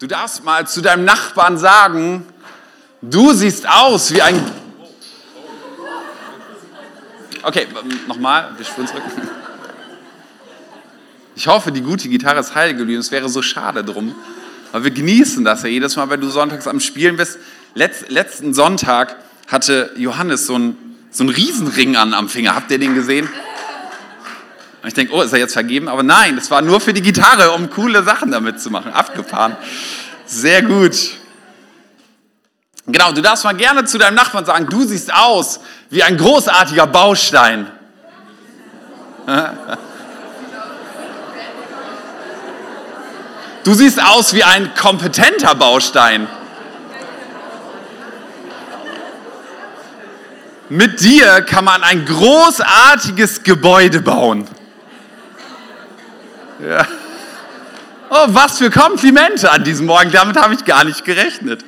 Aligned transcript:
Du 0.00 0.06
darfst 0.06 0.42
mal 0.44 0.66
zu 0.66 0.80
deinem 0.80 1.04
Nachbarn 1.04 1.58
sagen, 1.58 2.24
du 3.02 3.34
siehst 3.34 3.68
aus 3.68 4.14
wie 4.14 4.22
ein... 4.22 4.42
Okay, 7.42 7.66
nochmal, 8.08 8.50
wir 8.56 8.64
spüren 8.64 8.86
zurück. 8.86 9.02
Ich 11.36 11.46
hoffe, 11.48 11.70
die 11.70 11.82
gute 11.82 12.08
Gitarre 12.08 12.40
ist 12.40 12.54
heil 12.54 12.74
geblieben. 12.74 12.98
Es 12.98 13.10
wäre 13.10 13.28
so 13.28 13.42
schade 13.42 13.84
drum. 13.84 14.14
Aber 14.72 14.84
wir 14.84 14.90
genießen 14.90 15.44
das 15.44 15.64
ja 15.64 15.68
jedes 15.68 15.96
Mal, 15.96 16.08
wenn 16.08 16.22
du 16.22 16.30
sonntags 16.30 16.66
am 16.66 16.80
Spielen 16.80 17.18
bist. 17.18 17.38
Letz, 17.74 18.06
letzten 18.08 18.54
Sonntag 18.54 19.16
hatte 19.48 19.92
Johannes 19.96 20.46
so 20.46 20.54
einen, 20.54 20.96
so 21.10 21.24
einen 21.24 21.30
Riesenring 21.34 21.96
an 21.96 22.14
am 22.14 22.30
Finger. 22.30 22.54
Habt 22.54 22.70
ihr 22.70 22.78
den 22.78 22.94
gesehen? 22.94 23.28
Und 24.82 24.88
ich 24.88 24.94
denke, 24.94 25.12
oh, 25.12 25.20
ist 25.20 25.32
er 25.32 25.38
jetzt 25.38 25.52
vergeben? 25.52 25.88
Aber 25.88 26.02
nein, 26.02 26.36
das 26.36 26.50
war 26.50 26.62
nur 26.62 26.80
für 26.80 26.92
die 26.94 27.02
Gitarre, 27.02 27.52
um 27.52 27.68
coole 27.70 28.02
Sachen 28.02 28.30
damit 28.30 28.60
zu 28.60 28.70
machen. 28.70 28.92
Abgefahren. 28.92 29.56
Sehr 30.26 30.62
gut. 30.62 30.96
Genau, 32.86 33.12
du 33.12 33.20
darfst 33.20 33.44
mal 33.44 33.52
gerne 33.52 33.84
zu 33.84 33.98
deinem 33.98 34.14
Nachbarn 34.14 34.44
sagen, 34.44 34.66
du 34.66 34.82
siehst 34.84 35.12
aus 35.14 35.60
wie 35.90 36.02
ein 36.02 36.16
großartiger 36.16 36.86
Baustein. 36.86 37.70
Du 43.64 43.74
siehst 43.74 44.02
aus 44.02 44.32
wie 44.32 44.42
ein 44.42 44.74
kompetenter 44.74 45.54
Baustein. 45.54 46.26
Mit 50.70 51.00
dir 51.00 51.42
kann 51.42 51.64
man 51.64 51.82
ein 51.82 52.06
großartiges 52.06 53.42
Gebäude 53.42 54.00
bauen. 54.00 54.48
Ja. 56.62 56.86
Oh, 58.10 58.26
was 58.28 58.58
für 58.58 58.70
Komplimente 58.70 59.50
an 59.50 59.64
diesem 59.64 59.86
Morgen. 59.86 60.10
Damit 60.10 60.36
habe 60.36 60.52
ich 60.54 60.64
gar 60.64 60.84
nicht 60.84 61.04
gerechnet. 61.04 61.64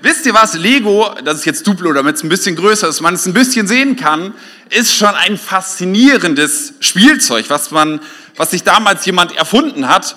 Wisst 0.00 0.26
ihr 0.26 0.34
was? 0.34 0.54
Lego, 0.54 1.14
das 1.22 1.38
ist 1.38 1.44
jetzt 1.44 1.66
Duplo, 1.66 1.92
damit 1.92 2.16
es 2.16 2.24
ein 2.24 2.28
bisschen 2.28 2.56
größer 2.56 2.88
ist, 2.88 3.00
man 3.00 3.14
es 3.14 3.26
ein 3.26 3.34
bisschen 3.34 3.68
sehen 3.68 3.94
kann, 3.94 4.34
ist 4.68 4.96
schon 4.96 5.14
ein 5.14 5.38
faszinierendes 5.38 6.74
Spielzeug, 6.80 7.44
was, 7.50 7.70
man, 7.70 8.00
was 8.36 8.50
sich 8.50 8.64
damals 8.64 9.06
jemand 9.06 9.36
erfunden 9.36 9.88
hat. 9.88 10.16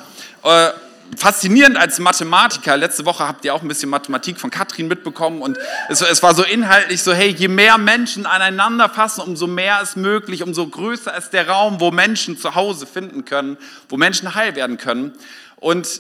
Faszinierend 1.17 1.77
als 1.77 1.99
Mathematiker. 1.99 2.75
Letzte 2.77 3.05
Woche 3.05 3.27
habt 3.27 3.45
ihr 3.45 3.53
auch 3.53 3.61
ein 3.61 3.67
bisschen 3.67 3.89
Mathematik 3.89 4.39
von 4.39 4.49
Katrin 4.49 4.87
mitbekommen 4.87 5.41
und 5.41 5.57
es, 5.87 6.01
es, 6.01 6.21
war 6.21 6.35
so 6.35 6.43
inhaltlich 6.43 7.03
so, 7.03 7.13
hey, 7.13 7.29
je 7.29 7.47
mehr 7.47 7.77
Menschen 7.77 8.25
aneinander 8.25 8.89
fassen, 8.89 9.21
umso 9.21 9.47
mehr 9.47 9.81
ist 9.81 9.97
möglich, 9.97 10.43
umso 10.43 10.67
größer 10.67 11.15
ist 11.17 11.31
der 11.31 11.47
Raum, 11.47 11.79
wo 11.79 11.91
Menschen 11.91 12.37
zu 12.37 12.55
Hause 12.55 12.85
finden 12.85 13.23
können, 13.23 13.57
wo 13.87 13.97
Menschen 13.97 14.35
heil 14.35 14.55
werden 14.55 14.77
können. 14.77 15.13
Und 15.57 15.99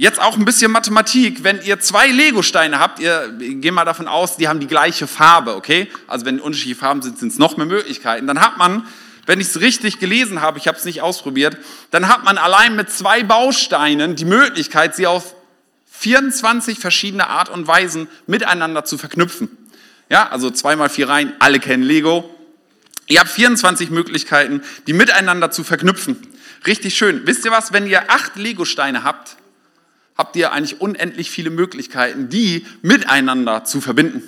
Jetzt 0.00 0.20
auch 0.20 0.36
ein 0.36 0.44
bisschen 0.44 0.70
Mathematik. 0.70 1.42
Wenn 1.42 1.60
ihr 1.60 1.80
zwei 1.80 2.06
Lego-Steine 2.06 2.78
habt, 2.78 3.00
ihr 3.00 3.32
geht 3.36 3.72
mal 3.72 3.84
davon 3.84 4.06
aus, 4.06 4.36
die 4.36 4.46
haben 4.46 4.60
die 4.60 4.68
gleiche 4.68 5.08
Farbe, 5.08 5.56
okay? 5.56 5.88
Also 6.06 6.24
wenn 6.24 6.38
unterschiedliche 6.38 6.78
Farben 6.78 7.02
sind, 7.02 7.18
sind 7.18 7.32
es 7.32 7.38
noch 7.38 7.56
mehr 7.56 7.66
Möglichkeiten. 7.66 8.28
Dann 8.28 8.40
hat 8.40 8.58
man, 8.58 8.86
wenn 9.28 9.42
ich 9.42 9.48
es 9.48 9.60
richtig 9.60 9.98
gelesen 9.98 10.40
habe, 10.40 10.58
ich 10.58 10.66
habe 10.68 10.78
es 10.78 10.86
nicht 10.86 11.02
ausprobiert, 11.02 11.58
dann 11.90 12.08
hat 12.08 12.24
man 12.24 12.38
allein 12.38 12.74
mit 12.76 12.90
zwei 12.90 13.22
Bausteinen 13.22 14.16
die 14.16 14.24
Möglichkeit, 14.24 14.96
sie 14.96 15.06
auf 15.06 15.34
24 15.90 16.78
verschiedene 16.78 17.28
Art 17.28 17.50
und 17.50 17.66
Weisen 17.66 18.08
miteinander 18.26 18.86
zu 18.86 18.96
verknüpfen. 18.96 19.50
Ja, 20.08 20.30
also 20.30 20.50
zweimal 20.50 20.88
vier 20.88 21.10
Reihen, 21.10 21.34
alle 21.40 21.60
kennen 21.60 21.82
Lego. 21.82 22.34
Ihr 23.06 23.20
habt 23.20 23.28
24 23.28 23.90
Möglichkeiten, 23.90 24.62
die 24.86 24.94
miteinander 24.94 25.50
zu 25.50 25.62
verknüpfen. 25.62 26.16
Richtig 26.66 26.96
schön. 26.96 27.26
Wisst 27.26 27.44
ihr 27.44 27.50
was, 27.50 27.70
wenn 27.74 27.86
ihr 27.86 28.10
acht 28.10 28.36
Lego-Steine 28.36 29.04
habt, 29.04 29.36
habt 30.16 30.36
ihr 30.36 30.52
eigentlich 30.52 30.80
unendlich 30.80 31.30
viele 31.30 31.50
Möglichkeiten, 31.50 32.30
die 32.30 32.66
miteinander 32.80 33.64
zu 33.64 33.82
verbinden. 33.82 34.22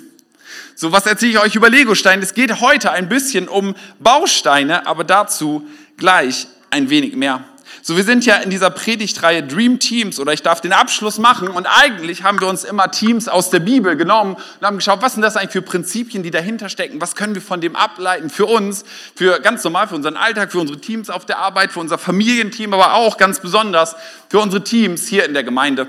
So, 0.75 0.91
was 0.91 1.05
erzähle 1.05 1.31
ich 1.31 1.39
euch 1.39 1.55
über 1.55 1.69
Legosteine? 1.69 2.23
Es 2.23 2.33
geht 2.33 2.59
heute 2.61 2.91
ein 2.91 3.09
bisschen 3.09 3.47
um 3.47 3.75
Bausteine, 3.99 4.87
aber 4.87 5.03
dazu 5.03 5.67
gleich 5.97 6.47
ein 6.69 6.89
wenig 6.89 7.15
mehr. 7.15 7.43
So, 7.83 7.97
wir 7.97 8.03
sind 8.03 8.27
ja 8.27 8.35
in 8.35 8.51
dieser 8.51 8.69
Predigtreihe 8.69 9.41
Dream 9.41 9.79
Teams 9.79 10.19
oder 10.19 10.33
ich 10.33 10.43
darf 10.43 10.61
den 10.61 10.71
Abschluss 10.71 11.17
machen 11.17 11.47
und 11.47 11.65
eigentlich 11.65 12.21
haben 12.21 12.39
wir 12.39 12.47
uns 12.47 12.63
immer 12.63 12.91
Teams 12.91 13.27
aus 13.27 13.49
der 13.49 13.59
Bibel 13.59 13.95
genommen 13.95 14.35
und 14.35 14.67
haben 14.67 14.77
geschaut, 14.77 15.01
was 15.01 15.13
sind 15.13 15.23
das 15.23 15.35
eigentlich 15.35 15.51
für 15.51 15.63
Prinzipien, 15.63 16.21
die 16.21 16.29
dahinter 16.29 16.69
stecken, 16.69 17.01
was 17.01 17.15
können 17.15 17.33
wir 17.33 17.41
von 17.41 17.59
dem 17.59 17.75
ableiten 17.75 18.29
für 18.29 18.45
uns, 18.45 18.85
für 19.15 19.39
ganz 19.39 19.63
normal, 19.63 19.87
für 19.87 19.95
unseren 19.95 20.15
Alltag, 20.15 20.51
für 20.51 20.59
unsere 20.59 20.79
Teams 20.79 21.09
auf 21.09 21.25
der 21.25 21.39
Arbeit, 21.39 21.71
für 21.71 21.79
unser 21.79 21.97
Familienteam, 21.97 22.71
aber 22.71 22.93
auch 22.93 23.17
ganz 23.17 23.39
besonders 23.39 23.95
für 24.29 24.39
unsere 24.39 24.63
Teams 24.63 25.07
hier 25.07 25.25
in 25.25 25.33
der 25.33 25.43
Gemeinde. 25.43 25.87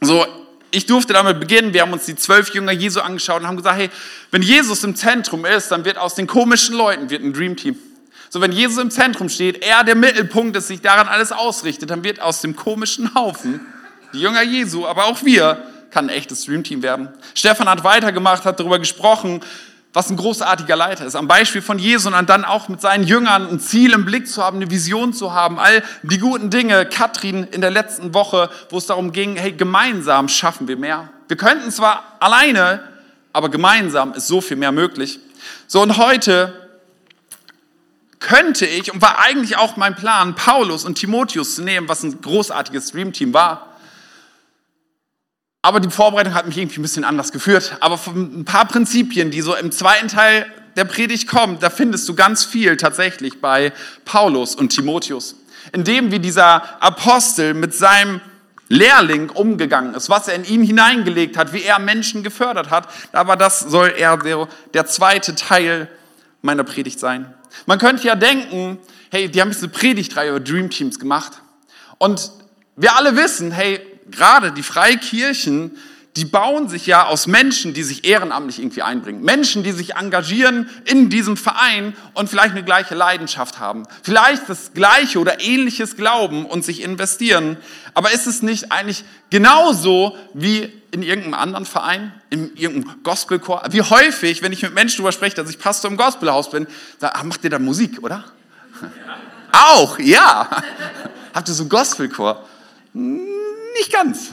So, 0.00 0.24
ich 0.70 0.86
durfte 0.86 1.12
damit 1.12 1.40
beginnen. 1.40 1.72
Wir 1.72 1.82
haben 1.82 1.92
uns 1.92 2.06
die 2.06 2.16
zwölf 2.16 2.54
Jünger 2.54 2.72
Jesu 2.72 3.00
angeschaut 3.00 3.42
und 3.42 3.48
haben 3.48 3.56
gesagt, 3.56 3.78
hey, 3.78 3.90
wenn 4.30 4.42
Jesus 4.42 4.84
im 4.84 4.94
Zentrum 4.94 5.44
ist, 5.44 5.68
dann 5.68 5.84
wird 5.84 5.98
aus 5.98 6.14
den 6.14 6.26
komischen 6.26 6.76
Leuten 6.76 7.10
wird 7.10 7.22
ein 7.22 7.32
Dream 7.32 7.56
Team. 7.56 7.76
So, 8.28 8.40
wenn 8.40 8.52
Jesus 8.52 8.78
im 8.78 8.90
Zentrum 8.90 9.28
steht, 9.28 9.64
er 9.64 9.82
der 9.82 9.96
Mittelpunkt 9.96 10.56
ist, 10.56 10.68
sich 10.68 10.80
daran 10.80 11.08
alles 11.08 11.32
ausrichtet, 11.32 11.90
dann 11.90 12.04
wird 12.04 12.20
aus 12.20 12.40
dem 12.40 12.54
komischen 12.54 13.14
Haufen, 13.14 13.60
die 14.12 14.20
Jünger 14.20 14.42
Jesu, 14.42 14.86
aber 14.86 15.06
auch 15.06 15.24
wir, 15.24 15.66
kann 15.90 16.08
ein 16.08 16.14
echtes 16.14 16.44
Dreamteam 16.44 16.82
werden. 16.82 17.08
Stefan 17.34 17.68
hat 17.68 17.82
weitergemacht, 17.82 18.44
hat 18.44 18.60
darüber 18.60 18.78
gesprochen, 18.78 19.40
was 19.92 20.08
ein 20.08 20.16
großartiger 20.16 20.76
Leiter 20.76 21.04
ist. 21.04 21.16
Am 21.16 21.26
Beispiel 21.26 21.62
von 21.62 21.78
Jesus 21.78 22.12
und 22.12 22.28
dann 22.28 22.44
auch 22.44 22.68
mit 22.68 22.80
seinen 22.80 23.04
Jüngern 23.04 23.48
ein 23.48 23.58
Ziel 23.58 23.92
im 23.92 24.04
Blick 24.04 24.28
zu 24.28 24.42
haben, 24.42 24.58
eine 24.58 24.70
Vision 24.70 25.12
zu 25.12 25.32
haben, 25.32 25.58
all 25.58 25.82
die 26.02 26.18
guten 26.18 26.50
Dinge. 26.50 26.86
Katrin 26.86 27.44
in 27.50 27.60
der 27.60 27.70
letzten 27.70 28.14
Woche, 28.14 28.50
wo 28.68 28.78
es 28.78 28.86
darum 28.86 29.12
ging, 29.12 29.36
hey, 29.36 29.52
gemeinsam 29.52 30.28
schaffen 30.28 30.68
wir 30.68 30.76
mehr. 30.76 31.08
Wir 31.26 31.36
könnten 31.36 31.70
zwar 31.72 32.04
alleine, 32.20 32.84
aber 33.32 33.48
gemeinsam 33.48 34.12
ist 34.12 34.28
so 34.28 34.40
viel 34.40 34.56
mehr 34.56 34.72
möglich. 34.72 35.18
So 35.66 35.82
und 35.82 35.96
heute 35.96 36.68
könnte 38.20 38.66
ich, 38.66 38.92
und 38.92 39.02
war 39.02 39.18
eigentlich 39.18 39.56
auch 39.56 39.76
mein 39.76 39.96
Plan, 39.96 40.34
Paulus 40.34 40.84
und 40.84 40.96
Timotheus 40.96 41.56
zu 41.56 41.62
nehmen, 41.62 41.88
was 41.88 42.02
ein 42.02 42.20
großartiges 42.20 42.90
Streamteam 42.90 43.34
war. 43.34 43.69
Aber 45.62 45.80
die 45.80 45.90
Vorbereitung 45.90 46.34
hat 46.34 46.46
mich 46.46 46.56
irgendwie 46.56 46.80
ein 46.80 46.82
bisschen 46.82 47.04
anders 47.04 47.32
geführt. 47.32 47.76
Aber 47.80 47.98
von 47.98 48.40
ein 48.40 48.44
paar 48.44 48.66
Prinzipien, 48.66 49.30
die 49.30 49.42
so 49.42 49.54
im 49.54 49.72
zweiten 49.72 50.08
Teil 50.08 50.46
der 50.76 50.84
Predigt 50.84 51.28
kommen, 51.28 51.58
da 51.60 51.68
findest 51.68 52.08
du 52.08 52.14
ganz 52.14 52.44
viel 52.44 52.76
tatsächlich 52.76 53.40
bei 53.40 53.72
Paulus 54.04 54.54
und 54.54 54.70
Timotheus. 54.70 55.36
Indem 55.72 56.10
wie 56.10 56.18
dieser 56.18 56.82
Apostel 56.82 57.52
mit 57.52 57.74
seinem 57.74 58.20
Lehrling 58.68 59.30
umgegangen 59.30 59.94
ist, 59.94 60.08
was 60.08 60.28
er 60.28 60.36
in 60.36 60.44
ihn 60.44 60.62
hineingelegt 60.62 61.36
hat, 61.36 61.52
wie 61.52 61.62
er 61.62 61.78
Menschen 61.78 62.22
gefördert 62.22 62.70
hat. 62.70 62.88
Aber 63.12 63.36
das 63.36 63.60
soll 63.60 63.92
eher 63.96 64.16
der 64.72 64.86
zweite 64.86 65.34
Teil 65.34 65.88
meiner 66.40 66.64
Predigt 66.64 66.98
sein. 67.00 67.34
Man 67.66 67.78
könnte 67.78 68.06
ja 68.06 68.14
denken, 68.14 68.78
hey, 69.10 69.28
die 69.28 69.40
haben 69.40 69.50
jetzt 69.50 69.62
eine 69.62 69.72
Predigtreihe 69.72 70.30
über 70.30 70.40
Dream 70.40 70.70
Teams 70.70 70.98
gemacht. 70.98 71.32
Und 71.98 72.30
wir 72.76 72.96
alle 72.96 73.16
wissen, 73.16 73.50
hey, 73.50 73.80
gerade 74.10 74.52
die 74.52 74.62
Freikirchen, 74.62 75.76
die 76.16 76.24
bauen 76.24 76.68
sich 76.68 76.86
ja 76.86 77.06
aus 77.06 77.26
Menschen, 77.28 77.72
die 77.72 77.84
sich 77.84 78.04
ehrenamtlich 78.04 78.58
irgendwie 78.58 78.82
einbringen. 78.82 79.22
Menschen, 79.22 79.62
die 79.62 79.70
sich 79.70 79.94
engagieren 79.94 80.68
in 80.84 81.08
diesem 81.08 81.36
Verein 81.36 81.94
und 82.14 82.28
vielleicht 82.28 82.50
eine 82.50 82.64
gleiche 82.64 82.96
Leidenschaft 82.96 83.60
haben. 83.60 83.84
Vielleicht 84.02 84.48
das 84.48 84.72
gleiche 84.74 85.20
oder 85.20 85.40
ähnliches 85.40 85.96
glauben 85.96 86.46
und 86.46 86.64
sich 86.64 86.82
investieren. 86.82 87.56
Aber 87.94 88.12
ist 88.12 88.26
es 88.26 88.42
nicht 88.42 88.72
eigentlich 88.72 89.04
genauso 89.30 90.16
wie 90.34 90.72
in 90.90 91.02
irgendeinem 91.02 91.34
anderen 91.34 91.64
Verein, 91.64 92.12
in 92.28 92.56
irgendeinem 92.56 93.02
Gospelchor? 93.04 93.62
Wie 93.70 93.82
häufig, 93.82 94.42
wenn 94.42 94.52
ich 94.52 94.62
mit 94.62 94.74
Menschen 94.74 94.98
darüber 94.98 95.12
spreche, 95.12 95.36
dass 95.36 95.48
ich 95.48 95.60
Pastor 95.60 95.92
im 95.92 95.96
Gospelhaus 95.96 96.50
bin, 96.50 96.66
sage, 96.98 97.14
ach, 97.14 97.22
macht 97.22 97.44
ihr 97.44 97.50
da 97.50 97.60
Musik, 97.60 98.02
oder? 98.02 98.24
Ja. 98.82 98.90
Auch, 99.52 99.98
ja. 99.98 100.48
Habt 101.34 101.48
ihr 101.48 101.54
so 101.54 101.62
einen 101.62 101.70
Gospelchor? 101.70 102.44
Nicht 103.78 103.92
ganz. 103.92 104.30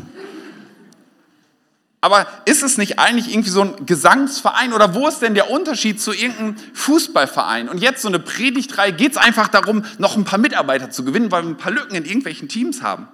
Aber 2.00 2.28
ist 2.45 2.63
es 2.63 2.78
nicht 2.78 3.00
eigentlich 3.00 3.30
irgendwie 3.31 3.50
so 3.50 3.62
ein 3.62 3.86
Gesangsverein 3.86 4.72
oder 4.74 4.94
wo 4.94 5.07
ist 5.07 5.19
denn 5.22 5.34
der 5.34 5.50
Unterschied 5.50 6.00
zu 6.00 6.13
irgendeinem 6.13 6.56
Fußballverein? 6.74 7.69
Und 7.69 7.80
jetzt 7.80 8.01
so 8.04 8.07
eine 8.07 8.19
Predigtreihe, 8.19 8.94
geht 8.94 9.13
es 9.13 9.18
einfach 9.18 9.48
darum, 9.48 9.84
noch 9.98 10.16
ein 10.16 10.24
paar 10.24 10.39
Mitarbeiter 10.39 10.92
zu 10.92 11.04
gewinnen, 11.04 11.31
weil 11.31 11.44
wir 11.44 11.50
ein 11.50 11.57
paar 11.57 11.72
Lücken 11.72 11.95
in 11.95 12.06
irgendwelchen 12.06 12.50
Teams 12.50 12.84
haben. 12.84 13.07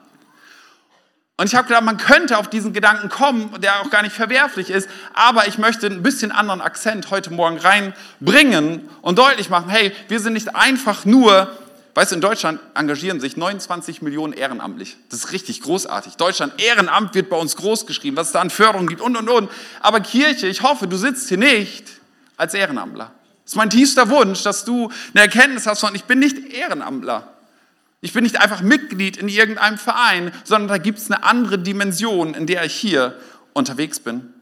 Und 1.38 1.48
ich 1.48 1.56
habe 1.56 1.68
gedacht, 1.68 1.84
man 1.84 1.98
könnte 1.98 2.38
auf 2.38 2.48
diesen 2.50 2.74
Gedanken 2.74 3.10
kommen, 3.10 3.60
der 3.62 3.82
auch 3.82 3.90
gar 3.90 4.04
nicht 4.04 4.14
verwerflich 4.14 4.70
ist, 4.70 4.88
aber 5.14 5.48
ich 5.48 5.58
möchte 5.58 5.88
ein 5.88 6.04
bisschen 6.04 6.32
anderen 6.32 6.62
Akzent 6.62 7.10
heute 7.10 7.34
Morgen 7.34 7.58
reinbringen 7.58 8.88
und 9.02 9.18
deutlich 9.18 9.50
machen, 9.50 9.70
hey, 9.70 9.92
wir 10.10 10.20
sind 10.20 10.34
nicht 10.34 10.56
einfach 10.56 11.06
nur 11.06 11.52
Weißt 11.96 12.12
du, 12.12 12.16
in 12.16 12.22
Deutschland 12.22 12.60
engagieren 12.74 13.20
sich 13.20 13.38
29 13.38 14.02
Millionen 14.02 14.34
ehrenamtlich. 14.34 14.98
Das 15.10 15.20
ist 15.20 15.32
richtig 15.32 15.62
großartig. 15.62 16.16
Deutschland, 16.16 16.60
Ehrenamt 16.60 17.14
wird 17.14 17.30
bei 17.30 17.38
uns 17.38 17.56
groß 17.56 17.86
geschrieben, 17.86 18.18
was 18.18 18.28
es 18.28 18.34
da 18.34 18.42
an 18.42 18.50
Förderung 18.50 18.88
gibt 18.88 19.02
und, 19.02 19.16
und, 19.16 19.30
und. 19.30 19.52
Aber 19.80 20.00
Kirche, 20.00 20.48
ich 20.48 20.64
hoffe, 20.64 20.88
du 20.88 20.98
sitzt 20.98 21.30
hier 21.30 21.38
nicht 21.38 21.86
als 22.36 22.56
Ehrenamtler. 22.56 23.12
Das 23.44 23.54
ist 23.54 23.56
mein 23.58 23.70
tiefster 23.70 24.10
Wunsch, 24.10 24.42
dass 24.42 24.66
du 24.66 24.90
eine 25.14 25.24
Erkenntnis 25.24 25.68
hast 25.68 25.82
von, 25.82 25.94
ich 25.94 26.06
bin 26.06 26.18
nicht 26.18 26.38
Ehrenamtler. 26.54 27.32
Ich 28.02 28.12
bin 28.12 28.24
nicht 28.24 28.42
einfach 28.42 28.62
Mitglied 28.62 29.18
in 29.18 29.28
irgendeinem 29.28 29.78
Verein, 29.78 30.32
sondern 30.44 30.70
da 30.70 30.78
gibt 30.78 30.98
es 30.98 31.12
eine 31.12 31.24
andere 31.24 31.60
Dimension, 31.60 32.34
in 32.34 32.48
der 32.48 32.66
ich 32.66 32.74
hier 32.74 33.20
unterwegs 33.54 34.00
bin. 34.00 34.33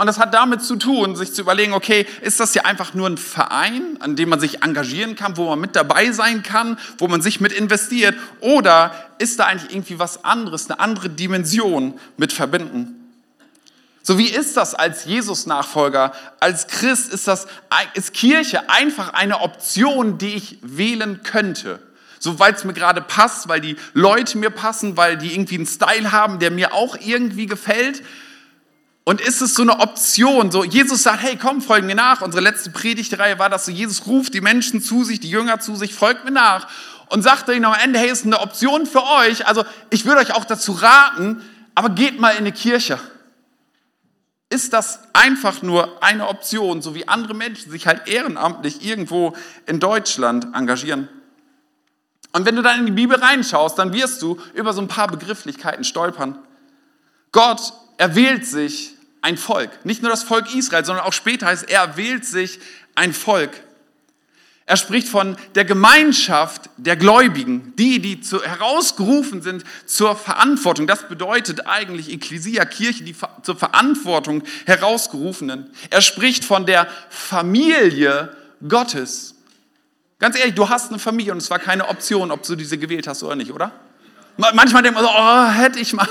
Und 0.00 0.06
das 0.06 0.18
hat 0.18 0.32
damit 0.32 0.62
zu 0.62 0.76
tun, 0.76 1.14
sich 1.14 1.34
zu 1.34 1.42
überlegen, 1.42 1.74
okay, 1.74 2.06
ist 2.22 2.40
das 2.40 2.54
hier 2.54 2.64
einfach 2.64 2.94
nur 2.94 3.06
ein 3.06 3.18
Verein, 3.18 3.98
an 4.00 4.16
dem 4.16 4.30
man 4.30 4.40
sich 4.40 4.62
engagieren 4.62 5.14
kann, 5.14 5.36
wo 5.36 5.50
man 5.50 5.60
mit 5.60 5.76
dabei 5.76 6.10
sein 6.10 6.42
kann, 6.42 6.78
wo 6.96 7.06
man 7.06 7.20
sich 7.20 7.42
mit 7.42 7.52
investiert, 7.52 8.16
oder 8.40 8.94
ist 9.18 9.38
da 9.38 9.44
eigentlich 9.44 9.70
irgendwie 9.70 9.98
was 9.98 10.24
anderes, 10.24 10.70
eine 10.70 10.80
andere 10.80 11.10
Dimension 11.10 12.00
mit 12.16 12.32
verbinden? 12.32 13.10
So 14.02 14.16
wie 14.16 14.30
ist 14.30 14.56
das 14.56 14.74
als 14.74 15.04
Jesus-Nachfolger, 15.04 16.14
als 16.40 16.66
Christ? 16.66 17.12
Ist 17.12 17.28
das 17.28 17.46
ist 17.92 18.14
Kirche 18.14 18.70
einfach 18.70 19.12
eine 19.12 19.40
Option, 19.40 20.16
die 20.16 20.34
ich 20.34 20.56
wählen 20.62 21.22
könnte? 21.22 21.78
So 22.18 22.38
weil 22.38 22.54
es 22.54 22.64
mir 22.64 22.72
gerade 22.72 23.02
passt, 23.02 23.48
weil 23.48 23.60
die 23.60 23.76
Leute 23.92 24.38
mir 24.38 24.48
passen, 24.48 24.96
weil 24.96 25.18
die 25.18 25.34
irgendwie 25.34 25.56
einen 25.56 25.66
Style 25.66 26.10
haben, 26.10 26.38
der 26.38 26.50
mir 26.50 26.72
auch 26.72 26.96
irgendwie 26.98 27.44
gefällt? 27.44 28.02
Und 29.10 29.20
ist 29.20 29.40
es 29.40 29.54
so 29.54 29.62
eine 29.62 29.80
Option? 29.80 30.52
So, 30.52 30.62
Jesus 30.62 31.02
sagt, 31.02 31.20
hey, 31.22 31.36
komm, 31.36 31.62
folg 31.62 31.84
mir 31.84 31.96
nach. 31.96 32.22
Unsere 32.22 32.44
letzte 32.44 32.70
Predigtreihe 32.70 33.40
war 33.40 33.48
das 33.50 33.66
so, 33.66 33.72
Jesus 33.72 34.06
ruft 34.06 34.34
die 34.34 34.40
Menschen 34.40 34.80
zu 34.80 35.02
sich, 35.02 35.18
die 35.18 35.28
Jünger 35.28 35.58
zu 35.58 35.74
sich, 35.74 35.92
folgt 35.92 36.24
mir 36.24 36.30
nach. 36.30 36.68
Und 37.08 37.22
sagt 37.22 37.48
ihnen 37.48 37.64
am 37.64 37.74
Ende, 37.74 37.98
hey, 37.98 38.08
ist 38.08 38.24
eine 38.24 38.38
Option 38.38 38.86
für 38.86 39.02
euch. 39.02 39.48
Also, 39.48 39.64
ich 39.90 40.06
würde 40.06 40.20
euch 40.20 40.32
auch 40.36 40.44
dazu 40.44 40.70
raten, 40.70 41.42
aber 41.74 41.88
geht 41.88 42.20
mal 42.20 42.30
in 42.30 42.36
eine 42.36 42.52
Kirche. 42.52 43.00
Ist 44.48 44.72
das 44.72 45.00
einfach 45.12 45.60
nur 45.60 46.04
eine 46.04 46.28
Option, 46.28 46.80
so 46.80 46.94
wie 46.94 47.08
andere 47.08 47.34
Menschen 47.34 47.72
sich 47.72 47.88
halt 47.88 48.06
ehrenamtlich 48.06 48.86
irgendwo 48.86 49.34
in 49.66 49.80
Deutschland 49.80 50.54
engagieren? 50.54 51.08
Und 52.30 52.46
wenn 52.46 52.54
du 52.54 52.62
dann 52.62 52.78
in 52.78 52.86
die 52.86 52.92
Bibel 52.92 53.18
reinschaust, 53.18 53.76
dann 53.76 53.92
wirst 53.92 54.22
du 54.22 54.38
über 54.54 54.72
so 54.72 54.80
ein 54.80 54.86
paar 54.86 55.08
Begrifflichkeiten 55.08 55.82
stolpern. 55.82 56.38
Gott 57.32 57.72
erwählt 57.98 58.46
sich 58.46 58.94
ein 59.22 59.36
Volk. 59.36 59.84
Nicht 59.84 60.02
nur 60.02 60.10
das 60.10 60.22
Volk 60.22 60.54
Israel, 60.54 60.84
sondern 60.84 61.04
auch 61.04 61.12
später 61.12 61.46
heißt 61.46 61.68
er 61.68 61.80
erwählt 61.80 62.24
sich 62.24 62.60
ein 62.94 63.12
Volk. 63.12 63.50
Er 64.70 64.76
spricht 64.76 65.08
von 65.08 65.36
der 65.56 65.64
Gemeinschaft 65.64 66.70
der 66.76 66.94
Gläubigen, 66.94 67.74
die, 67.76 67.98
die 67.98 68.20
zu, 68.20 68.40
herausgerufen 68.40 69.42
sind 69.42 69.64
zur 69.84 70.14
Verantwortung. 70.14 70.86
Das 70.86 71.08
bedeutet 71.08 71.66
eigentlich 71.66 72.08
Ekklesia, 72.08 72.64
Kirche, 72.66 73.02
die 73.02 73.16
zur 73.42 73.56
Verantwortung 73.56 74.44
herausgerufenen. 74.66 75.70
Er 75.90 76.02
spricht 76.02 76.44
von 76.44 76.66
der 76.66 76.86
Familie 77.08 78.36
Gottes. 78.68 79.34
Ganz 80.20 80.38
ehrlich, 80.38 80.54
du 80.54 80.68
hast 80.68 80.90
eine 80.90 81.00
Familie 81.00 81.32
und 81.32 81.38
es 81.38 81.50
war 81.50 81.58
keine 81.58 81.88
Option, 81.88 82.30
ob 82.30 82.44
du 82.44 82.54
diese 82.54 82.78
gewählt 82.78 83.08
hast 83.08 83.24
oder 83.24 83.34
nicht, 83.34 83.50
oder? 83.50 83.72
Manchmal 84.36 84.84
denkt 84.84 84.94
man 85.00 85.04
so, 85.04 85.10
oh, 85.10 85.48
hätte 85.48 85.80
ich 85.80 85.92
mal. 85.94 86.06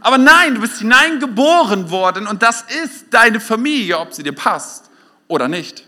Aber 0.00 0.18
nein, 0.18 0.54
du 0.54 0.60
bist 0.62 0.78
hineingeboren 0.78 1.90
worden 1.90 2.26
und 2.26 2.42
das 2.42 2.64
ist 2.84 3.06
deine 3.10 3.40
Familie, 3.40 3.98
ob 3.98 4.14
sie 4.14 4.22
dir 4.22 4.32
passt 4.32 4.90
oder 5.28 5.48
nicht. 5.48 5.84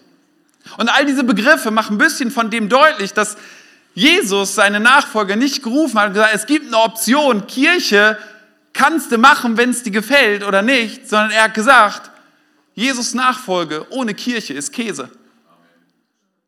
Und 0.77 0.89
all 0.89 1.07
diese 1.07 1.25
Begriffe 1.25 1.71
machen 1.71 1.97
ein 1.97 1.99
bisschen 1.99 2.31
von 2.31 2.51
dem 2.51 2.69
deutlich, 2.69 3.13
dass 3.15 3.37
Jesus 3.95 4.55
seine 4.55 4.81
Nachfolger 4.81 5.37
nicht 5.37 5.63
gerufen 5.63 5.99
hat 5.99 6.09
und 6.09 6.15
gesagt, 6.15 6.35
es 6.35 6.47
gibt 6.47 6.67
eine 6.67 6.79
Option, 6.79 7.47
Kirche 7.47 8.19
kannst 8.73 9.13
du 9.13 9.19
machen, 9.19 9.57
wenn 9.57 9.71
es 9.71 9.83
dir 9.83 9.91
gefällt 9.91 10.45
oder 10.45 10.63
nicht, 10.63 11.09
sondern 11.09 11.31
er 11.31 11.45
hat 11.45 11.55
gesagt, 11.55 12.11
Jesus 12.75 13.13
Nachfolge 13.13 13.87
ohne 13.91 14.15
Kirche 14.15 14.55
ist 14.55 14.73
Käse. 14.73 15.11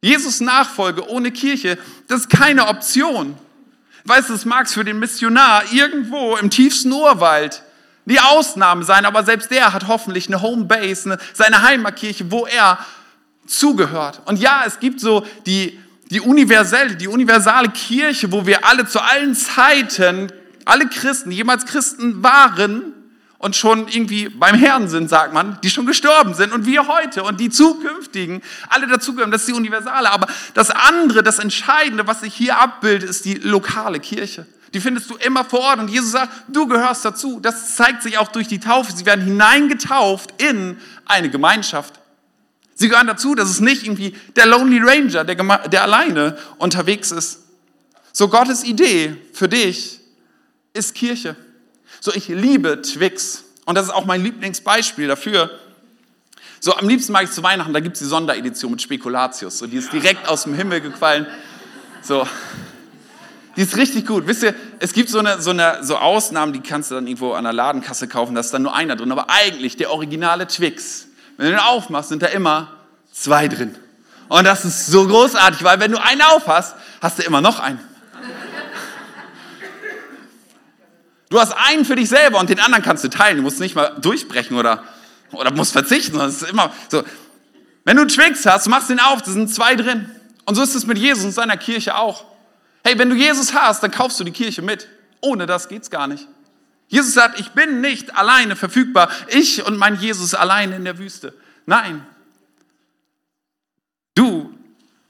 Jesus 0.01 0.41
Nachfolge 0.41 1.09
ohne 1.09 1.33
Kirche, 1.33 1.79
das 2.09 2.21
ist 2.21 2.31
keine 2.31 2.67
Option. 2.69 3.37
Weißt 4.05 4.29
du, 4.29 4.35
es 4.35 4.45
mag 4.45 4.69
für 4.69 4.85
den 4.85 4.99
Missionar 4.99 5.63
irgendwo 5.73 6.37
im 6.37 6.51
tiefsten 6.51 6.93
Urwald 6.93 7.63
die 8.05 8.21
Ausnahme 8.21 8.85
sein, 8.85 9.07
aber 9.07 9.25
selbst 9.25 9.51
der 9.51 9.73
hat 9.73 9.89
hoffentlich 9.89 10.29
eine 10.29 10.43
Homebase, 10.43 11.13
eine, 11.13 11.19
seine 11.33 11.63
Heimatkirche, 11.63 12.31
wo 12.31 12.45
er 12.45 12.79
zugehört. 13.47 14.21
Und 14.27 14.39
ja, 14.39 14.65
es 14.67 14.79
gibt 14.79 15.01
so 15.01 15.27
die, 15.47 15.81
die 16.11 16.21
universelle, 16.21 16.97
die 16.97 17.09
universale 17.09 17.71
Kirche, 17.71 18.31
wo 18.31 18.45
wir 18.47 18.67
alle 18.67 18.87
zu 18.87 19.01
allen 19.01 19.35
Zeiten, 19.35 20.31
alle 20.67 20.87
Christen, 20.89 21.31
die 21.31 21.37
jemals 21.37 21.65
Christen 21.65 22.23
waren, 22.23 22.93
und 23.45 23.55
schon 23.55 23.89
irgendwie 23.89 24.31
beim 24.31 24.55
Herrn 24.55 24.89
sind, 24.89 25.11
sagt 25.11 25.35
man, 25.35 25.59
die 25.63 25.69
schon 25.69 25.85
gestorben 25.85 26.33
sind 26.33 26.51
und 26.55 26.65
wir 26.65 26.89
heute 26.89 27.23
und 27.25 27.41
die 27.41 27.51
zukünftigen, 27.51 28.41
alle 28.71 28.87
dazugehören, 28.87 29.31
das 29.31 29.43
ist 29.43 29.49
die 29.49 29.53
Universale. 29.53 30.11
Aber 30.11 30.29
das 30.55 30.71
andere, 30.71 31.23
das 31.23 31.39
Entscheidende, 31.39 32.07
was 32.07 32.23
sich 32.23 32.33
hier 32.33 32.59
abbildet, 32.59 33.11
ist 33.11 33.27
die 33.27 33.35
lokale 33.35 34.01
Kirche. 34.01 34.47
Die 34.73 34.81
findest 34.81 35.11
du 35.11 35.17
immer 35.17 35.45
vor 35.45 35.61
Ort 35.61 35.79
und 35.79 35.91
Jesus 35.91 36.13
sagt, 36.13 36.33
du 36.49 36.67
gehörst 36.67 37.05
dazu. 37.05 37.39
Das 37.39 37.77
zeigt 37.77 38.03
sich 38.03 38.17
auch 38.17 38.29
durch 38.29 38.49
die 38.49 38.61
Taufe. 38.61 38.93
Sie 38.97 39.05
werden 39.05 39.23
hineingetauft 39.23 40.33
in 40.41 40.79
eine 41.05 41.29
Gemeinschaft. 41.29 42.01
Sie 42.75 42.89
gehören 42.89 43.07
dazu, 43.07 43.35
das 43.35 43.51
ist 43.51 43.61
nicht 43.61 43.83
irgendwie 43.83 44.17
der 44.37 44.47
Lonely 44.47 44.81
Ranger, 44.83 45.25
der, 45.25 45.35
der 45.69 45.83
alleine 45.83 46.39
unterwegs 46.57 47.13
ist. 47.13 47.41
So 48.11 48.29
Gottes 48.29 48.65
Idee 48.65 49.19
für 49.35 49.51
dich 49.51 50.01
ist 50.73 50.95
Kirche. 50.95 51.37
So, 52.05 52.13
ich 52.13 52.29
liebe 52.29 52.83
Twix. 52.83 53.45
Und 53.65 53.77
das 53.77 53.87
ist 53.87 53.91
auch 53.91 54.05
mein 54.05 54.23
Lieblingsbeispiel 54.23 55.09
dafür. 55.09 55.49
So, 56.61 56.77
am 56.77 56.87
liebsten 56.87 57.13
mag 57.13 57.25
ich 57.25 57.31
zu 57.31 57.43
Weihnachten, 57.43 57.73
da 57.73 57.81
gibt 57.81 57.95
es 57.95 58.01
die 58.01 58.09
Sonderedition 58.09 58.73
mit 58.73 58.83
Spekulatius. 58.83 59.57
So, 59.57 59.67
die 59.67 59.79
ist 59.79 59.91
direkt 59.91 60.29
aus 60.29 60.43
dem 60.43 60.53
Himmel 60.53 60.83
gefallen. 60.83 61.27
So, 62.03 62.29
die 63.57 63.63
ist 63.63 63.79
richtig 63.79 64.07
gut. 64.07 64.27
Wisst 64.27 64.43
ihr, 64.43 64.55
es 64.81 64.93
gibt 64.93 65.09
so, 65.09 65.19
eine, 65.19 65.41
so, 65.41 65.49
eine, 65.49 65.79
so 65.81 65.97
Ausnahmen, 65.97 66.53
die 66.53 66.61
kannst 66.61 66.91
du 66.91 66.97
dann 66.97 67.07
irgendwo 67.07 67.33
an 67.33 67.45
der 67.45 67.55
Ladenkasse 67.55 68.07
kaufen, 68.07 68.35
da 68.35 68.43
ist 68.43 68.53
dann 68.53 68.61
nur 68.61 68.75
einer 68.75 68.97
drin. 68.97 69.11
Aber 69.11 69.31
eigentlich, 69.31 69.79
der 69.79 69.91
originale 69.91 70.47
Twix, 70.47 71.07
wenn 71.39 71.47
du 71.47 71.53
den 71.53 71.61
aufmachst, 71.61 72.11
sind 72.11 72.23
da 72.23 72.27
immer 72.27 72.71
zwei 73.13 73.49
drin. 73.49 73.77
Und 74.29 74.45
das 74.45 74.67
ist 74.67 74.89
so 74.89 75.07
großartig, 75.07 75.65
weil 75.65 75.81
wenn 75.81 75.93
du 75.93 76.03
einen 76.03 76.21
aufhast, 76.21 76.77
hast 77.01 77.19
du 77.19 77.23
immer 77.23 77.41
noch 77.41 77.61
einen. 77.61 77.81
Du 81.31 81.41
hast 81.41 81.53
einen 81.53 81.85
für 81.85 81.97
dich 81.97 82.09
selber 82.09 82.39
und 82.39 82.51
den 82.51 82.61
anderen 82.61 82.83
kannst 82.83 83.05
du 83.05 83.09
teilen. 83.09 83.39
Du 83.39 83.43
musst 83.43 83.61
nicht 83.61 83.75
mal 83.75 83.97
durchbrechen 84.01 84.57
oder, 84.57 84.85
oder 85.33 85.51
musst 85.53 85.73
verzichten. 85.73 86.19
Das 86.19 86.43
ist 86.43 86.51
immer 86.51 86.73
so. 86.89 87.03
Wenn 87.85 87.97
du 87.97 88.07
Twix 88.07 88.47
hast, 88.47 88.67
du 88.67 88.71
machst 88.71 88.91
den 88.91 89.01
auf, 89.01 89.23
da 89.23 89.31
sind 89.31 89.53
zwei 89.53 89.75
drin. 89.75 90.11
Und 90.47 90.55
so 90.55 90.63
ist 90.63 90.75
es 90.75 90.87
mit 90.87 90.99
Jesus 90.99 91.25
und 91.25 91.33
seiner 91.33 91.57
Kirche 91.57 91.97
auch. 91.97 92.25
Hey, 92.83 92.99
wenn 92.99 93.09
du 93.09 93.17
Jesus 93.17 93.55
hast, 93.55 93.83
dann 93.83 93.91
kaufst 93.91 94.21
du 94.21 94.25
die 94.25 94.33
Kirche 94.33 94.63
mit. 94.63 94.89
Ohne 95.21 95.47
das 95.47 95.69
geht's 95.69 95.91
gar 95.91 96.07
nicht. 96.07 96.29
Jesus 96.89 97.15
sagt, 97.15 97.41
ich 97.41 97.51
bin 97.51 97.81
nicht 97.81 98.17
alleine 98.17 98.57
verfügbar. 98.57 99.11
Ich 99.29 99.67
und 99.67 99.79
mein 99.79 99.99
Jesus 99.99 100.35
alleine 100.35 100.77
in 100.77 100.85
der 100.85 100.99
Wüste. 100.99 101.35
Nein. 101.67 102.07
Du 104.15 104.55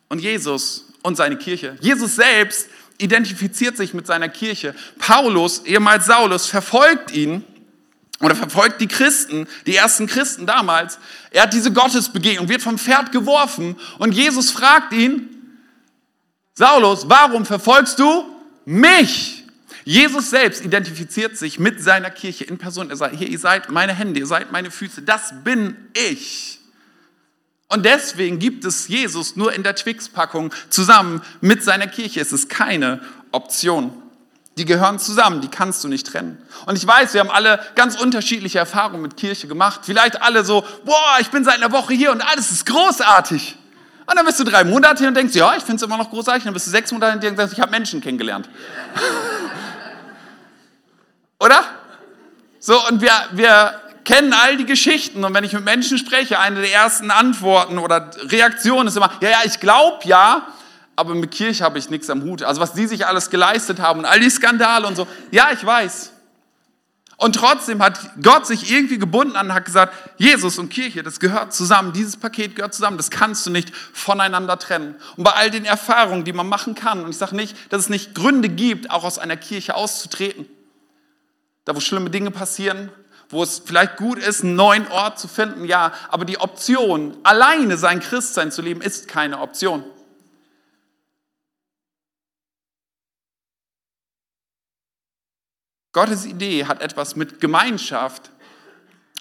und 0.08 0.20
Jesus 0.20 0.86
und 1.02 1.16
seine 1.16 1.36
Kirche. 1.36 1.76
Jesus 1.80 2.16
selbst 2.16 2.68
identifiziert 2.98 3.76
sich 3.76 3.94
mit 3.94 4.06
seiner 4.06 4.28
Kirche. 4.28 4.74
Paulus, 4.98 5.60
ehemals 5.64 6.06
Saulus, 6.06 6.46
verfolgt 6.46 7.12
ihn 7.12 7.44
oder 8.20 8.34
verfolgt 8.34 8.80
die 8.80 8.86
Christen, 8.86 9.46
die 9.66 9.76
ersten 9.76 10.06
Christen 10.06 10.46
damals. 10.46 10.98
Er 11.30 11.42
hat 11.42 11.52
diese 11.52 11.72
Gottesbegegnung, 11.72 12.48
wird 12.48 12.62
vom 12.62 12.78
Pferd 12.78 13.12
geworfen 13.12 13.76
und 13.98 14.12
Jesus 14.12 14.50
fragt 14.50 14.92
ihn, 14.92 15.28
Saulus, 16.54 17.08
warum 17.08 17.44
verfolgst 17.44 17.98
du 17.98 18.24
mich? 18.64 19.44
Jesus 19.84 20.30
selbst 20.30 20.64
identifiziert 20.64 21.36
sich 21.36 21.58
mit 21.58 21.82
seiner 21.82 22.10
Kirche 22.10 22.44
in 22.44 22.56
Person. 22.56 22.88
Er 22.88 22.96
sagt, 22.96 23.16
hier, 23.16 23.28
ihr 23.28 23.38
seid 23.38 23.70
meine 23.70 23.92
Hände, 23.92 24.20
ihr 24.20 24.26
seid 24.26 24.50
meine 24.50 24.70
Füße, 24.70 25.02
das 25.02 25.34
bin 25.44 25.76
ich. 26.10 26.53
Und 27.68 27.84
deswegen 27.84 28.38
gibt 28.38 28.64
es 28.64 28.88
Jesus 28.88 29.36
nur 29.36 29.52
in 29.52 29.62
der 29.62 29.74
Twix-Packung 29.74 30.52
zusammen 30.68 31.22
mit 31.40 31.64
seiner 31.64 31.86
Kirche. 31.86 32.20
Es 32.20 32.32
ist 32.32 32.48
keine 32.48 33.00
Option. 33.32 34.00
Die 34.56 34.64
gehören 34.64 35.00
zusammen, 35.00 35.40
die 35.40 35.48
kannst 35.48 35.82
du 35.82 35.88
nicht 35.88 36.06
trennen. 36.06 36.40
Und 36.66 36.76
ich 36.76 36.86
weiß, 36.86 37.14
wir 37.14 37.20
haben 37.20 37.30
alle 37.30 37.58
ganz 37.74 38.00
unterschiedliche 38.00 38.60
Erfahrungen 38.60 39.02
mit 39.02 39.16
Kirche 39.16 39.48
gemacht. 39.48 39.80
Vielleicht 39.82 40.22
alle 40.22 40.44
so, 40.44 40.64
boah, 40.84 41.16
ich 41.20 41.30
bin 41.30 41.44
seit 41.44 41.56
einer 41.56 41.72
Woche 41.72 41.94
hier 41.94 42.12
und 42.12 42.20
alles 42.20 42.52
ist 42.52 42.66
großartig. 42.66 43.56
Und 44.06 44.16
dann 44.16 44.26
bist 44.26 44.38
du 44.38 44.44
drei 44.44 44.62
Monate 44.62 44.98
hier 44.98 45.08
und 45.08 45.16
denkst, 45.16 45.34
ja, 45.34 45.56
ich 45.56 45.64
finde 45.64 45.76
es 45.76 45.82
immer 45.82 45.96
noch 45.96 46.10
großartig. 46.10 46.42
Und 46.42 46.46
dann 46.46 46.54
bist 46.54 46.66
du 46.66 46.70
sechs 46.70 46.92
Monate 46.92 47.18
hier 47.18 47.30
und 47.30 47.38
denkst, 47.38 47.54
ich 47.54 47.60
habe 47.60 47.72
Menschen 47.72 48.00
kennengelernt. 48.00 48.48
Oder? 51.40 51.64
So, 52.60 52.86
und 52.86 53.00
wir, 53.00 53.12
wir 53.32 53.80
kennen 54.04 54.32
all 54.32 54.56
die 54.56 54.66
Geschichten 54.66 55.24
und 55.24 55.34
wenn 55.34 55.44
ich 55.44 55.52
mit 55.52 55.64
Menschen 55.64 55.98
spreche, 55.98 56.38
eine 56.38 56.60
der 56.60 56.72
ersten 56.72 57.10
Antworten 57.10 57.78
oder 57.78 58.10
Reaktionen 58.24 58.88
ist 58.88 58.96
immer, 58.96 59.10
ja, 59.20 59.30
ja, 59.30 59.38
ich 59.44 59.60
glaube 59.60 59.98
ja, 60.04 60.46
aber 60.96 61.14
mit 61.14 61.30
Kirche 61.30 61.64
habe 61.64 61.78
ich 61.78 61.90
nichts 61.90 62.08
am 62.10 62.22
Hut. 62.22 62.42
Also 62.42 62.60
was 62.60 62.72
die 62.72 62.86
sich 62.86 63.06
alles 63.06 63.30
geleistet 63.30 63.80
haben 63.80 64.00
und 64.00 64.04
all 64.04 64.20
die 64.20 64.30
Skandale 64.30 64.86
und 64.86 64.96
so, 64.96 65.06
ja, 65.30 65.50
ich 65.52 65.64
weiß. 65.64 66.12
Und 67.16 67.36
trotzdem 67.36 67.82
hat 67.82 67.98
Gott 68.22 68.46
sich 68.46 68.70
irgendwie 68.70 68.98
gebunden 68.98 69.36
an 69.36 69.46
und 69.46 69.54
hat 69.54 69.64
gesagt, 69.64 69.94
Jesus 70.18 70.58
und 70.58 70.68
Kirche, 70.68 71.02
das 71.02 71.20
gehört 71.20 71.54
zusammen, 71.54 71.92
dieses 71.92 72.16
Paket 72.16 72.56
gehört 72.56 72.74
zusammen, 72.74 72.96
das 72.96 73.10
kannst 73.10 73.46
du 73.46 73.50
nicht 73.50 73.74
voneinander 73.92 74.58
trennen. 74.58 74.96
Und 75.16 75.24
bei 75.24 75.30
all 75.30 75.50
den 75.50 75.64
Erfahrungen, 75.64 76.24
die 76.24 76.32
man 76.32 76.48
machen 76.48 76.74
kann, 76.74 77.04
und 77.04 77.10
ich 77.10 77.16
sage 77.16 77.36
nicht, 77.36 77.56
dass 77.72 77.82
es 77.82 77.88
nicht 77.88 78.14
Gründe 78.14 78.48
gibt, 78.48 78.90
auch 78.90 79.04
aus 79.04 79.18
einer 79.18 79.36
Kirche 79.36 79.76
auszutreten, 79.76 80.46
da 81.64 81.76
wo 81.76 81.80
schlimme 81.80 82.10
Dinge 82.10 82.32
passieren, 82.32 82.90
wo 83.34 83.42
es 83.42 83.58
vielleicht 83.64 83.96
gut 83.96 84.18
ist, 84.18 84.44
einen 84.44 84.54
neuen 84.54 84.86
Ort 84.86 85.18
zu 85.18 85.26
finden, 85.26 85.64
ja, 85.64 85.92
aber 86.08 86.24
die 86.24 86.38
Option, 86.38 87.16
alleine 87.24 87.76
sein 87.76 87.98
Christsein 87.98 88.52
zu 88.52 88.62
leben, 88.62 88.80
ist 88.80 89.08
keine 89.08 89.40
Option. 89.40 89.84
Gottes 95.92 96.26
Idee 96.26 96.66
hat 96.66 96.80
etwas 96.80 97.16
mit 97.16 97.40
Gemeinschaft 97.40 98.30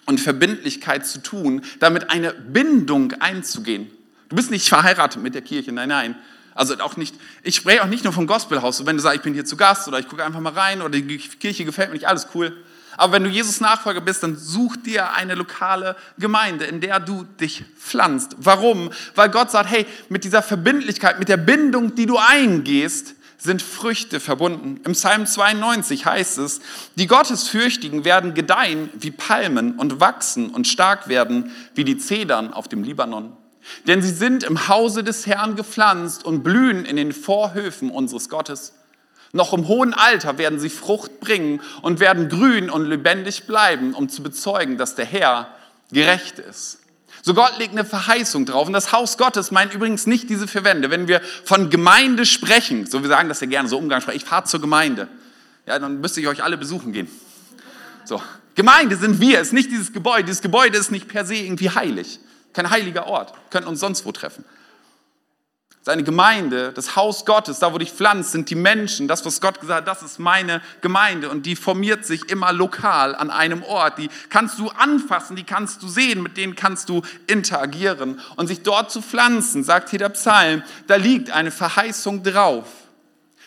und 0.06 0.20
Verbindlichkeit 0.20 1.06
zu 1.06 1.20
tun, 1.20 1.64
damit 1.80 2.10
eine 2.10 2.32
Bindung 2.32 3.14
einzugehen. 3.14 3.90
Du 4.28 4.36
bist 4.36 4.52
nicht 4.52 4.68
verheiratet 4.68 5.22
mit 5.22 5.34
der 5.34 5.42
Kirche, 5.42 5.72
nein, 5.72 5.88
nein. 5.88 6.16
Also 6.54 6.78
auch 6.78 6.96
nicht, 6.96 7.16
ich 7.42 7.56
spreche 7.56 7.82
auch 7.82 7.88
nicht 7.88 8.04
nur 8.04 8.12
vom 8.12 8.28
Gospelhaus. 8.28 8.86
wenn 8.86 8.96
du 8.96 9.02
sagst, 9.02 9.16
ich 9.16 9.22
bin 9.22 9.34
hier 9.34 9.44
zu 9.44 9.56
Gast 9.56 9.88
oder 9.88 9.98
ich 9.98 10.08
gucke 10.08 10.24
einfach 10.24 10.40
mal 10.40 10.52
rein 10.52 10.82
oder 10.82 10.90
die 10.90 11.18
Kirche 11.18 11.64
gefällt 11.64 11.88
mir 11.88 11.94
nicht, 11.94 12.06
alles 12.06 12.28
cool. 12.34 12.64
Aber 12.96 13.14
wenn 13.14 13.24
du 13.24 13.30
Jesus 13.30 13.60
Nachfolger 13.60 14.00
bist, 14.00 14.22
dann 14.22 14.36
such 14.36 14.76
dir 14.76 15.12
eine 15.12 15.34
lokale 15.34 15.96
Gemeinde, 16.18 16.64
in 16.64 16.80
der 16.80 17.00
du 17.00 17.24
dich 17.40 17.64
pflanzt. 17.78 18.36
Warum? 18.38 18.90
Weil 19.14 19.30
Gott 19.30 19.50
sagt, 19.50 19.70
hey, 19.70 19.86
mit 20.08 20.24
dieser 20.24 20.42
Verbindlichkeit, 20.42 21.18
mit 21.18 21.28
der 21.28 21.36
Bindung, 21.36 21.94
die 21.94 22.06
du 22.06 22.18
eingehst, 22.18 23.14
sind 23.44 23.60
Früchte 23.60 24.20
verbunden. 24.20 24.80
Im 24.84 24.92
Psalm 24.92 25.26
92 25.26 26.06
heißt 26.06 26.38
es, 26.38 26.60
die 26.96 27.06
Gottesfürchtigen 27.06 28.04
werden 28.04 28.32
gedeihen 28.32 28.88
wie 28.94 29.10
Palmen 29.10 29.78
und 29.78 30.00
wachsen 30.00 30.50
und 30.50 30.66
stark 30.66 31.08
werden 31.08 31.50
wie 31.74 31.84
die 31.84 31.98
Zedern 31.98 32.54
auf 32.54 32.68
dem 32.68 32.82
Libanon. 32.82 33.36
Denn 33.86 34.02
sie 34.02 34.10
sind 34.12 34.44
im 34.44 34.68
Hause 34.68 35.04
des 35.04 35.26
Herrn 35.26 35.56
gepflanzt 35.56 36.24
und 36.24 36.42
blühen 36.42 36.84
in 36.84 36.96
den 36.96 37.12
Vorhöfen 37.12 37.90
unseres 37.90 38.28
Gottes. 38.28 38.72
Noch 39.34 39.52
im 39.52 39.66
hohen 39.66 39.94
Alter 39.94 40.38
werden 40.38 40.60
sie 40.60 40.70
Frucht 40.70 41.18
bringen 41.18 41.60
und 41.82 41.98
werden 41.98 42.28
grün 42.28 42.70
und 42.70 42.86
lebendig 42.86 43.48
bleiben, 43.48 43.92
um 43.92 44.08
zu 44.08 44.22
bezeugen, 44.22 44.78
dass 44.78 44.94
der 44.94 45.06
Herr 45.06 45.48
gerecht 45.90 46.38
ist. 46.38 46.78
So 47.20 47.34
Gott 47.34 47.58
legt 47.58 47.72
eine 47.72 47.84
Verheißung 47.84 48.46
drauf. 48.46 48.68
Und 48.68 48.74
das 48.74 48.92
Haus 48.92 49.18
Gottes 49.18 49.50
meint 49.50 49.74
übrigens 49.74 50.06
nicht 50.06 50.30
diese 50.30 50.46
vier 50.46 50.62
Wände. 50.62 50.88
Wenn 50.88 51.08
wir 51.08 51.20
von 51.44 51.68
Gemeinde 51.68 52.26
sprechen, 52.26 52.86
so 52.86 53.02
wir 53.02 53.08
sagen 53.08 53.28
das 53.28 53.40
ja 53.40 53.48
gerne 53.48 53.68
so 53.68 53.76
umgangssprachlich, 53.76 54.22
ich 54.22 54.28
fahre 54.28 54.44
zur 54.44 54.60
Gemeinde, 54.60 55.08
ja, 55.66 55.80
dann 55.80 56.00
müsste 56.00 56.20
ich 56.20 56.28
euch 56.28 56.44
alle 56.44 56.56
besuchen 56.56 56.92
gehen. 56.92 57.10
So, 58.04 58.22
Gemeinde 58.54 58.94
sind 58.94 59.20
wir, 59.20 59.40
ist 59.40 59.52
nicht 59.52 59.72
dieses 59.72 59.92
Gebäude. 59.92 60.26
Dieses 60.26 60.42
Gebäude 60.42 60.78
ist 60.78 60.92
nicht 60.92 61.08
per 61.08 61.24
se 61.24 61.34
irgendwie 61.34 61.70
heilig. 61.70 62.20
Kein 62.52 62.70
heiliger 62.70 63.08
Ort. 63.08 63.32
Wir 63.32 63.50
könnten 63.50 63.68
uns 63.68 63.80
sonst 63.80 64.04
wo 64.04 64.12
treffen. 64.12 64.44
Seine 65.86 66.02
Gemeinde, 66.02 66.72
das 66.72 66.96
Haus 66.96 67.26
Gottes, 67.26 67.58
da 67.58 67.74
wo 67.74 67.76
dich 67.76 67.92
pflanzt, 67.92 68.32
sind 68.32 68.48
die 68.48 68.54
Menschen. 68.54 69.06
Das, 69.06 69.26
was 69.26 69.42
Gott 69.42 69.60
gesagt 69.60 69.86
hat, 69.86 69.86
das 69.86 70.02
ist 70.02 70.18
meine 70.18 70.62
Gemeinde. 70.80 71.28
Und 71.28 71.44
die 71.44 71.56
formiert 71.56 72.06
sich 72.06 72.30
immer 72.30 72.54
lokal 72.54 73.14
an 73.14 73.30
einem 73.30 73.62
Ort. 73.62 73.98
Die 73.98 74.08
kannst 74.30 74.58
du 74.58 74.70
anfassen, 74.70 75.36
die 75.36 75.44
kannst 75.44 75.82
du 75.82 75.88
sehen, 75.88 76.22
mit 76.22 76.38
denen 76.38 76.56
kannst 76.56 76.88
du 76.88 77.02
interagieren. 77.26 78.18
Und 78.36 78.46
sich 78.46 78.62
dort 78.62 78.90
zu 78.90 79.02
pflanzen, 79.02 79.62
sagt 79.62 79.90
hier 79.90 79.98
der 79.98 80.08
Psalm, 80.08 80.62
da 80.86 80.96
liegt 80.96 81.30
eine 81.30 81.50
Verheißung 81.50 82.22
drauf. 82.22 82.64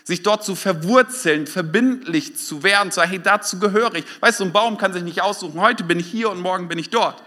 Sich 0.03 0.21
dort 0.21 0.45
zu 0.45 0.53
verwurzeln, 0.53 1.47
verbindlich 1.47 2.37
zu 2.37 2.61
werden, 2.61 2.91
zu 2.91 2.97
sagen, 2.97 3.09
hey, 3.09 3.19
dazu 3.19 3.57
gehöre 3.57 3.95
ich. 3.95 4.05
Weißt 4.19 4.41
du, 4.41 4.43
ein 4.43 4.53
Baum 4.53 4.77
kann 4.77 4.93
sich 4.93 5.01
nicht 5.01 5.23
aussuchen, 5.23 5.59
heute 5.59 5.83
bin 5.83 5.99
ich 5.99 6.05
hier 6.07 6.29
und 6.29 6.41
morgen 6.41 6.67
bin 6.67 6.77
ich 6.77 6.91
dort. 6.91 7.23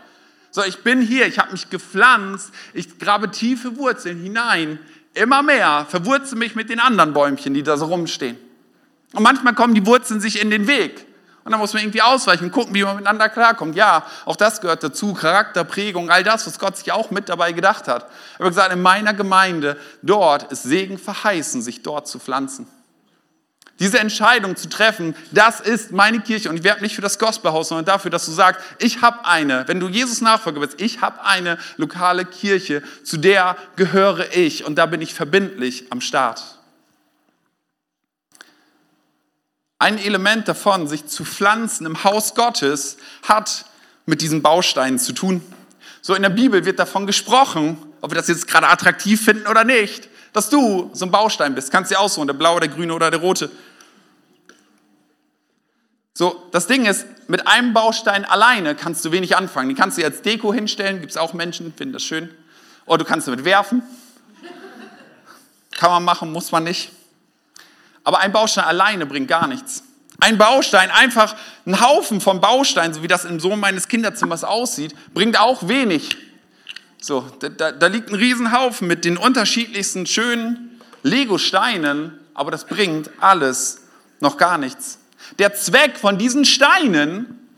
So, 0.53 0.63
ich 0.65 0.83
bin 0.83 1.01
hier, 1.01 1.27
ich 1.27 1.39
habe 1.41 1.53
mich 1.53 1.69
gepflanzt, 1.69 2.53
ich 2.75 2.99
grabe 3.01 3.31
tiefe 3.31 3.77
Wurzeln 3.77 4.21
hinein 4.21 4.79
immer 5.15 5.43
mehr 5.43 5.87
verwurzel 5.89 6.39
mich 6.39 6.55
mit 6.55 6.71
den 6.71 6.81
anderen 6.81 7.13
Bäumchen, 7.13 7.55
die 7.55 7.63
da 7.63 7.77
so 7.77 7.87
rumstehen. 7.87 8.37
Und 9.13 9.23
manchmal 9.23 9.55
kommen 9.55 9.75
die 9.75 9.87
Wurzeln 9.87 10.21
sich 10.21 10.41
in 10.41 10.51
den 10.51 10.67
Weg. 10.67 11.07
Und 11.43 11.53
dann 11.53 11.61
muss 11.61 11.73
man 11.73 11.83
irgendwie 11.83 12.03
ausweichen, 12.03 12.53
gucken, 12.53 12.75
wie 12.75 12.85
man 12.85 12.97
miteinander 12.97 13.29
klarkommt. 13.29 13.75
Ja, 13.75 14.05
auch 14.27 14.37
das 14.37 14.61
gehört 14.61 14.85
dazu, 14.85 15.15
Charakterprägung, 15.15 16.11
all 16.11 16.23
das, 16.23 16.47
was 16.47 16.59
Gott 16.59 16.77
sich 16.77 16.93
auch 16.93 17.11
mit 17.11 17.29
dabei 17.29 17.53
gedacht 17.53 17.89
hat. 17.89 18.09
Er 18.39 18.45
hat 18.45 18.49
gesagt, 18.53 18.73
in 18.73 18.83
meiner 18.83 19.15
Gemeinde, 19.15 19.79
dort 20.03 20.53
ist 20.53 20.65
Segen 20.65 20.99
verheißen, 20.99 21.63
sich 21.63 21.83
dort 21.83 22.07
zu 22.07 22.19
pflanzen. 22.19 22.69
Diese 23.81 23.99
Entscheidung 23.99 24.57
zu 24.57 24.69
treffen, 24.69 25.17
das 25.33 25.59
ist 25.59 25.91
meine 25.91 26.21
Kirche 26.21 26.51
und 26.51 26.57
ich 26.59 26.65
werbe 26.65 26.83
nicht 26.83 26.95
für 26.95 27.01
das 27.01 27.19
Gospelhaus, 27.19 27.69
sondern 27.69 27.87
dafür, 27.87 28.11
dass 28.11 28.27
du 28.27 28.31
sagst, 28.31 28.61
ich 28.79 29.01
habe 29.01 29.25
eine, 29.25 29.67
wenn 29.69 29.81
du 29.81 29.89
Jesus 29.89 30.21
Nachfolger 30.21 30.61
bist, 30.61 30.81
ich 30.83 31.01
habe 31.01 31.25
eine 31.25 31.59
lokale 31.79 32.27
Kirche, 32.27 32.83
zu 33.05 33.17
der 33.17 33.57
gehöre 33.77 34.37
ich 34.37 34.67
und 34.67 34.77
da 34.77 34.85
bin 34.85 35.01
ich 35.01 35.15
verbindlich 35.15 35.87
am 35.91 36.03
Start. 36.03 36.59
Ein 39.79 39.97
Element 39.97 40.47
davon, 40.47 40.87
sich 40.87 41.07
zu 41.07 41.25
pflanzen 41.25 41.87
im 41.87 42.05
Haus 42.05 42.35
Gottes, 42.35 42.99
hat 43.27 43.65
mit 44.05 44.21
diesen 44.21 44.43
Bausteinen 44.43 44.99
zu 44.99 45.15
tun. 45.15 45.43
So 46.03 46.15
in 46.15 46.21
der 46.21 46.29
Bibel 46.29 46.67
wird 46.67 46.79
davon 46.79 47.07
gesprochen, 47.07 47.79
ob 48.03 48.11
wir 48.11 48.17
das 48.17 48.29
jetzt 48.29 48.47
gerade 48.47 48.69
attraktiv 48.69 49.25
finden 49.25 49.47
oder 49.47 49.65
nicht, 49.65 50.11
dass 50.35 50.51
du 50.51 50.91
so 50.93 51.07
ein 51.07 51.11
Baustein 51.11 51.55
bist. 51.55 51.71
Kannst 51.73 51.91
du 51.91 51.95
dir 51.95 52.01
aussuchen, 52.01 52.27
der 52.27 52.35
blaue, 52.35 52.61
der 52.61 52.69
grüne 52.69 52.93
oder 52.93 53.11
der 53.11 53.21
rote. 53.21 53.51
So, 56.15 56.49
das 56.51 56.67
Ding 56.67 56.87
ist, 56.87 57.07
mit 57.29 57.47
einem 57.47 57.73
Baustein 57.73 58.25
alleine 58.25 58.75
kannst 58.75 59.05
du 59.05 59.13
wenig 59.13 59.37
anfangen. 59.37 59.69
Den 59.69 59.77
kannst 59.77 59.97
du 59.99 60.05
als 60.05 60.23
Deko 60.23 60.53
hinstellen, 60.53 61.01
gibt 61.01 61.13
es 61.13 61.17
auch 61.17 61.33
Menschen, 61.33 61.73
finden 61.73 61.93
das 61.93 62.03
schön. 62.03 62.29
Oder 62.87 62.99
du 62.99 63.05
kannst 63.05 63.29
damit 63.29 63.45
werfen. 63.45 63.83
Kann 65.73 65.91
man 65.91 66.05
machen, 66.05 66.33
muss 66.33 66.51
man 66.53 66.65
nicht. 66.65 66.91
Aber 68.05 68.19
ein 68.19 68.33
Baustein 68.33 68.65
alleine 68.65 69.07
bringt 69.07 69.29
gar 69.29 69.47
nichts. 69.47 69.85
Ein 70.19 70.37
Baustein, 70.37 70.91
einfach 70.91 71.35
ein 71.65 71.81
Haufen 71.81 72.21
von 72.21 72.41
Bausteinen, 72.41 72.93
so 72.93 73.03
wie 73.03 73.09
das 73.09 73.25
im 73.25 73.41
Sohn 73.41 73.59
meines 73.59 73.89
Kinderzimmers 73.89 74.45
aussieht, 74.45 74.95
bringt 75.15 75.39
auch 75.41 75.69
wenig. 75.69 76.17
So, 77.01 77.27
da, 77.41 77.73
da 77.73 77.87
liegt 77.87 78.11
ein 78.11 78.15
Riesenhaufen 78.15 78.87
mit 78.87 79.07
den 79.07 79.17
unterschiedlichsten 79.17 80.05
schönen 80.05 80.81
Lego-Steinen, 81.03 82.19
aber 82.35 82.51
das 82.51 82.67
bringt 82.67 83.11
alles 83.21 83.81
noch 84.21 84.37
gar 84.37 84.59
nichts. 84.59 85.00
Der 85.41 85.55
Zweck 85.55 85.97
von 85.97 86.19
diesen 86.19 86.45
Steinen 86.45 87.49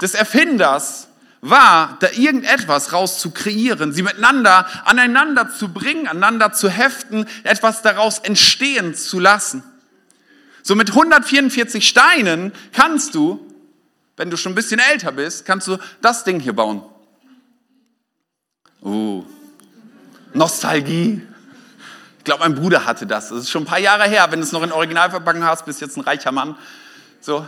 des 0.00 0.14
Erfinders 0.14 1.08
war, 1.42 1.98
da 2.00 2.08
irgendetwas 2.12 2.94
raus 2.94 3.20
zu 3.20 3.30
kreieren, 3.30 3.92
sie 3.92 4.02
miteinander 4.02 4.66
aneinander 4.86 5.50
zu 5.50 5.68
bringen, 5.68 6.08
aneinander 6.08 6.54
zu 6.54 6.70
heften, 6.70 7.26
etwas 7.44 7.82
daraus 7.82 8.20
entstehen 8.20 8.94
zu 8.94 9.20
lassen. 9.20 9.62
So 10.62 10.74
mit 10.74 10.88
144 10.88 11.86
Steinen 11.86 12.52
kannst 12.72 13.14
du, 13.14 13.46
wenn 14.16 14.30
du 14.30 14.38
schon 14.38 14.52
ein 14.52 14.56
bisschen 14.56 14.80
älter 14.80 15.12
bist, 15.12 15.44
kannst 15.44 15.68
du 15.68 15.76
das 16.00 16.24
Ding 16.24 16.40
hier 16.40 16.54
bauen. 16.54 16.82
Uh, 18.82 19.26
Nostalgie. 20.32 21.20
Ich 22.16 22.24
glaube, 22.24 22.40
mein 22.44 22.54
Bruder 22.54 22.86
hatte 22.86 23.06
das. 23.06 23.28
Das 23.28 23.40
ist 23.40 23.50
schon 23.50 23.64
ein 23.64 23.66
paar 23.66 23.78
Jahre 23.78 24.04
her. 24.04 24.26
Wenn 24.30 24.40
du 24.40 24.46
es 24.46 24.52
noch 24.52 24.62
in 24.62 24.72
Originalverpackung 24.72 25.44
hast, 25.44 25.66
bist 25.66 25.82
jetzt 25.82 25.98
ein 25.98 26.00
reicher 26.00 26.32
Mann. 26.32 26.56
So. 27.20 27.46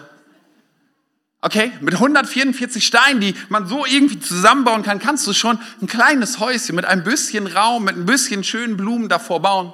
Okay, 1.41 1.73
mit 1.81 1.95
144 1.95 2.85
Steinen, 2.85 3.21
die 3.21 3.35
man 3.49 3.69
so 3.69 3.87
irgendwie 3.87 4.19
zusammenbauen 4.19 4.83
kann, 4.83 4.99
kannst 4.99 5.25
du 5.27 5.33
schon 5.33 5.59
ein 5.81 5.87
kleines 5.87 6.41
Häuschen 6.41 6.75
mit 6.75 6.85
ein 6.85 7.05
bisschen 7.05 7.47
Raum, 7.47 7.85
mit 7.85 7.97
ein 7.97 8.07
bisschen 8.07 8.43
schönen 8.43 8.77
Blumen 8.77 9.09
davor 9.09 9.41
bauen. 9.41 9.73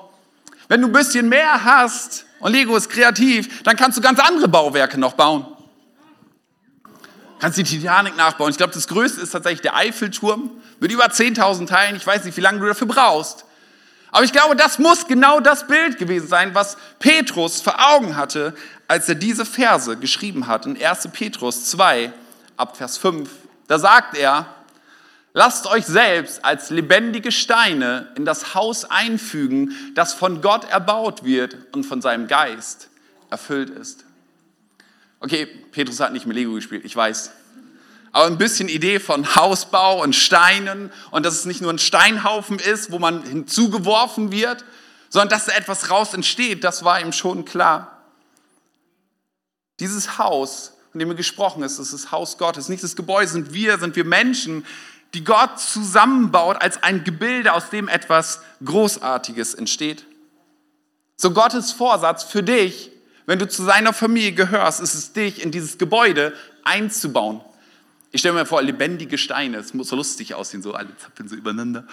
Wenn 0.68 0.82
du 0.82 0.88
ein 0.88 0.92
bisschen 0.92 1.28
mehr 1.28 1.64
hast 1.64 2.26
und 2.40 2.52
Lego 2.52 2.76
ist 2.76 2.90
kreativ, 2.90 3.62
dann 3.62 3.76
kannst 3.76 3.96
du 3.96 4.02
ganz 4.02 4.18
andere 4.20 4.48
Bauwerke 4.48 4.98
noch 4.98 5.14
bauen. 5.14 5.46
Kannst 7.40 7.58
die 7.58 7.64
Titanic 7.64 8.16
nachbauen. 8.16 8.50
Ich 8.50 8.56
glaube, 8.56 8.74
das 8.74 8.86
größte 8.86 9.22
ist 9.22 9.30
tatsächlich 9.30 9.62
der 9.62 9.76
Eiffelturm 9.76 10.50
mit 10.80 10.92
über 10.92 11.06
10.000 11.06 11.66
Teilen. 11.66 11.96
Ich 11.96 12.06
weiß 12.06 12.24
nicht, 12.24 12.36
wie 12.36 12.42
lange 12.42 12.60
du 12.60 12.66
dafür 12.66 12.86
brauchst. 12.86 13.44
Aber 14.10 14.24
ich 14.24 14.32
glaube, 14.32 14.54
das 14.54 14.78
muss 14.78 15.08
genau 15.08 15.40
das 15.40 15.66
Bild 15.66 15.98
gewesen 15.98 16.28
sein, 16.28 16.54
was 16.54 16.76
Petrus 17.00 17.60
vor 17.60 17.74
Augen 17.90 18.16
hatte, 18.16 18.54
als 18.88 19.08
er 19.08 19.14
diese 19.14 19.44
Verse 19.44 19.96
geschrieben 19.96 20.46
hat 20.46 20.66
in 20.66 20.82
1. 20.82 21.08
Petrus 21.12 21.66
2 21.70 22.12
ab 22.56 22.76
Vers 22.76 22.98
5. 22.98 23.30
Da 23.66 23.78
sagt 23.78 24.16
er, 24.16 24.46
lasst 25.32 25.66
euch 25.66 25.86
selbst 25.86 26.44
als 26.44 26.70
lebendige 26.70 27.32
Steine 27.32 28.12
in 28.16 28.24
das 28.24 28.54
Haus 28.54 28.84
einfügen, 28.84 29.72
das 29.94 30.12
von 30.14 30.40
Gott 30.40 30.64
erbaut 30.70 31.24
wird 31.24 31.56
und 31.72 31.84
von 31.84 32.02
seinem 32.02 32.28
Geist 32.28 32.88
erfüllt 33.30 33.70
ist. 33.70 34.04
Okay, 35.20 35.46
Petrus 35.72 36.00
hat 36.00 36.12
nicht 36.12 36.26
mit 36.26 36.36
Lego 36.36 36.52
gespielt, 36.54 36.84
ich 36.84 36.94
weiß 36.94 37.30
aber 38.14 38.26
ein 38.26 38.38
bisschen 38.38 38.68
Idee 38.68 39.00
von 39.00 39.34
Hausbau 39.34 40.00
und 40.00 40.14
Steinen 40.14 40.92
und 41.10 41.26
dass 41.26 41.34
es 41.34 41.46
nicht 41.46 41.60
nur 41.60 41.72
ein 41.72 41.80
Steinhaufen 41.80 42.60
ist, 42.60 42.92
wo 42.92 43.00
man 43.00 43.24
hinzugeworfen 43.24 44.30
wird, 44.30 44.64
sondern 45.08 45.30
dass 45.30 45.46
da 45.46 45.52
etwas 45.52 45.90
raus 45.90 46.14
entsteht, 46.14 46.62
das 46.62 46.84
war 46.84 47.00
ihm 47.00 47.10
schon 47.10 47.44
klar. 47.44 47.93
Dieses 49.80 50.18
Haus 50.18 50.74
von 50.94 51.00
dem 51.00 51.08
er 51.08 51.16
gesprochen 51.16 51.64
ist, 51.64 51.80
ist 51.80 51.92
das 51.92 52.12
Haus 52.12 52.38
Gottes. 52.38 52.68
Nicht 52.68 52.84
das 52.84 52.94
Gebäude 52.94 53.26
sind 53.26 53.52
wir, 53.52 53.78
sind 53.78 53.96
wir 53.96 54.04
Menschen, 54.04 54.64
die 55.12 55.24
Gott 55.24 55.58
zusammenbaut 55.58 56.62
als 56.62 56.84
ein 56.84 57.02
Gebilde, 57.02 57.52
aus 57.52 57.68
dem 57.68 57.88
etwas 57.88 58.38
Großartiges 58.64 59.54
entsteht. 59.54 60.06
So 61.16 61.32
Gottes 61.32 61.72
Vorsatz 61.72 62.22
für 62.22 62.44
dich, 62.44 62.92
wenn 63.26 63.40
du 63.40 63.48
zu 63.48 63.64
seiner 63.64 63.92
Familie 63.92 64.30
gehörst, 64.34 64.78
ist 64.78 64.94
es 64.94 65.12
dich 65.12 65.42
in 65.42 65.50
dieses 65.50 65.78
Gebäude 65.78 66.32
einzubauen. 66.62 67.40
Ich 68.12 68.20
stelle 68.20 68.34
mir 68.36 68.46
vor, 68.46 68.62
lebendige 68.62 69.18
Steine, 69.18 69.56
es 69.56 69.74
muss 69.74 69.88
so 69.88 69.96
lustig 69.96 70.36
aussehen, 70.36 70.62
so 70.62 70.74
alle 70.74 70.96
zappeln 70.96 71.28
so 71.28 71.34
übereinander. 71.34 71.88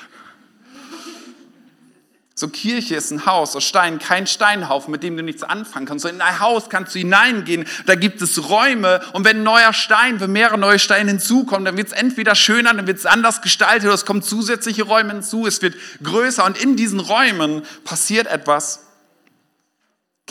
So 2.42 2.48
Kirche 2.48 2.96
ist 2.96 3.12
ein 3.12 3.28
Haus 3.28 3.56
aus 3.56 3.64
Steinen, 3.64 4.00
kein 4.00 4.26
Steinhaufen, 4.26 4.90
mit 4.92 5.04
dem 5.04 5.16
du 5.16 5.22
nichts 5.22 5.44
anfangen 5.44 5.86
kannst. 5.86 6.02
So 6.02 6.10
in 6.10 6.22
ein 6.22 6.40
Haus 6.40 6.72
kannst 6.72 6.96
du 6.96 6.98
hineingehen, 6.98 7.66
da 7.86 7.94
gibt 7.94 8.20
es 8.20 8.50
Räume 8.50 9.00
und 9.14 9.26
wenn 9.26 9.42
ein 9.42 9.44
neuer 9.44 9.74
Stein, 9.74 10.20
wenn 10.20 10.32
mehrere 10.32 10.58
neue 10.58 10.80
Steine 10.80 11.12
hinzukommen, 11.12 11.66
dann 11.66 11.78
wird 11.78 11.90
es 11.90 11.94
entweder 11.94 12.34
schöner, 12.34 12.74
dann 12.74 12.88
wird 12.88 12.98
es 12.98 13.06
anders 13.06 13.44
gestaltet 13.44 13.86
oder 13.86 13.94
es 13.94 14.08
kommen 14.08 14.24
zusätzliche 14.24 14.82
Räume 14.82 15.14
hinzu, 15.14 15.46
es 15.46 15.62
wird 15.62 15.76
größer 16.02 16.44
und 16.44 16.58
in 16.58 16.76
diesen 16.76 17.00
Räumen 17.00 17.62
passiert 17.84 18.26
etwas. 18.26 18.91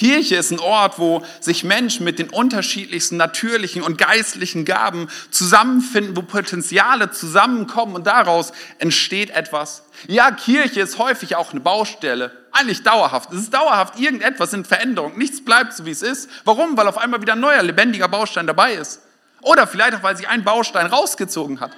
Kirche 0.00 0.36
ist 0.36 0.50
ein 0.50 0.60
Ort, 0.60 0.98
wo 0.98 1.22
sich 1.40 1.62
Menschen 1.62 2.04
mit 2.04 2.18
den 2.18 2.30
unterschiedlichsten 2.30 3.18
natürlichen 3.18 3.82
und 3.82 3.98
geistlichen 3.98 4.64
Gaben 4.64 5.10
zusammenfinden, 5.30 6.16
wo 6.16 6.22
Potenziale 6.22 7.10
zusammenkommen 7.10 7.96
und 7.96 8.06
daraus 8.06 8.52
entsteht 8.78 9.28
etwas. 9.28 9.82
Ja, 10.06 10.30
Kirche 10.30 10.80
ist 10.80 10.96
häufig 10.96 11.36
auch 11.36 11.50
eine 11.50 11.60
Baustelle, 11.60 12.32
eigentlich 12.50 12.82
dauerhaft. 12.82 13.30
Es 13.30 13.40
ist 13.40 13.52
dauerhaft 13.52 14.00
irgendetwas 14.00 14.54
in 14.54 14.64
Veränderung. 14.64 15.18
Nichts 15.18 15.44
bleibt 15.44 15.74
so, 15.74 15.84
wie 15.84 15.90
es 15.90 16.00
ist. 16.00 16.30
Warum? 16.46 16.78
Weil 16.78 16.88
auf 16.88 16.96
einmal 16.96 17.20
wieder 17.20 17.34
ein 17.34 17.40
neuer, 17.40 17.62
lebendiger 17.62 18.08
Baustein 18.08 18.46
dabei 18.46 18.72
ist. 18.72 19.02
Oder 19.42 19.66
vielleicht 19.66 19.96
auch, 19.96 20.02
weil 20.02 20.16
sich 20.16 20.28
ein 20.28 20.44
Baustein 20.44 20.86
rausgezogen 20.86 21.60
hat. 21.60 21.72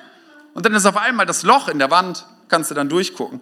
Und 0.54 0.64
dann 0.64 0.74
ist 0.74 0.86
auf 0.86 0.96
einmal 0.96 1.26
das 1.26 1.42
Loch 1.42 1.66
in 1.66 1.80
der 1.80 1.90
Wand, 1.90 2.24
kannst 2.48 2.70
du 2.70 2.76
dann 2.76 2.88
durchgucken. 2.88 3.40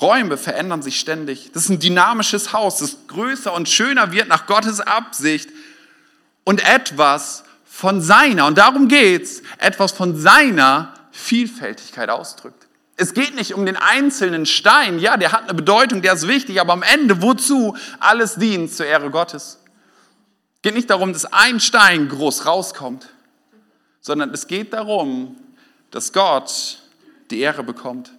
Räume 0.00 0.36
verändern 0.36 0.82
sich 0.82 1.00
ständig. 1.00 1.50
Das 1.52 1.64
ist 1.64 1.70
ein 1.70 1.80
dynamisches 1.80 2.52
Haus, 2.52 2.78
das 2.78 2.96
größer 3.08 3.52
und 3.52 3.68
schöner 3.68 4.12
wird 4.12 4.28
nach 4.28 4.46
Gottes 4.46 4.80
Absicht 4.80 5.50
und 6.44 6.64
etwas 6.66 7.44
von 7.64 8.00
seiner, 8.00 8.46
und 8.46 8.58
darum 8.58 8.88
geht's, 8.88 9.42
etwas 9.58 9.92
von 9.92 10.16
seiner 10.16 10.94
Vielfältigkeit 11.10 12.10
ausdrückt. 12.10 12.66
Es 12.96 13.14
geht 13.14 13.36
nicht 13.36 13.54
um 13.54 13.64
den 13.64 13.76
einzelnen 13.76 14.46
Stein, 14.46 14.98
ja, 14.98 15.16
der 15.16 15.30
hat 15.30 15.44
eine 15.44 15.54
Bedeutung, 15.54 16.02
der 16.02 16.14
ist 16.14 16.26
wichtig, 16.26 16.60
aber 16.60 16.72
am 16.72 16.82
Ende, 16.82 17.22
wozu? 17.22 17.76
Alles 18.00 18.34
dient 18.34 18.72
zur 18.74 18.86
Ehre 18.86 19.10
Gottes. 19.10 19.60
Es 20.56 20.62
geht 20.62 20.74
nicht 20.74 20.90
darum, 20.90 21.12
dass 21.12 21.24
ein 21.24 21.60
Stein 21.60 22.08
groß 22.08 22.46
rauskommt, 22.46 23.08
sondern 24.00 24.30
es 24.30 24.48
geht 24.48 24.72
darum, 24.72 25.36
dass 25.92 26.12
Gott 26.12 26.78
die 27.30 27.38
Ehre 27.38 27.62
bekommt. 27.62 28.10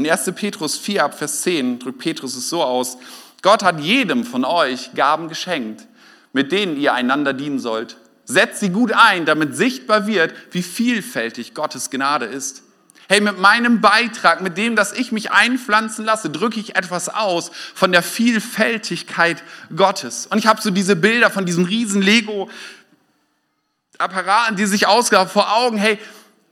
In 0.00 0.10
1. 0.10 0.32
Petrus 0.34 0.76
4 0.78 1.04
ab 1.04 1.18
Vers 1.18 1.42
10 1.42 1.78
drückt 1.78 1.98
Petrus 1.98 2.34
es 2.34 2.48
so 2.48 2.62
aus, 2.62 2.96
Gott 3.42 3.62
hat 3.62 3.80
jedem 3.80 4.24
von 4.24 4.46
euch 4.46 4.94
Gaben 4.94 5.28
geschenkt, 5.28 5.86
mit 6.32 6.52
denen 6.52 6.80
ihr 6.80 6.94
einander 6.94 7.34
dienen 7.34 7.58
sollt. 7.58 7.98
Setzt 8.24 8.60
sie 8.60 8.70
gut 8.70 8.92
ein, 8.92 9.26
damit 9.26 9.54
sichtbar 9.54 10.06
wird, 10.06 10.32
wie 10.52 10.62
vielfältig 10.62 11.52
Gottes 11.52 11.90
Gnade 11.90 12.24
ist. 12.24 12.62
Hey, 13.10 13.20
mit 13.20 13.38
meinem 13.38 13.82
Beitrag, 13.82 14.40
mit 14.40 14.56
dem, 14.56 14.74
dass 14.74 14.94
ich 14.94 15.12
mich 15.12 15.32
einpflanzen 15.32 16.06
lasse, 16.06 16.30
drücke 16.30 16.60
ich 16.60 16.76
etwas 16.76 17.10
aus 17.10 17.50
von 17.74 17.92
der 17.92 18.02
Vielfältigkeit 18.02 19.42
Gottes. 19.76 20.28
Und 20.28 20.38
ich 20.38 20.46
habe 20.46 20.62
so 20.62 20.70
diese 20.70 20.96
Bilder 20.96 21.28
von 21.28 21.44
diesen 21.44 21.66
riesen 21.66 22.00
Lego-Apparaten, 22.00 24.56
die 24.56 24.64
sich 24.64 24.86
ausgaben 24.86 25.28
vor 25.28 25.54
Augen. 25.54 25.76
Hey, 25.76 25.98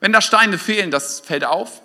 wenn 0.00 0.12
da 0.12 0.20
Steine 0.20 0.58
fehlen, 0.58 0.90
das 0.90 1.20
fällt 1.20 1.46
auf. 1.46 1.80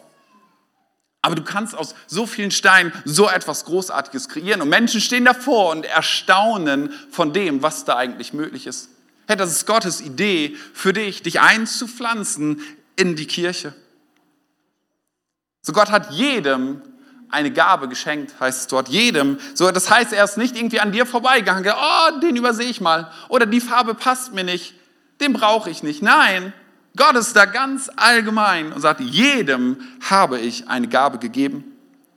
Aber 1.24 1.36
du 1.36 1.44
kannst 1.44 1.74
aus 1.74 1.96
so 2.06 2.28
vielen 2.28 2.52
Steinen 2.52 2.92
so 3.06 3.30
etwas 3.30 3.64
Großartiges 3.64 4.28
kreieren. 4.28 4.62
Und 4.62 4.68
Menschen 4.68 5.00
stehen 5.00 5.24
davor 5.24 5.72
und 5.72 5.86
erstaunen 5.86 6.94
von 7.10 7.32
dem, 7.32 7.64
was 7.64 7.86
da 7.86 7.96
eigentlich 7.96 8.34
möglich 8.34 8.68
ist. 8.68 8.90
Hey, 9.26 9.38
das 9.38 9.50
ist 9.52 9.66
Gottes 9.66 10.02
Idee 10.02 10.58
für 10.74 10.92
dich, 10.92 11.24
dich 11.24 11.40
einzupflanzen 11.40 12.62
in 12.98 13.16
die 13.16 13.26
Kirche. 13.26 13.74
So 15.62 15.72
Gott 15.72 15.92
hat 15.92 16.12
jedem 16.12 16.82
eine 17.30 17.52
Gabe 17.52 17.88
geschenkt, 17.88 18.38
heißt 18.42 18.60
es 18.60 18.68
dort, 18.68 18.90
jedem. 18.90 19.40
So, 19.54 19.72
das 19.72 19.90
heißt, 19.90 20.12
er 20.12 20.26
ist 20.26 20.38
nicht 20.38 20.58
irgendwie 20.58 20.82
an 20.82 20.92
dir 20.92 21.06
vorbeigegangen, 21.06 21.66
oh, 21.74 22.20
den 22.20 22.36
übersehe 22.36 22.70
ich 22.70 22.82
mal. 22.82 23.10
Oder 23.30 23.46
die 23.46 23.62
Farbe 23.62 23.96
passt 23.96 24.34
mir 24.34 24.44
nicht, 24.44 24.76
den 25.22 25.32
brauche 25.32 25.70
ich 25.70 25.84
nicht. 25.84 26.02
Nein, 26.02 26.52
Gott 26.96 27.16
ist 27.16 27.36
da 27.36 27.46
ganz 27.46 27.90
allgemein 27.96 28.72
und 28.72 28.82
sagt, 28.82 29.02
jedem 29.02 29.78
habe 30.10 30.40
ich 30.40 30.68
eine 30.68 30.88
Gabe 30.88 31.18
gegeben. 31.18 31.64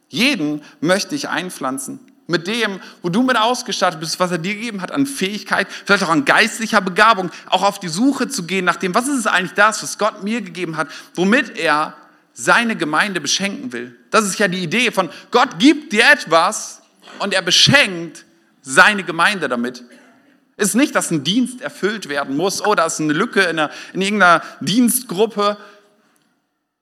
Jeden 0.08 0.62
möchte 0.80 1.14
ich 1.14 1.28
einpflanzen. 1.28 2.00
Mit 2.28 2.46
dem, 2.46 2.80
wo 3.02 3.08
du 3.08 3.22
mit 3.22 3.36
ausgestattet 3.36 4.00
bist, 4.00 4.18
was 4.18 4.32
er 4.32 4.38
dir 4.38 4.54
gegeben 4.54 4.82
hat 4.82 4.90
an 4.90 5.06
Fähigkeit, 5.06 5.68
vielleicht 5.70 6.02
auch 6.02 6.08
an 6.08 6.24
geistlicher 6.24 6.80
Begabung, 6.80 7.30
auch 7.48 7.62
auf 7.62 7.78
die 7.78 7.88
Suche 7.88 8.28
zu 8.28 8.44
gehen 8.44 8.64
nach 8.64 8.76
dem, 8.76 8.94
was 8.94 9.06
ist 9.06 9.20
es 9.20 9.26
eigentlich 9.26 9.54
das, 9.54 9.82
was 9.82 9.96
Gott 9.96 10.24
mir 10.24 10.42
gegeben 10.42 10.76
hat, 10.76 10.88
womit 11.14 11.56
er 11.56 11.94
seine 12.34 12.76
Gemeinde 12.76 13.20
beschenken 13.20 13.72
will. 13.72 13.96
Das 14.10 14.24
ist 14.24 14.38
ja 14.38 14.48
die 14.48 14.62
Idee 14.62 14.90
von 14.90 15.08
Gott 15.30 15.58
gibt 15.58 15.92
dir 15.92 16.04
etwas 16.12 16.82
und 17.20 17.32
er 17.32 17.42
beschenkt 17.42 18.24
seine 18.60 19.04
Gemeinde 19.04 19.48
damit. 19.48 19.84
Es 20.56 20.68
ist 20.68 20.74
nicht, 20.74 20.94
dass 20.94 21.10
ein 21.10 21.22
Dienst 21.22 21.60
erfüllt 21.60 22.08
werden 22.08 22.36
muss, 22.36 22.64
oh, 22.64 22.74
da 22.74 22.86
ist 22.86 23.00
eine 23.00 23.12
Lücke 23.12 23.42
in, 23.42 23.58
einer, 23.58 23.70
in 23.92 24.00
irgendeiner 24.00 24.42
Dienstgruppe. 24.60 25.58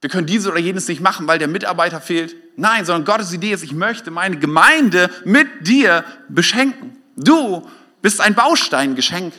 Wir 0.01 0.11
können 0.11 0.27
dieses 0.27 0.47
oder 0.47 0.61
jenes 0.61 0.87
nicht 0.87 1.01
machen, 1.01 1.27
weil 1.27 1.39
der 1.39 1.49
Mitarbeiter 1.49 2.01
fehlt. 2.01 2.37
Nein, 2.57 2.85
sondern 2.85 3.05
Gottes 3.05 3.33
Idee 3.33 3.53
ist, 3.53 3.65
ich 3.65 3.73
möchte 3.73 4.13
meine 4.13 4.39
Gemeinde 4.39 5.11
mit 5.25 5.67
dir 5.67 6.05
beschenken. 6.29 6.97
Du 7.17 7.69
bist 8.01 8.21
ein 8.21 8.35
Bausteingeschenk. 8.35 9.35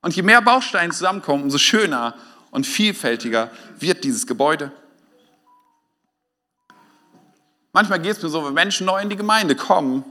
Und 0.00 0.16
je 0.16 0.22
mehr 0.22 0.40
Bausteine 0.40 0.92
zusammenkommen, 0.92 1.44
umso 1.44 1.58
schöner 1.58 2.14
und 2.50 2.66
vielfältiger 2.66 3.50
wird 3.78 4.04
dieses 4.04 4.26
Gebäude. 4.26 4.72
Manchmal 7.72 8.00
geht 8.00 8.16
es 8.16 8.22
mir 8.22 8.28
so, 8.28 8.44
wenn 8.44 8.54
Menschen 8.54 8.86
neu 8.86 9.00
in 9.00 9.10
die 9.10 9.16
Gemeinde 9.16 9.54
kommen, 9.54 10.04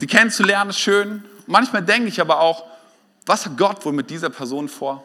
sie 0.00 0.06
kennenzulernen 0.06 0.70
ist 0.70 0.80
schön, 0.80 1.24
Manchmal 1.46 1.82
denke 1.82 2.08
ich 2.08 2.20
aber 2.20 2.40
auch, 2.40 2.64
was 3.26 3.46
hat 3.46 3.56
Gott 3.56 3.84
wohl 3.84 3.92
mit 3.92 4.10
dieser 4.10 4.30
Person 4.30 4.68
vor? 4.68 5.02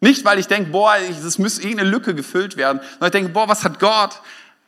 Nicht, 0.00 0.24
weil 0.24 0.38
ich 0.38 0.46
denke, 0.46 0.70
boah, 0.70 0.96
es 0.96 1.38
müsste 1.38 1.62
irgendeine 1.62 1.88
Lücke 1.88 2.14
gefüllt 2.14 2.56
werden, 2.56 2.80
sondern 2.92 3.06
ich 3.06 3.12
denke, 3.12 3.32
boah, 3.32 3.48
was 3.48 3.64
hat 3.64 3.80
Gott 3.80 4.20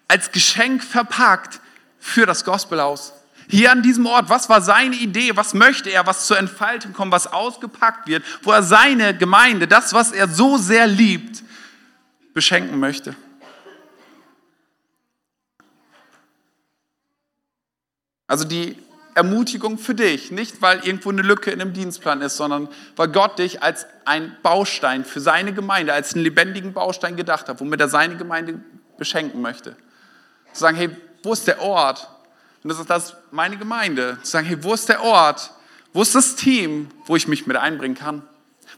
als 0.08 0.32
Geschenk 0.32 0.82
verpackt 0.82 1.60
für 1.98 2.26
das 2.26 2.44
Gospel 2.44 2.80
aus? 2.80 3.12
Hier 3.48 3.70
an 3.70 3.82
diesem 3.82 4.06
Ort, 4.06 4.28
was 4.28 4.48
war 4.48 4.60
seine 4.60 4.96
Idee? 4.96 5.36
Was 5.36 5.54
möchte 5.54 5.90
er, 5.90 6.06
was 6.06 6.26
zur 6.26 6.38
Entfaltung 6.38 6.92
kommt, 6.92 7.12
was 7.12 7.26
ausgepackt 7.26 8.08
wird, 8.08 8.24
wo 8.42 8.50
er 8.50 8.62
seine 8.62 9.16
Gemeinde, 9.16 9.68
das, 9.68 9.92
was 9.92 10.10
er 10.10 10.28
so 10.28 10.56
sehr 10.56 10.86
liebt, 10.86 11.44
beschenken 12.34 12.78
möchte? 12.80 13.14
Also 18.26 18.44
die 18.44 18.76
Ermutigung 19.16 19.78
für 19.78 19.94
dich. 19.94 20.30
Nicht, 20.30 20.60
weil 20.60 20.80
irgendwo 20.86 21.08
eine 21.08 21.22
Lücke 21.22 21.50
in 21.50 21.58
dem 21.58 21.72
Dienstplan 21.72 22.20
ist, 22.20 22.36
sondern 22.36 22.68
weil 22.96 23.08
Gott 23.08 23.38
dich 23.38 23.62
als 23.62 23.86
ein 24.04 24.36
Baustein 24.42 25.04
für 25.04 25.20
seine 25.20 25.54
Gemeinde, 25.54 25.94
als 25.94 26.14
einen 26.14 26.22
lebendigen 26.22 26.74
Baustein 26.74 27.16
gedacht 27.16 27.48
hat, 27.48 27.58
womit 27.60 27.80
er 27.80 27.88
seine 27.88 28.16
Gemeinde 28.16 28.60
beschenken 28.98 29.40
möchte. 29.40 29.74
Zu 30.52 30.60
sagen, 30.60 30.76
hey, 30.76 30.90
wo 31.22 31.32
ist 31.32 31.46
der 31.46 31.62
Ort? 31.62 32.08
Und 32.62 32.68
das 32.68 32.78
ist 32.78 32.90
das 32.90 33.16
meine 33.30 33.56
Gemeinde. 33.56 34.18
Zu 34.22 34.32
sagen, 34.32 34.46
hey, 34.46 34.62
wo 34.62 34.74
ist 34.74 34.88
der 34.88 35.02
Ort? 35.02 35.50
Wo 35.94 36.02
ist 36.02 36.14
das 36.14 36.36
Team, 36.36 36.90
wo 37.06 37.16
ich 37.16 37.26
mich 37.26 37.46
mit 37.46 37.56
einbringen 37.56 37.96
kann? 37.96 38.22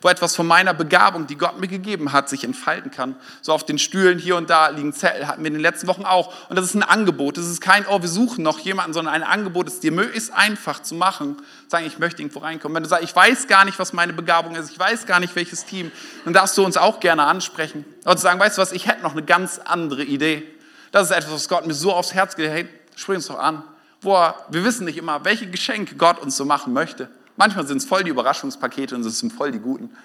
Wo 0.00 0.08
etwas 0.08 0.36
von 0.36 0.46
meiner 0.46 0.74
Begabung, 0.74 1.26
die 1.26 1.36
Gott 1.36 1.58
mir 1.58 1.68
gegeben 1.68 2.12
hat, 2.12 2.28
sich 2.28 2.44
entfalten 2.44 2.90
kann. 2.90 3.16
So 3.42 3.52
auf 3.52 3.64
den 3.64 3.78
Stühlen 3.78 4.18
hier 4.18 4.36
und 4.36 4.48
da 4.48 4.68
liegen 4.68 4.92
Zettel, 4.92 5.26
hatten 5.26 5.42
wir 5.42 5.48
in 5.48 5.54
den 5.54 5.62
letzten 5.62 5.86
Wochen 5.88 6.04
auch. 6.04 6.32
Und 6.48 6.56
das 6.56 6.66
ist 6.66 6.74
ein 6.74 6.82
Angebot. 6.82 7.36
Das 7.36 7.46
ist 7.46 7.60
kein, 7.60 7.86
oh, 7.86 8.00
wir 8.00 8.08
suchen 8.08 8.44
noch 8.44 8.58
jemanden, 8.60 8.92
sondern 8.92 9.14
ein 9.14 9.24
Angebot, 9.24 9.66
das 9.66 9.80
dir 9.80 9.92
möglichst 9.92 10.32
einfach 10.32 10.82
zu 10.82 10.94
machen. 10.94 11.36
Sagen, 11.66 11.86
ich 11.86 11.98
möchte 11.98 12.22
irgendwo 12.22 12.40
reinkommen. 12.40 12.76
Wenn 12.76 12.82
du 12.84 12.88
sagst, 12.88 13.04
ich 13.04 13.14
weiß 13.14 13.48
gar 13.48 13.64
nicht, 13.64 13.78
was 13.78 13.92
meine 13.92 14.12
Begabung 14.12 14.54
ist, 14.54 14.70
ich 14.70 14.78
weiß 14.78 15.06
gar 15.06 15.20
nicht, 15.20 15.34
welches 15.34 15.64
Team, 15.64 15.90
dann 16.24 16.32
darfst 16.32 16.56
du 16.56 16.64
uns 16.64 16.76
auch 16.76 17.00
gerne 17.00 17.24
ansprechen. 17.24 17.84
Oder 18.04 18.16
zu 18.16 18.22
sagen, 18.22 18.38
weißt 18.38 18.58
du 18.58 18.62
was, 18.62 18.72
ich 18.72 18.86
hätte 18.86 19.02
noch 19.02 19.12
eine 19.12 19.22
ganz 19.22 19.58
andere 19.58 20.04
Idee. 20.04 20.46
Das 20.92 21.10
ist 21.10 21.16
etwas, 21.16 21.32
was 21.32 21.48
Gott 21.48 21.66
mir 21.66 21.74
so 21.74 21.92
aufs 21.92 22.14
Herz 22.14 22.36
geht. 22.36 22.50
Hey, 22.50 22.68
sprich 22.94 23.16
uns 23.16 23.26
doch 23.26 23.38
an. 23.38 23.62
Boah, 24.00 24.36
wir 24.48 24.64
wissen 24.64 24.84
nicht 24.84 24.96
immer, 24.96 25.24
welche 25.24 25.48
Geschenke 25.50 25.96
Gott 25.96 26.18
uns 26.20 26.36
so 26.36 26.44
machen 26.44 26.72
möchte. 26.72 27.10
Manchmal 27.38 27.68
sind 27.68 27.78
es 27.78 27.84
voll 27.84 28.02
die 28.02 28.10
Überraschungspakete 28.10 28.96
und 28.96 29.06
es 29.06 29.20
sind 29.20 29.32
voll 29.32 29.52
die 29.52 29.60
guten. 29.60 29.96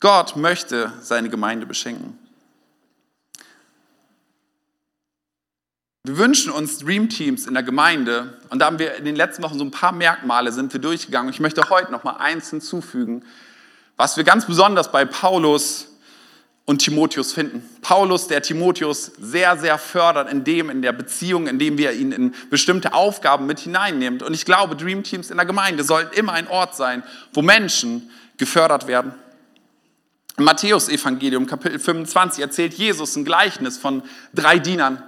Gott 0.00 0.34
möchte 0.34 0.94
seine 1.02 1.28
Gemeinde 1.28 1.66
beschenken. 1.66 2.18
Wir 6.04 6.16
wünschen 6.16 6.50
uns 6.50 6.78
Dream 6.78 7.10
Teams 7.10 7.46
in 7.46 7.52
der 7.52 7.62
Gemeinde 7.62 8.40
und 8.48 8.60
da 8.60 8.66
haben 8.66 8.78
wir 8.78 8.94
in 8.94 9.04
den 9.04 9.14
letzten 9.14 9.42
Wochen 9.42 9.58
so 9.58 9.64
ein 9.64 9.70
paar 9.70 9.92
Merkmale 9.92 10.52
sind 10.52 10.72
wir 10.72 10.80
durchgegangen. 10.80 11.30
Ich 11.30 11.40
möchte 11.40 11.68
heute 11.68 11.92
noch 11.92 12.04
mal 12.04 12.16
eins 12.16 12.48
hinzufügen, 12.48 13.22
was 13.98 14.16
wir 14.16 14.24
ganz 14.24 14.46
besonders 14.46 14.90
bei 14.90 15.04
Paulus 15.04 15.88
und 16.70 16.78
Timotheus 16.78 17.32
finden. 17.32 17.68
Paulus, 17.82 18.28
der 18.28 18.42
Timotheus 18.42 19.10
sehr, 19.20 19.56
sehr 19.56 19.76
fördert 19.76 20.30
in 20.30 20.44
dem, 20.44 20.70
in 20.70 20.82
der 20.82 20.92
Beziehung, 20.92 21.48
in 21.48 21.58
dem 21.58 21.78
wir 21.78 21.90
ihn 21.90 22.12
in 22.12 22.32
bestimmte 22.48 22.94
Aufgaben 22.94 23.46
mit 23.46 23.58
hineinnimmt. 23.58 24.22
Und 24.22 24.34
ich 24.34 24.44
glaube, 24.44 24.76
Dream 24.76 25.02
Teams 25.02 25.32
in 25.32 25.36
der 25.36 25.46
Gemeinde 25.46 25.82
sollten 25.82 26.16
immer 26.16 26.32
ein 26.32 26.46
Ort 26.46 26.76
sein, 26.76 27.02
wo 27.32 27.42
Menschen 27.42 28.08
gefördert 28.36 28.86
werden. 28.86 29.12
Im 30.36 30.44
Matthäus-Evangelium, 30.44 31.48
Kapitel 31.48 31.80
25, 31.80 32.40
erzählt 32.40 32.74
Jesus 32.74 33.16
ein 33.16 33.24
Gleichnis 33.24 33.76
von 33.76 34.04
drei 34.32 34.60
Dienern. 34.60 35.02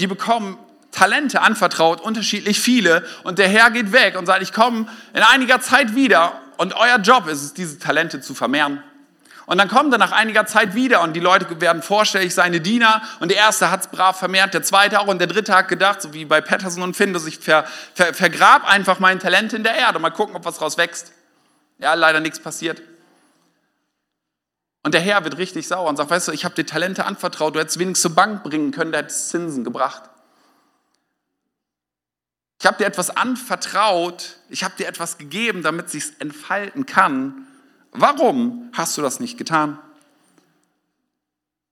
Die 0.00 0.06
bekommen 0.06 0.56
Talente 0.92 1.40
anvertraut, 1.40 2.00
unterschiedlich 2.00 2.60
viele, 2.60 3.04
und 3.24 3.40
der 3.40 3.48
Herr 3.48 3.72
geht 3.72 3.90
weg 3.90 4.16
und 4.16 4.26
sagt, 4.26 4.42
ich 4.42 4.52
komme 4.52 4.86
in 5.14 5.22
einiger 5.24 5.60
Zeit 5.60 5.96
wieder 5.96 6.40
und 6.58 6.76
euer 6.76 6.98
Job 6.98 7.26
ist 7.26 7.42
es, 7.42 7.54
diese 7.54 7.80
Talente 7.80 8.20
zu 8.20 8.34
vermehren. 8.34 8.84
Und 9.48 9.56
dann 9.56 9.68
kommt 9.68 9.94
er 9.94 9.98
nach 9.98 10.12
einiger 10.12 10.44
Zeit 10.44 10.74
wieder 10.74 11.00
und 11.00 11.14
die 11.14 11.20
Leute 11.20 11.58
werden 11.58 11.80
vorstellig, 11.80 12.34
seine 12.34 12.60
Diener. 12.60 13.00
Und 13.18 13.30
der 13.30 13.38
erste 13.38 13.70
hat 13.70 13.80
es 13.80 13.86
brav 13.86 14.18
vermehrt, 14.18 14.52
der 14.52 14.62
zweite 14.62 15.00
auch. 15.00 15.06
Und 15.06 15.20
der 15.20 15.26
dritte 15.26 15.54
hat 15.54 15.68
gedacht, 15.68 16.02
so 16.02 16.12
wie 16.12 16.26
bei 16.26 16.42
Patterson 16.42 16.82
und 16.82 16.94
Findus, 16.94 17.26
ich 17.26 17.38
ver, 17.38 17.64
ver, 17.94 18.12
vergrab 18.12 18.70
einfach 18.70 18.98
mein 18.98 19.20
Talent 19.20 19.54
in 19.54 19.62
der 19.62 19.74
Erde. 19.74 20.00
Mal 20.00 20.10
gucken, 20.10 20.36
ob 20.36 20.44
was 20.44 20.60
raus 20.60 20.76
wächst. 20.76 21.12
Ja, 21.78 21.94
leider 21.94 22.20
nichts 22.20 22.40
passiert. 22.40 22.82
Und 24.82 24.92
der 24.92 25.00
Herr 25.00 25.24
wird 25.24 25.38
richtig 25.38 25.66
sauer 25.66 25.88
und 25.88 25.96
sagt, 25.96 26.10
weißt 26.10 26.28
du, 26.28 26.32
ich 26.32 26.44
habe 26.44 26.54
dir 26.54 26.66
Talente 26.66 27.06
anvertraut, 27.06 27.54
du 27.54 27.60
hättest 27.60 27.78
wenigstens 27.78 28.02
zur 28.02 28.14
Bank 28.14 28.42
bringen 28.42 28.70
können, 28.70 28.92
der 28.92 29.00
hättest 29.00 29.30
Zinsen 29.30 29.64
gebracht. 29.64 30.02
Ich 32.60 32.66
habe 32.66 32.76
dir 32.76 32.84
etwas 32.84 33.08
anvertraut, 33.16 34.36
ich 34.50 34.62
habe 34.62 34.74
dir 34.76 34.88
etwas 34.88 35.16
gegeben, 35.16 35.62
damit 35.62 35.86
es 35.86 35.92
sich 35.92 36.04
entfalten 36.18 36.84
kann. 36.84 37.47
Warum 38.00 38.70
hast 38.72 38.96
du 38.96 39.02
das 39.02 39.20
nicht 39.20 39.38
getan? 39.38 39.78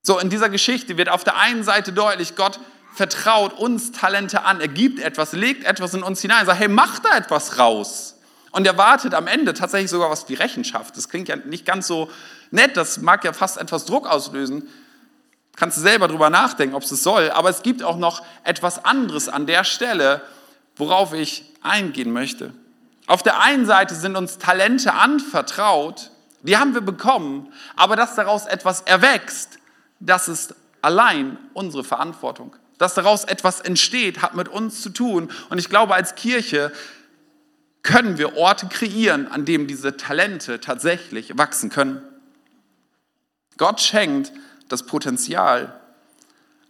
So, 0.03 0.19
in 0.19 0.31
dieser 0.31 0.49
Geschichte 0.49 0.97
wird 0.97 1.09
auf 1.09 1.25
der 1.25 1.37
einen 1.37 1.65
Seite 1.65 1.93
deutlich, 1.93 2.37
Gott 2.37 2.61
vertraut 2.95 3.53
uns 3.53 3.93
Talente 3.93 4.43
an, 4.43 4.61
er 4.61 4.69
gibt 4.69 5.01
etwas, 5.01 5.33
legt 5.33 5.65
etwas 5.65 5.95
in 5.95 6.03
uns 6.03 6.21
hinein, 6.23 6.47
sagt, 6.47 6.61
hey, 6.61 6.69
mach 6.69 6.99
da 7.01 7.17
etwas 7.17 7.59
raus. 7.59 8.19
Und 8.53 8.67
er 8.67 8.79
wartet 8.79 9.15
am 9.15 9.27
Ende 9.27 9.53
tatsächlich 9.53 9.91
sogar 9.91 10.11
was 10.11 10.29
wie 10.29 10.35
Rechenschaft. 10.35 10.97
Das 10.97 11.09
klingt 11.09 11.29
ja 11.29 11.37
nicht 11.37 11.67
ganz 11.67 11.87
so 11.87 12.11
nett, 12.51 12.77
das 12.77 12.99
mag 12.99 13.23
ja 13.23 13.33
fast 13.33 13.59
etwas 13.59 13.85
Druck 13.85 14.07
auslösen. 14.07 14.69
Kannst 15.57 15.77
du 15.77 15.83
selber 15.83 16.09
drüber 16.09 16.31
nachdenken, 16.31 16.75
ob 16.75 16.83
es 16.83 16.91
es 16.91 17.03
soll. 17.03 17.31
Aber 17.31 17.51
es 17.51 17.63
gibt 17.63 17.83
auch 17.83 17.99
noch 17.99 18.25
etwas 18.45 18.85
anderes 18.85 19.29
an 19.29 19.47
der 19.47 19.65
Stelle, 19.65 20.23
worauf 20.77 21.13
ich 21.13 21.53
eingehen 21.63 22.13
möchte. 22.13 22.55
Auf 23.07 23.23
der 23.23 23.41
einen 23.41 23.67
Seite 23.67 23.95
sind 23.95 24.17
uns 24.17 24.39
Talente 24.39 24.95
anvertraut, 24.95 26.11
die 26.47 26.57
haben 26.57 26.75
wir 26.75 26.81
bekommen, 26.81 27.53
aber 27.75 27.97
dass 27.97 28.15
daraus 28.15 28.47
etwas 28.47 28.83
erwächst, 28.83 29.59
das 30.01 30.29
ist 30.29 30.55
allein 30.83 31.39
unsere 31.55 31.85
Verantwortung. 31.85 32.55
Dass 32.79 32.95
daraus 32.95 33.25
etwas 33.25 33.61
entsteht, 33.61 34.23
hat 34.23 34.35
mit 34.35 34.49
uns 34.49 34.83
zu 34.83 34.91
tun. 34.91 35.31
Und 35.49 35.59
ich 35.59 35.69
glaube, 35.69 35.95
als 35.95 36.15
Kirche 36.15 36.73
können 37.83 38.19
wir 38.19 38.37
Orte 38.37 38.67
kreieren, 38.69 39.29
an 39.29 39.45
denen 39.45 39.67
diese 39.67 39.97
Talente 39.97 40.61
tatsächlich 40.61 41.39
wachsen 41.39 41.71
können. 41.71 42.03
Gott 43.57 43.81
schenkt 43.81 44.33
das 44.69 44.85
Potenzial, 44.85 45.81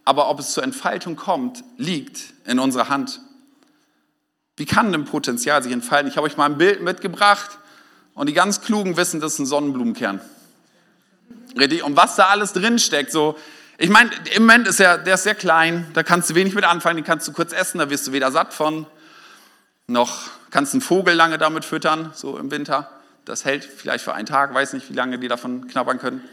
aber 0.05 0.29
ob 0.29 0.39
es 0.39 0.53
zur 0.53 0.63
Entfaltung 0.63 1.17
kommt, 1.17 1.63
liegt 1.77 2.33
in 2.45 2.59
unserer 2.59 2.87
Hand. 2.87 3.19
Wie 4.55 4.65
kann 4.65 4.91
denn 4.91 5.05
Potenzial 5.05 5.61
sich 5.61 5.73
entfalten? 5.73 6.09
Ich 6.09 6.17
habe 6.17 6.25
euch 6.25 6.37
mal 6.37 6.45
ein 6.45 6.57
Bild 6.57 6.81
mitgebracht 6.81 7.59
und 8.17 8.27
die 8.27 8.33
ganz 8.33 8.61
Klugen 8.61 8.97
wissen, 8.97 9.21
das 9.21 9.33
ist 9.33 9.39
ein 9.39 9.45
Sonnenblumenkern. 9.45 10.19
Und 11.83 11.95
was 11.95 12.15
da 12.15 12.27
alles 12.27 12.51
drinsteckt, 12.51 13.11
so, 13.11 13.37
ich 13.77 13.89
meine, 13.89 14.09
im 14.35 14.43
Moment 14.43 14.67
ist 14.67 14.79
er, 14.79 14.97
der 14.97 15.13
ist 15.13 15.23
sehr 15.23 15.35
klein, 15.35 15.85
da 15.93 16.01
kannst 16.01 16.31
du 16.31 16.35
wenig 16.35 16.55
mit 16.55 16.65
anfangen, 16.65 16.97
den 16.97 17.05
kannst 17.05 17.27
du 17.27 17.31
kurz 17.31 17.53
essen, 17.53 17.77
da 17.77 17.91
wirst 17.91 18.07
du 18.07 18.11
weder 18.11 18.31
satt 18.31 18.55
von, 18.55 18.87
noch 19.85 20.23
kannst 20.49 20.73
einen 20.73 20.81
Vogel 20.81 21.13
lange 21.13 21.37
damit 21.37 21.63
füttern, 21.63 22.11
so 22.15 22.39
im 22.39 22.49
Winter. 22.49 22.89
Das 23.25 23.45
hält 23.45 23.63
vielleicht 23.63 24.03
für 24.03 24.15
einen 24.15 24.25
Tag, 24.25 24.51
weiß 24.51 24.73
nicht, 24.73 24.89
wie 24.89 24.95
lange 24.95 25.19
die 25.19 25.27
davon 25.27 25.67
knabbern 25.67 25.99
können. 25.99 26.27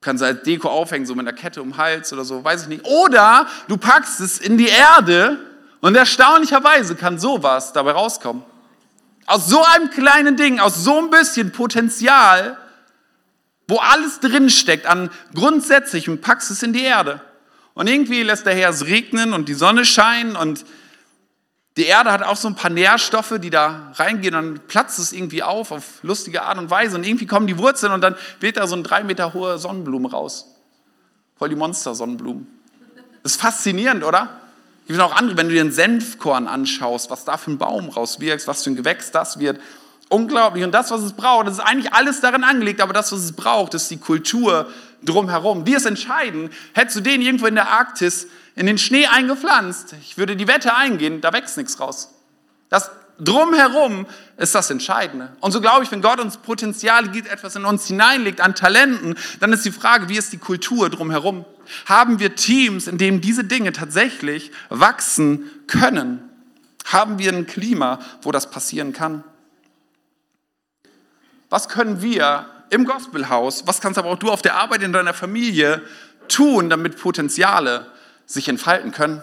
Kannst 0.00 0.24
als 0.24 0.42
Deko 0.42 0.68
aufhängen, 0.68 1.06
so 1.06 1.14
mit 1.14 1.26
einer 1.26 1.36
Kette 1.36 1.62
um 1.62 1.70
den 1.70 1.76
Hals 1.76 2.12
oder 2.12 2.24
so, 2.24 2.42
weiß 2.42 2.62
ich 2.62 2.68
nicht. 2.68 2.84
Oder 2.84 3.46
du 3.68 3.76
packst 3.76 4.20
es 4.20 4.40
in 4.40 4.58
die 4.58 4.68
Erde 4.68 5.38
und 5.80 5.94
erstaunlicherweise 5.94 6.96
kann 6.96 7.20
sowas 7.20 7.72
dabei 7.72 7.92
rauskommen. 7.92 8.42
Aus 9.28 9.46
so 9.46 9.62
einem 9.62 9.90
kleinen 9.90 10.36
Ding, 10.36 10.58
aus 10.58 10.82
so 10.82 10.98
ein 10.98 11.10
bisschen 11.10 11.52
Potenzial, 11.52 12.56
wo 13.68 13.76
alles 13.76 14.20
drinsteckt 14.20 14.86
an 14.86 15.10
Grundsätzlichem, 15.34 16.22
packst 16.22 16.50
es 16.50 16.62
in 16.62 16.72
die 16.72 16.82
Erde. 16.82 17.20
Und 17.74 17.88
irgendwie 17.88 18.22
lässt 18.22 18.46
der 18.46 18.54
Herr 18.54 18.70
es 18.70 18.86
regnen 18.86 19.34
und 19.34 19.50
die 19.50 19.54
Sonne 19.54 19.84
scheinen 19.84 20.34
und 20.34 20.64
die 21.76 21.84
Erde 21.84 22.10
hat 22.10 22.22
auch 22.22 22.36
so 22.36 22.48
ein 22.48 22.56
paar 22.56 22.70
Nährstoffe, 22.70 23.34
die 23.38 23.50
da 23.50 23.92
reingehen, 23.96 24.32
dann 24.32 24.60
platzt 24.66 24.98
es 24.98 25.12
irgendwie 25.12 25.42
auf, 25.42 25.70
auf 25.70 26.02
lustige 26.02 26.42
Art 26.42 26.58
und 26.58 26.70
Weise. 26.70 26.96
Und 26.96 27.06
irgendwie 27.06 27.26
kommen 27.26 27.46
die 27.46 27.58
Wurzeln 27.58 27.92
und 27.92 28.00
dann 28.00 28.16
wird 28.40 28.56
da 28.56 28.66
so 28.66 28.74
ein 28.74 28.82
drei 28.82 29.04
Meter 29.04 29.34
hohe 29.34 29.58
Sonnenblume 29.58 30.10
raus. 30.10 30.56
Voll 31.36 31.50
die 31.50 31.54
Monster-Sonnenblumen. 31.54 32.48
Das 33.22 33.32
ist 33.32 33.40
faszinierend, 33.40 34.02
oder? 34.02 34.40
Es 34.88 34.94
gibt 34.94 35.00
auch 35.00 35.14
andere, 35.14 35.36
wenn 35.36 35.48
du 35.48 35.54
dir 35.54 35.60
ein 35.60 35.70
Senfkorn 35.70 36.48
anschaust, 36.48 37.10
was 37.10 37.26
da 37.26 37.36
für 37.36 37.50
ein 37.50 37.58
Baum 37.58 37.90
rauswirkt, 37.90 38.46
was 38.46 38.64
für 38.64 38.70
ein 38.70 38.76
Gewächs 38.76 39.10
das 39.10 39.38
wird. 39.38 39.60
Unglaublich. 40.08 40.64
Und 40.64 40.72
das, 40.72 40.90
was 40.90 41.02
es 41.02 41.12
braucht, 41.12 41.46
das 41.46 41.58
ist 41.58 41.60
eigentlich 41.60 41.92
alles 41.92 42.22
darin 42.22 42.42
angelegt, 42.42 42.80
aber 42.80 42.94
das, 42.94 43.12
was 43.12 43.20
es 43.20 43.32
braucht, 43.32 43.74
ist 43.74 43.90
die 43.90 43.98
Kultur 43.98 44.66
drumherum. 45.02 45.66
Die 45.66 45.74
ist 45.74 45.84
entscheidend. 45.84 46.54
Hättest 46.72 46.96
du 46.96 47.00
den 47.02 47.20
irgendwo 47.20 47.44
in 47.44 47.54
der 47.54 47.68
Arktis 47.68 48.28
in 48.56 48.64
den 48.64 48.78
Schnee 48.78 49.06
eingepflanzt. 49.06 49.94
Ich 50.00 50.16
würde 50.16 50.36
die 50.36 50.48
Wette 50.48 50.74
eingehen, 50.74 51.20
da 51.20 51.34
wächst 51.34 51.58
nichts 51.58 51.78
raus. 51.78 52.14
Das 52.70 52.90
drumherum 53.18 54.06
ist 54.36 54.54
das 54.54 54.70
Entscheidende. 54.70 55.30
Und 55.40 55.52
so 55.52 55.60
glaube 55.60 55.84
ich, 55.84 55.92
wenn 55.92 56.02
Gott 56.02 56.20
uns 56.20 56.36
Potenziale 56.36 57.08
gibt, 57.08 57.28
etwas 57.28 57.56
in 57.56 57.64
uns 57.64 57.86
hineinlegt 57.86 58.40
an 58.40 58.54
Talenten, 58.54 59.16
dann 59.40 59.52
ist 59.52 59.64
die 59.64 59.72
Frage, 59.72 60.08
wie 60.08 60.16
ist 60.16 60.32
die 60.32 60.38
Kultur 60.38 60.90
drumherum? 60.90 61.44
Haben 61.86 62.18
wir 62.18 62.34
Teams, 62.34 62.86
in 62.86 62.98
denen 62.98 63.20
diese 63.20 63.44
Dinge 63.44 63.72
tatsächlich 63.72 64.52
wachsen 64.68 65.50
können? 65.66 66.28
Haben 66.86 67.18
wir 67.18 67.32
ein 67.32 67.46
Klima, 67.46 67.98
wo 68.22 68.32
das 68.32 68.50
passieren 68.50 68.92
kann? 68.92 69.24
Was 71.50 71.68
können 71.68 72.02
wir 72.02 72.46
im 72.70 72.84
Gospelhaus, 72.84 73.66
was 73.66 73.80
kannst 73.80 73.98
aber 73.98 74.10
auch 74.10 74.18
du 74.18 74.30
auf 74.30 74.42
der 74.42 74.56
Arbeit 74.56 74.82
in 74.82 74.92
deiner 74.92 75.14
Familie 75.14 75.82
tun, 76.28 76.70
damit 76.70 76.98
Potenziale 76.98 77.86
sich 78.26 78.48
entfalten 78.48 78.92
können. 78.92 79.22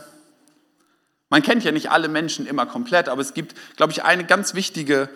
Man 1.30 1.42
kennt 1.42 1.64
ja 1.64 1.72
nicht 1.72 1.90
alle 1.90 2.08
Menschen 2.08 2.46
immer 2.46 2.66
komplett, 2.66 3.10
aber 3.10 3.22
es 3.22 3.34
gibt, 3.34 3.56
glaube 3.78 3.92
ich, 3.92 4.04
eine 4.04 4.26
ganz 4.26 4.54
wichtige 4.54 5.10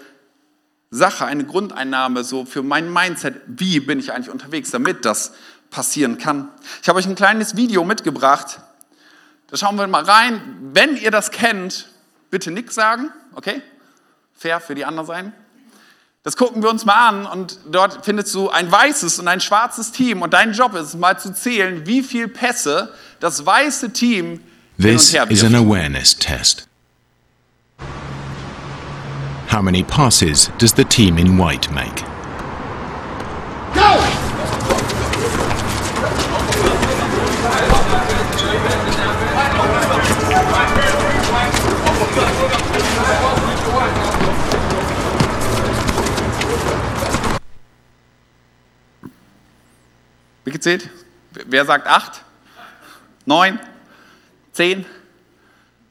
Sache, 0.91 1.25
eine 1.25 1.45
Grundeinnahme 1.45 2.23
so 2.23 2.45
für 2.45 2.63
mein 2.63 2.91
Mindset. 2.91 3.41
Wie 3.45 3.79
bin 3.79 3.99
ich 3.99 4.11
eigentlich 4.11 4.31
unterwegs, 4.31 4.71
damit 4.71 5.05
das 5.05 5.33
passieren 5.69 6.17
kann? 6.17 6.49
Ich 6.81 6.89
habe 6.89 6.97
euch 6.97 7.05
ein 7.05 7.15
kleines 7.15 7.55
Video 7.55 7.83
mitgebracht. 7.83 8.59
Da 9.47 9.57
schauen 9.57 9.75
wir 9.77 9.87
mal 9.87 10.03
rein. 10.03 10.41
Wenn 10.73 10.97
ihr 10.97 11.11
das 11.11 11.29
kennt, 11.31 11.89
bitte 12.31 12.49
nichts 12.49 12.73
sagen, 12.73 13.11
okay? 13.35 13.61
Fair 14.33 14.59
für 14.59 14.73
die 14.73 14.85
anderen 14.85 15.07
sein. 15.07 15.33
Das 16.23 16.35
gucken 16.35 16.61
wir 16.61 16.69
uns 16.69 16.85
mal 16.85 17.07
an 17.07 17.25
und 17.25 17.59
dort 17.67 18.03
findest 18.03 18.33
du 18.35 18.49
ein 18.49 18.69
weißes 18.69 19.19
und 19.19 19.27
ein 19.27 19.39
schwarzes 19.39 19.91
Team 19.91 20.21
und 20.21 20.33
dein 20.33 20.51
Job 20.51 20.73
ist 20.75 20.87
es 20.87 20.95
mal 20.95 21.17
zu 21.17 21.33
zählen, 21.33 21.85
wie 21.85 22.03
viele 22.03 22.27
Pässe 22.27 22.93
das 23.19 23.45
weiße 23.45 23.93
Team 23.93 24.41
This 24.79 25.13
is 25.13 25.43
an 25.43 25.55
awareness 25.55 26.13
test. 26.13 26.65
How 29.47 29.61
many 29.61 29.83
passes 29.83 30.47
does 30.57 30.71
the 30.71 30.85
team 30.85 31.17
in 31.17 31.37
white 31.37 31.69
make? 31.69 31.97
Go! 33.75 33.99
Wie 50.45 50.51
gezählt? 50.51 50.89
Wer 51.49 51.65
sagt 51.65 51.85
acht? 51.85 52.23
Neun? 53.25 53.59
Zehn? 54.59 54.85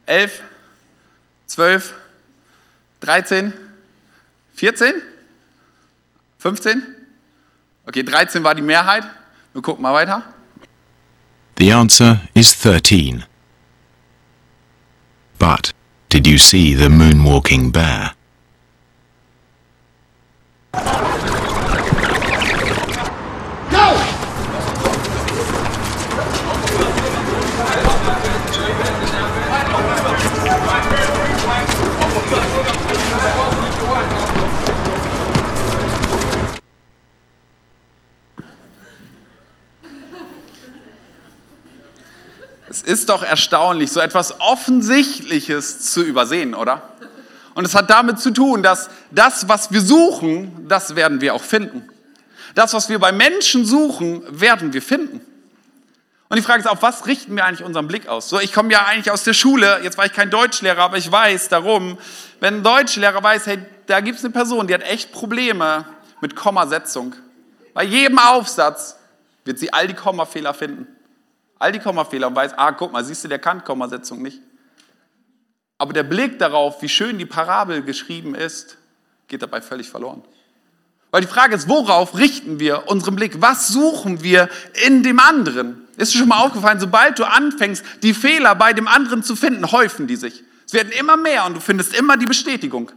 Elf? 0.04 0.42
Zwölf? 1.46 1.94
Dreizehn? 3.00 3.54
Vierzehn? 4.54 5.00
Fünfzehn? 6.38 6.82
Okay, 7.86 8.02
13 8.02 8.44
war 8.44 8.54
die 8.54 8.60
Mehrheit. 8.60 9.04
Wir 9.54 9.62
gucken 9.62 9.80
mal 9.80 9.94
weiter. 9.94 10.22
The 11.56 11.72
answer 11.72 12.20
is 12.34 12.60
13. 12.60 13.24
Did 16.10 16.26
you 16.26 16.36
see 16.36 16.74
the 16.74 16.90
moonwalking 16.90 17.72
bear? 17.72 18.12
Es 42.70 42.82
ist 42.82 43.08
doch 43.08 43.22
erstaunlich, 43.22 43.90
so 43.90 44.00
etwas 44.00 44.40
Offensichtliches 44.40 45.92
zu 45.92 46.02
übersehen, 46.02 46.54
oder? 46.54 46.82
Und 47.54 47.64
es 47.64 47.74
hat 47.74 47.90
damit 47.90 48.20
zu 48.20 48.30
tun, 48.30 48.62
dass 48.62 48.90
das, 49.10 49.48
was 49.48 49.72
wir 49.72 49.80
suchen, 49.80 50.68
das 50.68 50.94
werden 50.94 51.20
wir 51.20 51.34
auch 51.34 51.42
finden. 51.42 51.88
Das, 52.54 52.74
was 52.74 52.88
wir 52.88 52.98
bei 52.98 53.10
Menschen 53.10 53.64
suchen, 53.64 54.22
werden 54.28 54.72
wir 54.72 54.82
finden. 54.82 55.20
Und 56.28 56.36
die 56.36 56.42
Frage 56.42 56.60
ist, 56.60 56.66
auf 56.68 56.82
was 56.82 57.06
richten 57.06 57.34
wir 57.36 57.46
eigentlich 57.46 57.64
unseren 57.64 57.88
Blick 57.88 58.06
aus? 58.06 58.28
So, 58.28 58.38
ich 58.38 58.52
komme 58.52 58.70
ja 58.70 58.84
eigentlich 58.84 59.10
aus 59.10 59.24
der 59.24 59.32
Schule, 59.32 59.80
jetzt 59.82 59.96
war 59.96 60.04
ich 60.04 60.12
kein 60.12 60.30
Deutschlehrer, 60.30 60.82
aber 60.82 60.98
ich 60.98 61.10
weiß 61.10 61.48
darum, 61.48 61.96
wenn 62.40 62.56
ein 62.56 62.62
Deutschlehrer 62.62 63.22
weiß, 63.22 63.46
hey, 63.46 63.58
da 63.86 64.00
gibt 64.00 64.18
es 64.18 64.24
eine 64.24 64.32
Person, 64.34 64.66
die 64.66 64.74
hat 64.74 64.82
echt 64.82 65.10
Probleme 65.10 65.86
mit 66.20 66.36
Kommasetzung. 66.36 67.14
Bei 67.72 67.84
jedem 67.84 68.18
Aufsatz 68.18 68.96
wird 69.44 69.58
sie 69.58 69.72
all 69.72 69.88
die 69.88 69.94
Kommafehler 69.94 70.52
finden. 70.52 70.86
All 71.58 71.72
die 71.72 71.78
Kommafehler 71.78 72.28
und 72.28 72.36
weiß, 72.36 72.52
ah, 72.56 72.72
guck 72.72 72.92
mal, 72.92 73.04
siehst 73.04 73.24
du, 73.24 73.28
der 73.28 73.38
kann 73.38 73.64
Kommasetzung 73.64 74.22
nicht. 74.22 74.40
Aber 75.78 75.92
der 75.92 76.02
Blick 76.02 76.38
darauf, 76.38 76.82
wie 76.82 76.88
schön 76.88 77.18
die 77.18 77.26
Parabel 77.26 77.82
geschrieben 77.82 78.34
ist, 78.34 78.78
geht 79.28 79.42
dabei 79.42 79.60
völlig 79.60 79.88
verloren. 79.88 80.22
Weil 81.10 81.22
die 81.22 81.26
Frage 81.26 81.54
ist, 81.54 81.68
worauf 81.68 82.18
richten 82.18 82.60
wir 82.60 82.88
unseren 82.88 83.16
Blick? 83.16 83.40
Was 83.40 83.68
suchen 83.68 84.22
wir 84.22 84.48
in 84.86 85.02
dem 85.02 85.18
anderen? 85.20 85.86
Ist 85.96 86.14
dir 86.14 86.18
schon 86.18 86.28
mal 86.28 86.44
aufgefallen, 86.44 86.80
sobald 86.80 87.18
du 87.18 87.24
anfängst, 87.24 87.84
die 88.02 88.12
Fehler 88.12 88.54
bei 88.54 88.72
dem 88.72 88.86
anderen 88.86 89.22
zu 89.22 89.34
finden, 89.34 89.70
häufen 89.72 90.06
die 90.06 90.16
sich. 90.16 90.44
Es 90.66 90.74
werden 90.74 90.92
immer 90.92 91.16
mehr 91.16 91.46
und 91.46 91.54
du 91.54 91.60
findest 91.60 91.94
immer 91.96 92.16
die 92.16 92.26
Bestätigung. 92.26 92.92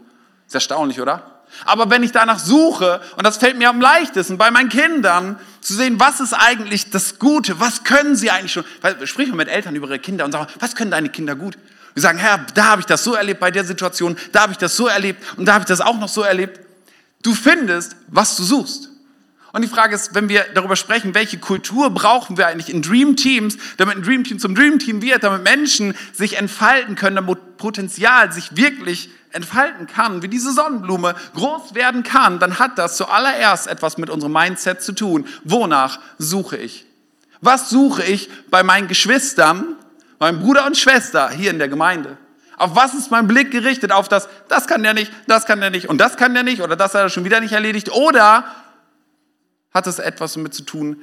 Ist 0.45 0.55
erstaunlich, 0.55 0.99
oder? 0.99 1.40
Aber 1.65 1.89
wenn 1.89 2.03
ich 2.03 2.11
danach 2.11 2.39
suche, 2.39 3.01
und 3.17 3.25
das 3.25 3.37
fällt 3.37 3.57
mir 3.57 3.69
am 3.69 3.81
leichtesten, 3.81 4.37
bei 4.37 4.51
meinen 4.51 4.69
Kindern 4.69 5.39
zu 5.61 5.73
sehen, 5.73 5.99
was 5.99 6.19
ist 6.19 6.33
eigentlich 6.33 6.89
das 6.89 7.19
Gute, 7.19 7.59
was 7.59 7.83
können 7.83 8.15
sie 8.15 8.31
eigentlich 8.31 8.53
schon, 8.53 8.65
weil 8.81 9.05
sprich 9.07 9.29
mal 9.29 9.35
mit 9.35 9.47
Eltern 9.47 9.75
über 9.75 9.87
ihre 9.87 9.99
Kinder 9.99 10.25
und 10.25 10.31
sag, 10.31 10.47
was 10.59 10.75
können 10.75 10.91
deine 10.91 11.09
Kinder 11.09 11.35
gut? 11.35 11.57
Wir 11.93 12.01
sagen, 12.01 12.17
Herr, 12.17 12.45
da 12.53 12.65
habe 12.65 12.81
ich 12.81 12.85
das 12.85 13.03
so 13.03 13.15
erlebt 13.15 13.39
bei 13.39 13.51
der 13.51 13.65
Situation, 13.65 14.17
da 14.31 14.41
habe 14.43 14.53
ich 14.53 14.57
das 14.57 14.75
so 14.75 14.87
erlebt 14.87 15.21
und 15.37 15.45
da 15.45 15.53
habe 15.53 15.63
ich 15.63 15.67
das 15.67 15.81
auch 15.81 15.97
noch 15.97 16.09
so 16.09 16.21
erlebt. 16.21 16.59
Du 17.21 17.33
findest, 17.33 17.95
was 18.07 18.35
du 18.35 18.43
suchst. 18.43 18.90
Und 19.53 19.63
die 19.63 19.67
Frage 19.67 19.95
ist, 19.95 20.15
wenn 20.15 20.29
wir 20.29 20.45
darüber 20.53 20.75
sprechen, 20.75 21.13
welche 21.13 21.37
Kultur 21.37 21.89
brauchen 21.89 22.37
wir 22.37 22.47
eigentlich 22.47 22.73
in 22.73 22.81
Dream 22.81 23.17
Teams, 23.17 23.57
damit 23.77 23.97
ein 23.97 24.03
Dream 24.03 24.23
Team 24.23 24.39
zum 24.39 24.55
Dream 24.55 24.79
Team 24.79 25.01
wird, 25.01 25.23
damit 25.23 25.43
Menschen 25.43 25.93
sich 26.13 26.37
entfalten 26.37 26.95
können, 26.95 27.17
damit 27.17 27.57
Potenzial 27.57 28.31
sich 28.31 28.55
wirklich 28.55 29.09
entfalten 29.33 29.87
kann, 29.87 30.21
wie 30.21 30.27
diese 30.27 30.51
Sonnenblume 30.51 31.15
groß 31.35 31.73
werden 31.73 32.03
kann, 32.03 32.39
dann 32.39 32.59
hat 32.59 32.77
das 32.77 32.97
zuallererst 32.97 33.67
etwas 33.67 33.97
mit 33.97 34.09
unserem 34.09 34.33
Mindset 34.33 34.81
zu 34.81 34.93
tun. 34.93 35.27
Wonach 35.43 35.99
suche 36.17 36.57
ich? 36.57 36.85
Was 37.41 37.69
suche 37.69 38.03
ich 38.03 38.29
bei 38.49 38.63
meinen 38.63 38.87
Geschwistern, 38.87 39.75
meinem 40.19 40.39
Bruder 40.39 40.65
und 40.65 40.77
Schwester 40.77 41.29
hier 41.29 41.51
in 41.51 41.59
der 41.59 41.69
Gemeinde? 41.69 42.17
Auf 42.57 42.75
was 42.75 42.93
ist 42.93 43.09
mein 43.09 43.27
Blick 43.27 43.51
gerichtet? 43.51 43.91
Auf 43.91 44.07
das, 44.07 44.29
das 44.47 44.67
kann 44.67 44.83
der 44.83 44.93
nicht, 44.93 45.11
das 45.27 45.45
kann 45.45 45.59
der 45.59 45.71
nicht 45.71 45.89
und 45.89 45.97
das 45.97 46.15
kann 46.17 46.33
der 46.33 46.43
nicht 46.43 46.61
oder 46.61 46.75
das 46.75 46.93
hat 46.93 47.01
er 47.01 47.09
schon 47.09 47.25
wieder 47.25 47.39
nicht 47.39 47.53
erledigt? 47.53 47.91
Oder 47.91 48.45
hat 49.73 49.87
es 49.87 49.99
etwas 49.99 50.33
damit 50.33 50.53
zu 50.53 50.63
tun, 50.63 51.01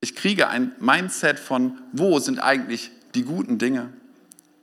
ich 0.00 0.14
kriege 0.14 0.48
ein 0.48 0.72
Mindset 0.80 1.38
von, 1.38 1.78
wo 1.92 2.18
sind 2.18 2.38
eigentlich 2.38 2.90
die 3.14 3.22
guten 3.22 3.58
Dinge? 3.58 3.90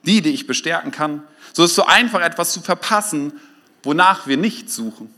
Die, 0.06 0.22
die 0.22 0.32
ich 0.32 0.46
bestärken 0.46 0.92
kann. 0.92 1.24
So 1.54 1.64
ist 1.64 1.72
es 1.72 1.76
so 1.76 1.86
einfach, 1.86 2.22
etwas 2.22 2.54
zu 2.54 2.62
verpassen, 2.62 3.40
wonach 3.84 4.28
wir 4.28 4.38
nicht 4.38 4.70
suchen. 4.70 5.14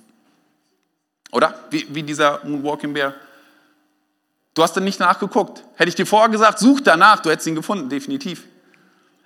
Oder? 1.32 1.60
Wie, 1.72 1.88
wie 1.94 2.04
dieser 2.04 2.40
Moonwalking 2.46 2.94
Bear. 2.94 3.16
Du 4.54 4.62
hast 4.62 4.74
dann 4.78 4.84
nicht 4.84 5.00
nachgeguckt. 5.00 5.64
Hätte 5.76 5.90
ich 5.90 5.96
dir 5.96 6.06
vorher 6.06 6.30
gesagt, 6.30 6.60
such 6.60 6.80
danach, 6.82 7.22
du 7.22 7.30
hättest 7.30 7.48
ihn 7.48 7.56
gefunden, 7.56 7.90
definitiv. 7.90 8.44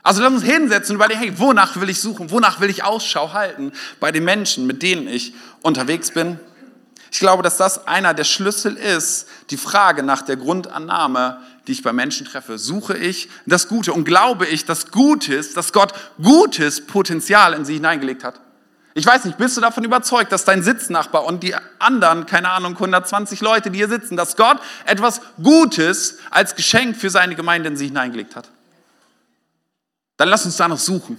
Also 0.03 0.23
lass 0.23 0.31
uns 0.31 0.43
hinsetzen 0.43 0.95
und 0.95 1.03
überlegen, 1.03 1.19
hey, 1.19 1.37
wonach 1.37 1.79
will 1.79 1.89
ich 1.89 1.99
suchen? 1.99 2.31
Wonach 2.31 2.61
will 2.61 2.69
ich 2.69 2.83
Ausschau 2.83 3.33
halten 3.33 3.73
bei 3.99 4.11
den 4.11 4.23
Menschen, 4.23 4.65
mit 4.65 4.81
denen 4.81 5.07
ich 5.07 5.33
unterwegs 5.61 6.11
bin? 6.11 6.39
Ich 7.11 7.19
glaube, 7.19 7.43
dass 7.43 7.57
das 7.57 7.87
einer 7.87 8.13
der 8.13 8.23
Schlüssel 8.23 8.75
ist, 8.75 9.27
die 9.49 9.57
Frage 9.57 10.03
nach 10.03 10.21
der 10.21 10.37
Grundannahme, 10.37 11.39
die 11.67 11.73
ich 11.73 11.83
bei 11.83 11.93
Menschen 11.93 12.25
treffe. 12.25 12.57
Suche 12.57 12.97
ich 12.97 13.29
das 13.45 13.67
Gute 13.67 13.93
und 13.93 14.05
glaube 14.05 14.45
ich, 14.45 14.65
dass 14.65 14.91
Gutes, 14.91 15.53
dass 15.53 15.73
Gott 15.73 15.93
gutes 16.21 16.85
Potenzial 16.85 17.53
in 17.53 17.65
sie 17.65 17.75
hineingelegt 17.75 18.23
hat? 18.23 18.39
Ich 18.93 19.05
weiß 19.05 19.25
nicht, 19.25 19.37
bist 19.37 19.55
du 19.55 19.61
davon 19.61 19.83
überzeugt, 19.83 20.31
dass 20.31 20.43
dein 20.43 20.63
Sitznachbar 20.63 21.25
und 21.25 21.43
die 21.43 21.53
anderen, 21.77 22.25
keine 22.25 22.49
Ahnung, 22.49 22.73
120 22.73 23.41
Leute, 23.41 23.69
die 23.69 23.77
hier 23.77 23.89
sitzen, 23.89 24.17
dass 24.17 24.35
Gott 24.35 24.57
etwas 24.85 25.21
Gutes 25.41 26.17
als 26.31 26.55
Geschenk 26.55 26.97
für 26.97 27.11
seine 27.11 27.35
Gemeinde 27.35 27.69
in 27.69 27.77
sie 27.77 27.85
hineingelegt 27.85 28.35
hat? 28.35 28.49
Dann 30.17 30.29
lass 30.29 30.45
uns 30.45 30.57
danach 30.57 30.79
suchen, 30.79 31.17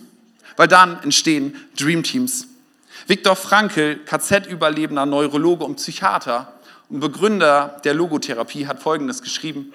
weil 0.57 0.67
dann 0.67 1.01
entstehen 1.05 1.55
Dream 1.77 2.03
Teams. 2.03 2.49
Viktor 3.09 3.37
Frankl, 3.37 4.01
KZ-Überlebender, 4.05 5.07
Neurologe 5.07 5.65
und 5.65 5.77
Psychiater 5.77 6.53
und 6.91 7.01
Begründer 7.01 7.81
der 7.83 7.95
Logotherapie, 7.95 8.67
hat 8.67 8.83
Folgendes 8.83 9.23
geschrieben. 9.23 9.73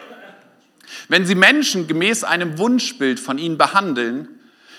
Wenn 1.10 1.26
Sie 1.26 1.34
Menschen 1.34 1.88
gemäß 1.88 2.24
einem 2.24 2.60
Wunschbild 2.60 3.19
von 3.19 3.39
ihnen 3.39 3.58
behandeln, 3.58 4.28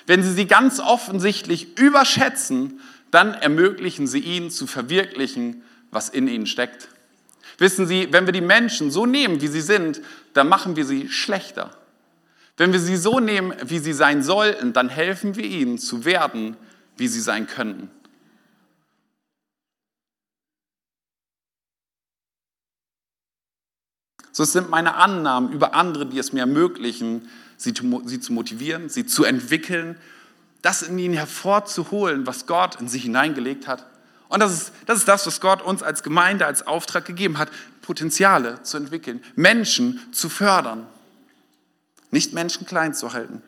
wenn 0.06 0.22
Sie 0.22 0.32
sie 0.32 0.46
ganz 0.46 0.78
offensichtlich 0.78 1.76
überschätzen, 1.76 2.80
dann 3.10 3.34
ermöglichen 3.34 4.06
Sie 4.06 4.20
ihnen 4.20 4.52
zu 4.52 4.68
verwirklichen, 4.68 5.64
was 5.90 6.08
in 6.08 6.28
ihnen 6.28 6.46
steckt. 6.46 6.86
Wissen 7.58 7.88
Sie, 7.88 8.12
wenn 8.12 8.26
wir 8.26 8.32
die 8.32 8.40
Menschen 8.40 8.92
so 8.92 9.04
nehmen, 9.04 9.40
wie 9.40 9.48
sie 9.48 9.62
sind, 9.62 10.00
dann 10.32 10.48
machen 10.48 10.76
wir 10.76 10.84
sie 10.84 11.08
schlechter. 11.08 11.70
Wenn 12.56 12.72
wir 12.72 12.78
sie 12.78 12.96
so 12.96 13.18
nehmen, 13.18 13.52
wie 13.64 13.80
sie 13.80 13.92
sein 13.92 14.22
sollten, 14.22 14.72
dann 14.72 14.88
helfen 14.88 15.34
wir 15.34 15.44
ihnen 15.44 15.76
zu 15.76 16.04
werden, 16.04 16.56
wie 16.96 17.08
sie 17.08 17.20
sein 17.20 17.48
könnten. 17.48 17.90
So 24.34 24.42
es 24.42 24.50
sind 24.50 24.68
meine 24.68 24.96
Annahmen 24.96 25.52
über 25.52 25.74
andere, 25.74 26.06
die 26.06 26.18
es 26.18 26.32
mir 26.32 26.40
ermöglichen, 26.40 27.30
sie, 27.56 27.72
sie 28.04 28.18
zu 28.18 28.32
motivieren, 28.32 28.88
sie 28.88 29.06
zu 29.06 29.22
entwickeln, 29.22 29.96
das 30.60 30.82
in 30.82 30.98
ihnen 30.98 31.14
hervorzuholen, 31.14 32.26
was 32.26 32.46
Gott 32.46 32.80
in 32.80 32.88
sie 32.88 32.98
hineingelegt 32.98 33.68
hat. 33.68 33.86
Und 34.28 34.40
das 34.40 34.52
ist, 34.52 34.72
das 34.86 34.98
ist 34.98 35.06
das, 35.06 35.24
was 35.28 35.40
Gott 35.40 35.62
uns 35.62 35.84
als 35.84 36.02
Gemeinde, 36.02 36.46
als 36.46 36.66
Auftrag 36.66 37.04
gegeben 37.04 37.38
hat, 37.38 37.48
Potenziale 37.80 38.60
zu 38.64 38.76
entwickeln, 38.76 39.22
Menschen 39.36 40.00
zu 40.12 40.28
fördern, 40.28 40.84
nicht 42.10 42.32
Menschen 42.32 42.66
klein 42.66 42.92
zu 42.92 43.12
halten. 43.12 43.40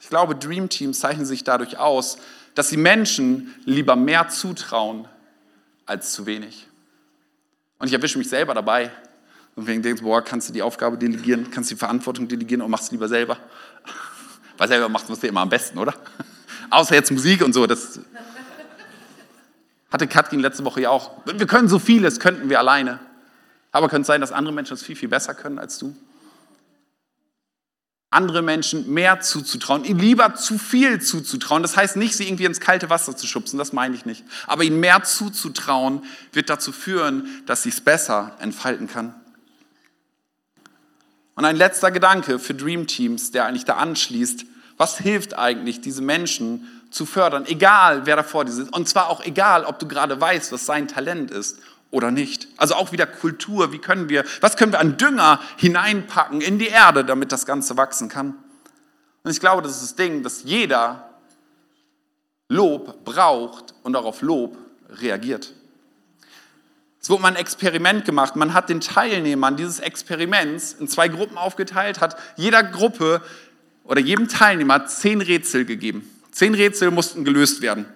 Ich 0.00 0.08
glaube, 0.08 0.34
Dream 0.34 0.68
Teams 0.68 0.98
zeichnen 0.98 1.26
sich 1.26 1.44
dadurch 1.44 1.78
aus, 1.78 2.18
dass 2.56 2.70
sie 2.70 2.76
Menschen 2.76 3.54
lieber 3.66 3.94
mehr 3.94 4.30
zutrauen, 4.30 5.06
als 5.90 6.12
zu 6.12 6.24
wenig. 6.24 6.68
Und 7.78 7.88
ich 7.88 7.92
erwische 7.92 8.16
mich 8.16 8.28
selber 8.28 8.54
dabei. 8.54 8.92
Und 9.56 9.68
ich 9.68 9.82
denke, 9.82 10.02
boah, 10.02 10.22
kannst 10.22 10.48
du 10.48 10.52
die 10.52 10.62
Aufgabe 10.62 10.96
delegieren, 10.96 11.50
kannst 11.50 11.70
du 11.70 11.74
die 11.74 11.78
Verantwortung 11.78 12.28
delegieren 12.28 12.62
und 12.62 12.70
machst 12.70 12.84
es 12.84 12.90
lieber 12.92 13.08
selber. 13.08 13.36
Weil 14.56 14.68
selber 14.68 14.88
macht 14.88 15.08
man 15.08 15.18
es 15.18 15.24
immer 15.24 15.40
am 15.40 15.48
besten, 15.48 15.78
oder? 15.78 15.94
Außer 16.70 16.94
jetzt 16.94 17.10
Musik 17.10 17.42
und 17.42 17.52
so. 17.52 17.66
Das 17.66 17.98
hatte 19.90 20.06
Katrin 20.06 20.40
letzte 20.40 20.64
Woche 20.64 20.82
ja 20.82 20.90
auch. 20.90 21.16
Wir 21.26 21.46
können 21.46 21.68
so 21.68 21.80
vieles, 21.80 22.20
könnten 22.20 22.48
wir 22.48 22.60
alleine. 22.60 23.00
Aber 23.72 23.88
könnte 23.88 24.06
sein, 24.06 24.20
dass 24.20 24.30
andere 24.30 24.54
Menschen 24.54 24.74
es 24.74 24.82
viel, 24.82 24.96
viel 24.96 25.08
besser 25.08 25.34
können 25.34 25.58
als 25.58 25.78
du? 25.78 25.94
Andere 28.10 28.42
Menschen 28.42 28.92
mehr 28.92 29.20
zuzutrauen, 29.20 29.84
ihnen 29.84 30.00
lieber 30.00 30.34
zu 30.34 30.58
viel 30.58 31.00
zuzutrauen. 31.00 31.62
Das 31.62 31.76
heißt 31.76 31.96
nicht, 31.96 32.16
sie 32.16 32.26
irgendwie 32.26 32.44
ins 32.44 32.58
kalte 32.58 32.90
Wasser 32.90 33.16
zu 33.16 33.28
schubsen, 33.28 33.56
das 33.56 33.72
meine 33.72 33.94
ich 33.94 34.04
nicht. 34.04 34.24
Aber 34.48 34.64
ihnen 34.64 34.80
mehr 34.80 35.04
zuzutrauen, 35.04 36.02
wird 36.32 36.50
dazu 36.50 36.72
führen, 36.72 37.42
dass 37.46 37.62
sie 37.62 37.68
es 37.68 37.80
besser 37.80 38.36
entfalten 38.40 38.88
kann. 38.88 39.14
Und 41.36 41.44
ein 41.44 41.56
letzter 41.56 41.92
Gedanke 41.92 42.40
für 42.40 42.52
Dream 42.52 42.88
Teams, 42.88 43.30
der 43.30 43.46
eigentlich 43.46 43.64
da 43.64 43.76
anschließt. 43.76 44.44
Was 44.76 44.98
hilft 44.98 45.38
eigentlich, 45.38 45.80
diese 45.80 46.02
Menschen 46.02 46.66
zu 46.90 47.06
fördern, 47.06 47.46
egal 47.46 48.06
wer 48.06 48.16
davor 48.16 48.44
die 48.44 48.50
sitzt? 48.50 48.72
Und 48.72 48.88
zwar 48.88 49.08
auch 49.08 49.24
egal, 49.24 49.64
ob 49.64 49.78
du 49.78 49.86
gerade 49.86 50.20
weißt, 50.20 50.50
was 50.50 50.66
sein 50.66 50.88
Talent 50.88 51.30
ist 51.30 51.58
oder 51.90 52.10
nicht? 52.10 52.48
Also 52.56 52.74
auch 52.74 52.92
wieder 52.92 53.06
Kultur, 53.06 53.72
wie 53.72 53.78
können 53.78 54.08
wir, 54.08 54.24
was 54.40 54.56
können 54.56 54.72
wir 54.72 54.80
an 54.80 54.96
Dünger 54.96 55.40
hineinpacken 55.56 56.40
in 56.40 56.58
die 56.58 56.68
Erde, 56.68 57.04
damit 57.04 57.32
das 57.32 57.46
Ganze 57.46 57.76
wachsen 57.76 58.08
kann? 58.08 58.34
Und 59.22 59.30
ich 59.30 59.40
glaube, 59.40 59.62
das 59.62 59.72
ist 59.72 59.82
das 59.82 59.94
Ding, 59.96 60.22
dass 60.22 60.44
jeder 60.44 61.10
Lob 62.48 63.04
braucht 63.04 63.74
und 63.82 63.96
auch 63.96 64.04
auf 64.04 64.22
Lob 64.22 64.56
reagiert. 64.88 65.52
Es 67.00 67.08
wurde 67.08 67.22
mal 67.22 67.28
ein 67.28 67.36
Experiment 67.36 68.04
gemacht. 68.04 68.36
Man 68.36 68.52
hat 68.52 68.68
den 68.68 68.80
Teilnehmern 68.80 69.56
dieses 69.56 69.80
Experiments 69.80 70.74
in 70.74 70.86
zwei 70.88 71.08
Gruppen 71.08 71.38
aufgeteilt, 71.38 72.00
hat 72.00 72.16
jeder 72.36 72.62
Gruppe 72.62 73.22
oder 73.84 74.00
jedem 74.00 74.28
Teilnehmer 74.28 74.86
zehn 74.86 75.20
Rätsel 75.20 75.64
gegeben. 75.64 76.08
Zehn 76.30 76.54
Rätsel 76.54 76.90
mussten 76.90 77.24
gelöst 77.24 77.62
werden. 77.62 77.86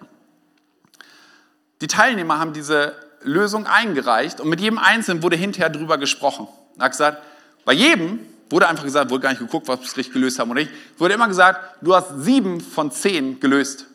Die 1.81 1.87
Teilnehmer 1.87 2.39
haben 2.39 2.53
diese 2.53 2.95
Lösung 3.25 3.67
eingereicht 3.67 4.41
und 4.41 4.49
mit 4.49 4.61
jedem 4.61 4.79
Einzelnen 4.79 5.23
wurde 5.23 5.37
hinterher 5.37 5.71
drüber 5.71 5.99
gesprochen. 5.99 6.49
Er 6.79 6.85
hat 6.85 6.93
gesagt, 6.93 7.23
bei 7.65 7.73
jedem 7.73 8.21
wurde 8.51 8.69
einfach 8.69 8.85
gesagt, 8.85 9.11
wurde 9.11 9.23
gar 9.23 9.31
nicht 9.31 9.41
geguckt, 9.41 9.67
was 9.69 9.81
sie 9.81 9.97
richtig 9.97 10.13
gelöst 10.13 10.39
haben 10.39 10.51
oder 10.51 10.61
nicht, 10.61 10.73
wurde 10.99 11.15
immer 11.15 11.29
gesagt, 11.29 11.79
du 11.83 11.95
hast 11.95 12.11
sieben 12.19 12.61
von 12.61 12.91
zehn 12.91 13.41
gelöst. 13.41 13.87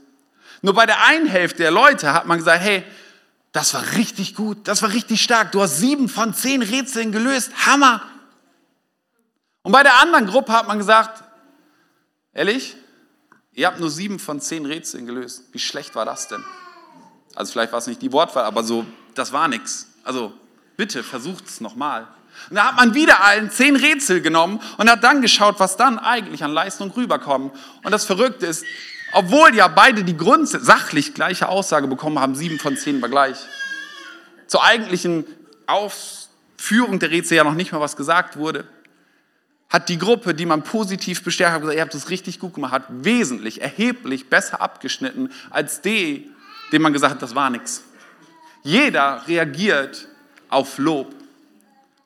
Nur 0.61 0.73
bei 0.73 0.85
der 0.85 1.05
einen 1.05 1.27
Hälfte 1.27 1.59
der 1.59 1.71
Leute 1.71 2.13
hat 2.13 2.25
man 2.25 2.39
gesagt, 2.39 2.61
hey, 2.61 2.83
das 3.51 3.73
war 3.73 3.83
richtig 3.95 4.35
gut, 4.35 4.67
das 4.67 4.81
war 4.81 4.91
richtig 4.91 5.21
stark, 5.21 5.51
du 5.51 5.61
hast 5.61 5.77
sieben 5.77 6.09
von 6.09 6.33
zehn 6.33 6.61
Rätseln 6.61 7.11
gelöst, 7.11 7.51
Hammer. 7.65 8.01
Und 9.61 9.71
bei 9.71 9.83
der 9.83 9.99
anderen 9.99 10.27
Gruppe 10.27 10.51
hat 10.51 10.67
man 10.67 10.77
gesagt, 10.77 11.23
ehrlich, 12.33 12.75
ihr 13.53 13.67
habt 13.67 13.79
nur 13.79 13.89
sieben 13.89 14.19
von 14.19 14.41
zehn 14.41 14.65
Rätseln 14.65 15.05
gelöst. 15.05 15.43
Wie 15.51 15.59
schlecht 15.59 15.95
war 15.95 16.05
das 16.05 16.27
denn? 16.27 16.43
Also 17.35 17.51
vielleicht 17.51 17.71
war 17.71 17.79
es 17.79 17.87
nicht 17.87 18.01
die 18.01 18.11
Wortwahl, 18.11 18.43
aber 18.43 18.63
so, 18.63 18.85
das 19.15 19.33
war 19.33 19.47
nichts. 19.47 19.87
Also 20.03 20.33
bitte 20.77 21.03
versucht 21.03 21.47
es 21.47 21.61
nochmal. 21.61 22.07
Und 22.49 22.55
da 22.55 22.69
hat 22.69 22.75
man 22.77 22.93
wieder 22.93 23.23
allen 23.23 23.51
zehn 23.51 23.75
Rätsel 23.75 24.21
genommen 24.21 24.61
und 24.77 24.89
hat 24.89 25.03
dann 25.03 25.21
geschaut, 25.21 25.59
was 25.59 25.77
dann 25.77 25.99
eigentlich 25.99 26.43
an 26.43 26.51
Leistung 26.51 26.91
rüberkommt. 26.91 27.53
Und 27.83 27.91
das 27.91 28.05
Verrückte 28.05 28.45
ist, 28.45 28.63
obwohl 29.11 29.55
ja 29.55 29.67
beide 29.67 30.03
die 30.03 30.15
Grund 30.15 30.49
gleiche 31.13 31.49
Aussage 31.49 31.87
bekommen 31.87 32.19
haben, 32.19 32.35
sieben 32.35 32.59
von 32.59 32.77
zehn 32.77 33.01
war 33.01 33.09
gleich. 33.09 33.37
Zur 34.47 34.63
eigentlichen 34.63 35.25
Aufführung 35.67 36.99
der 36.99 37.11
Rätsel 37.11 37.37
ja 37.37 37.43
noch 37.43 37.53
nicht 37.53 37.71
mal 37.71 37.81
was 37.81 37.95
gesagt 37.95 38.37
wurde, 38.37 38.65
hat 39.69 39.89
die 39.89 39.99
Gruppe, 39.99 40.33
die 40.33 40.45
man 40.45 40.63
positiv 40.63 41.23
bestärkt 41.23 41.53
hat, 41.53 41.61
gesagt, 41.61 41.75
ihr 41.75 41.81
habt 41.81 41.93
das 41.93 42.09
richtig 42.09 42.39
gut 42.39 42.55
gemacht, 42.55 42.71
hat 42.71 42.85
wesentlich, 42.89 43.61
erheblich 43.61 44.29
besser 44.29 44.61
abgeschnitten 44.61 45.31
als 45.51 45.81
die, 45.81 46.31
dem 46.71 46.81
man 46.81 46.93
gesagt 46.93 47.15
hat, 47.15 47.21
das 47.21 47.35
war 47.35 47.49
nichts. 47.51 47.83
Jeder 48.63 49.23
reagiert 49.27 50.07
auf 50.49 50.77
Lob. 50.77 51.13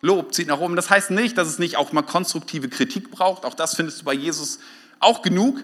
Lob 0.02 0.34
zieht 0.34 0.48
nach 0.48 0.60
oben. 0.60 0.76
Das 0.76 0.90
heißt 0.90 1.12
nicht, 1.12 1.38
dass 1.38 1.48
es 1.48 1.60
nicht 1.60 1.78
auch 1.78 1.92
mal 1.94 2.02
konstruktive 2.02 2.70
Kritik 2.70 3.10
braucht. 3.10 3.46
Auch 3.46 3.54
das 3.54 3.76
findest 3.76 4.02
du 4.02 4.06
bei 4.06 4.14
Jesus 4.14 4.60
auch 5.00 5.22
genug. 5.22 5.64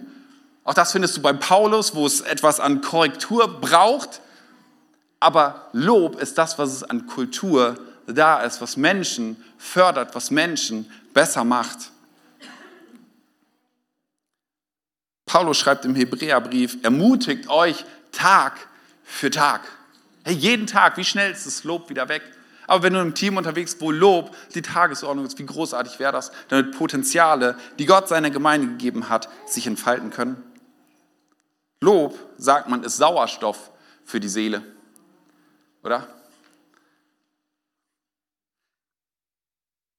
Auch 0.64 0.74
das 0.74 0.92
findest 0.92 1.18
du 1.18 1.22
bei 1.22 1.34
Paulus, 1.34 1.94
wo 1.94 2.06
es 2.06 2.22
etwas 2.22 2.60
an 2.60 2.82
Korrektur 2.82 3.60
braucht. 3.60 4.22
Aber 5.20 5.70
Lob 5.74 6.22
ist 6.22 6.38
das, 6.38 6.58
was 6.58 6.72
es 6.74 6.84
an 6.84 7.06
Kultur 7.08 7.78
da 8.08 8.42
ist, 8.42 8.62
was 8.62 8.78
Menschen 8.78 9.44
fördert, 9.58 10.16
was 10.16 10.32
Menschen 10.32 10.90
besser 11.14 11.44
macht. 11.44 11.92
Paulus 15.26 15.58
schreibt 15.58 15.86
im 15.86 15.96
Hebräerbrief, 15.96 16.78
ermutigt 16.82 17.50
euch 17.50 17.86
Tag 18.12 18.54
für 19.04 19.30
Tag. 19.30 19.62
Hey, 20.30 20.36
jeden 20.36 20.68
Tag, 20.68 20.96
wie 20.98 21.04
schnell 21.04 21.32
ist 21.32 21.48
das 21.48 21.64
Lob 21.64 21.90
wieder 21.90 22.08
weg? 22.08 22.22
Aber 22.68 22.84
wenn 22.84 22.94
du 22.94 23.00
im 23.00 23.16
Team 23.16 23.38
unterwegs 23.38 23.72
bist, 23.74 23.82
wo 23.82 23.90
Lob 23.90 24.38
die 24.54 24.62
Tagesordnung 24.62 25.26
ist, 25.26 25.40
wie 25.40 25.46
großartig 25.48 25.98
wäre 25.98 26.12
das, 26.12 26.32
damit 26.50 26.78
Potenziale, 26.78 27.58
die 27.80 27.88
Gott 27.88 28.08
seiner 28.08 28.30
Gemeinde 28.30 28.68
gegeben 28.68 29.10
hat, 29.10 29.28
sich 29.48 29.66
entfalten 29.66 30.12
können? 30.12 30.44
Lob, 31.82 32.16
sagt 32.38 32.70
man, 32.70 32.84
ist 32.84 32.98
Sauerstoff 32.98 33.72
für 34.06 34.20
die 34.20 34.30
Seele. 34.30 34.62
Oder? 35.82 36.08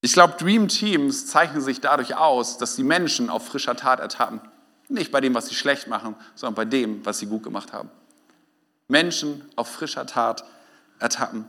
Ich 0.00 0.12
glaube, 0.12 0.34
Dream 0.38 0.68
Teams 0.68 1.26
zeichnen 1.26 1.60
sich 1.60 1.80
dadurch 1.80 2.14
aus, 2.14 2.56
dass 2.56 2.76
die 2.76 2.84
Menschen 2.84 3.30
auf 3.30 3.48
frischer 3.48 3.74
Tat 3.74 3.98
ertappen. 3.98 4.40
Nicht 4.88 5.10
bei 5.10 5.20
dem, 5.20 5.34
was 5.34 5.48
sie 5.48 5.56
schlecht 5.56 5.88
machen, 5.88 6.14
sondern 6.36 6.54
bei 6.54 6.66
dem, 6.66 7.04
was 7.04 7.18
sie 7.18 7.26
gut 7.26 7.42
gemacht 7.42 7.72
haben. 7.72 7.90
Menschen 8.90 9.48
auf 9.56 9.68
frischer 9.68 10.06
Tat 10.06 10.44
ertappen. 10.98 11.44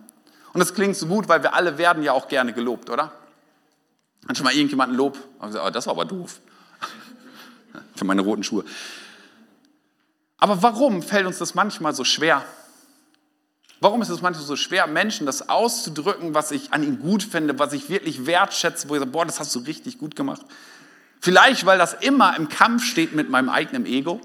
Und 0.54 0.60
das 0.60 0.74
klingt 0.74 0.96
so 0.96 1.08
gut, 1.08 1.28
weil 1.28 1.44
wir 1.44 1.54
alle 1.54 1.78
werden 1.78 2.04
ja 2.04 2.14
auch 2.14 2.28
gerne 2.28 2.54
gelobt, 2.54 2.90
oder? 2.90 3.12
Hat 4.28 4.38
schon 4.38 4.44
mal 4.44 4.54
irgendjemand 4.54 4.94
ein 4.94 4.96
Lob? 4.96 5.18
Gesagt, 5.42 5.66
oh, 5.66 5.70
das 5.70 5.88
war 5.88 5.94
aber 5.94 6.06
doof. 6.06 6.40
Für 7.96 8.06
meine 8.06 8.22
roten 8.22 8.44
Schuhe. 8.44 8.64
Aber 10.38 10.62
warum 10.62 11.02
fällt 11.02 11.26
uns 11.26 11.38
das 11.38 11.56
manchmal 11.56 11.94
so 11.94 12.04
schwer? 12.04 12.44
Warum 13.80 14.02
ist 14.02 14.10
es 14.10 14.22
manchmal 14.22 14.46
so 14.46 14.56
schwer, 14.56 14.86
Menschen 14.86 15.26
das 15.26 15.50
auszudrücken, 15.50 16.36
was 16.36 16.52
ich 16.52 16.72
an 16.72 16.84
ihnen 16.84 17.00
gut 17.00 17.24
finde, 17.24 17.58
was 17.58 17.74
ich 17.74 17.90
wirklich 17.90 18.28
wertschätze, 18.28 18.90
wo 18.90 18.94
ich 18.94 19.00
sage, 19.00 19.12
boah, 19.12 19.26
das 19.26 19.40
hast 19.40 19.56
du 19.56 19.60
richtig 19.60 19.98
gut 19.98 20.16
gemacht? 20.16 20.46
Vielleicht, 21.20 21.66
weil 21.66 21.80
das 21.80 21.94
immer 21.94 22.36
im 22.38 22.48
Kampf 22.48 22.84
steht 22.84 23.14
mit 23.16 23.30
meinem 23.30 23.50
eigenen 23.50 23.86
Ego. 23.86 24.22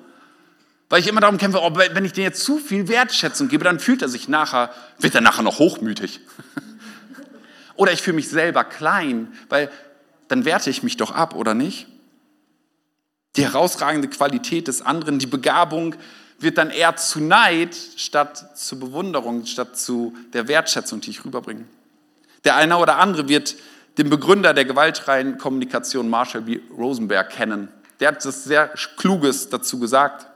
Weil 0.88 1.00
ich 1.00 1.08
immer 1.08 1.20
darum 1.20 1.38
kämpfe, 1.38 1.60
oh, 1.60 1.72
wenn 1.74 2.04
ich 2.04 2.12
dir 2.12 2.24
jetzt 2.24 2.44
zu 2.44 2.58
viel 2.58 2.88
Wertschätzung 2.88 3.48
gebe, 3.48 3.64
dann 3.64 3.80
fühlt 3.80 4.02
er 4.02 4.08
sich 4.08 4.28
nachher, 4.28 4.72
wird 4.98 5.14
er 5.14 5.20
nachher 5.20 5.42
noch 5.42 5.58
hochmütig. 5.58 6.20
oder 7.76 7.92
ich 7.92 8.02
fühle 8.02 8.16
mich 8.16 8.28
selber 8.28 8.62
klein, 8.62 9.32
weil 9.48 9.70
dann 10.28 10.44
werte 10.44 10.70
ich 10.70 10.82
mich 10.82 10.96
doch 10.96 11.12
ab, 11.12 11.34
oder 11.34 11.54
nicht? 11.54 11.88
Die 13.36 13.44
herausragende 13.44 14.08
Qualität 14.08 14.68
des 14.68 14.80
anderen, 14.82 15.18
die 15.18 15.26
Begabung 15.26 15.94
wird 16.38 16.58
dann 16.58 16.70
eher 16.70 16.96
zu 16.96 17.20
Neid 17.20 17.76
statt 17.96 18.58
zu 18.58 18.78
Bewunderung, 18.78 19.44
statt 19.46 19.78
zu 19.78 20.14
der 20.32 20.48
Wertschätzung, 20.48 21.00
die 21.00 21.10
ich 21.10 21.24
rüberbringe. 21.24 21.64
Der 22.44 22.56
eine 22.56 22.76
oder 22.76 22.98
andere 22.98 23.28
wird 23.28 23.56
den 23.98 24.10
Begründer 24.10 24.54
der 24.54 24.64
gewaltfreien 24.64 25.38
Kommunikation 25.38 26.08
Marshall 26.08 26.42
B. 26.42 26.60
Rosenberg 26.76 27.30
kennen. 27.30 27.68
Der 27.98 28.08
hat 28.08 28.16
etwas 28.18 28.44
sehr 28.44 28.68
Kluges 28.96 29.48
dazu 29.48 29.78
gesagt. 29.78 30.26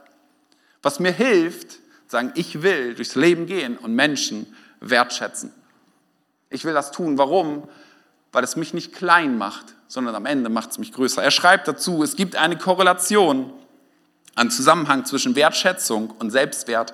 Was 0.81 0.99
mir 0.99 1.11
hilft, 1.11 1.79
sagen, 2.07 2.31
ich 2.35 2.61
will 2.61 2.93
durchs 2.95 3.15
Leben 3.15 3.45
gehen 3.45 3.77
und 3.77 3.95
Menschen 3.95 4.53
wertschätzen. 4.79 5.51
Ich 6.49 6.65
will 6.65 6.73
das 6.73 6.91
tun. 6.91 7.17
Warum? 7.17 7.67
Weil 8.31 8.43
es 8.43 8.55
mich 8.55 8.73
nicht 8.73 8.93
klein 8.93 9.37
macht, 9.37 9.75
sondern 9.87 10.15
am 10.15 10.25
Ende 10.25 10.49
macht 10.49 10.71
es 10.71 10.77
mich 10.77 10.91
größer. 10.91 11.23
Er 11.23 11.31
schreibt 11.31 11.67
dazu, 11.67 12.03
es 12.03 12.15
gibt 12.15 12.35
eine 12.35 12.57
Korrelation, 12.57 13.51
einen 14.35 14.51
Zusammenhang 14.51 15.05
zwischen 15.05 15.35
Wertschätzung 15.35 16.11
und 16.11 16.31
Selbstwert. 16.31 16.93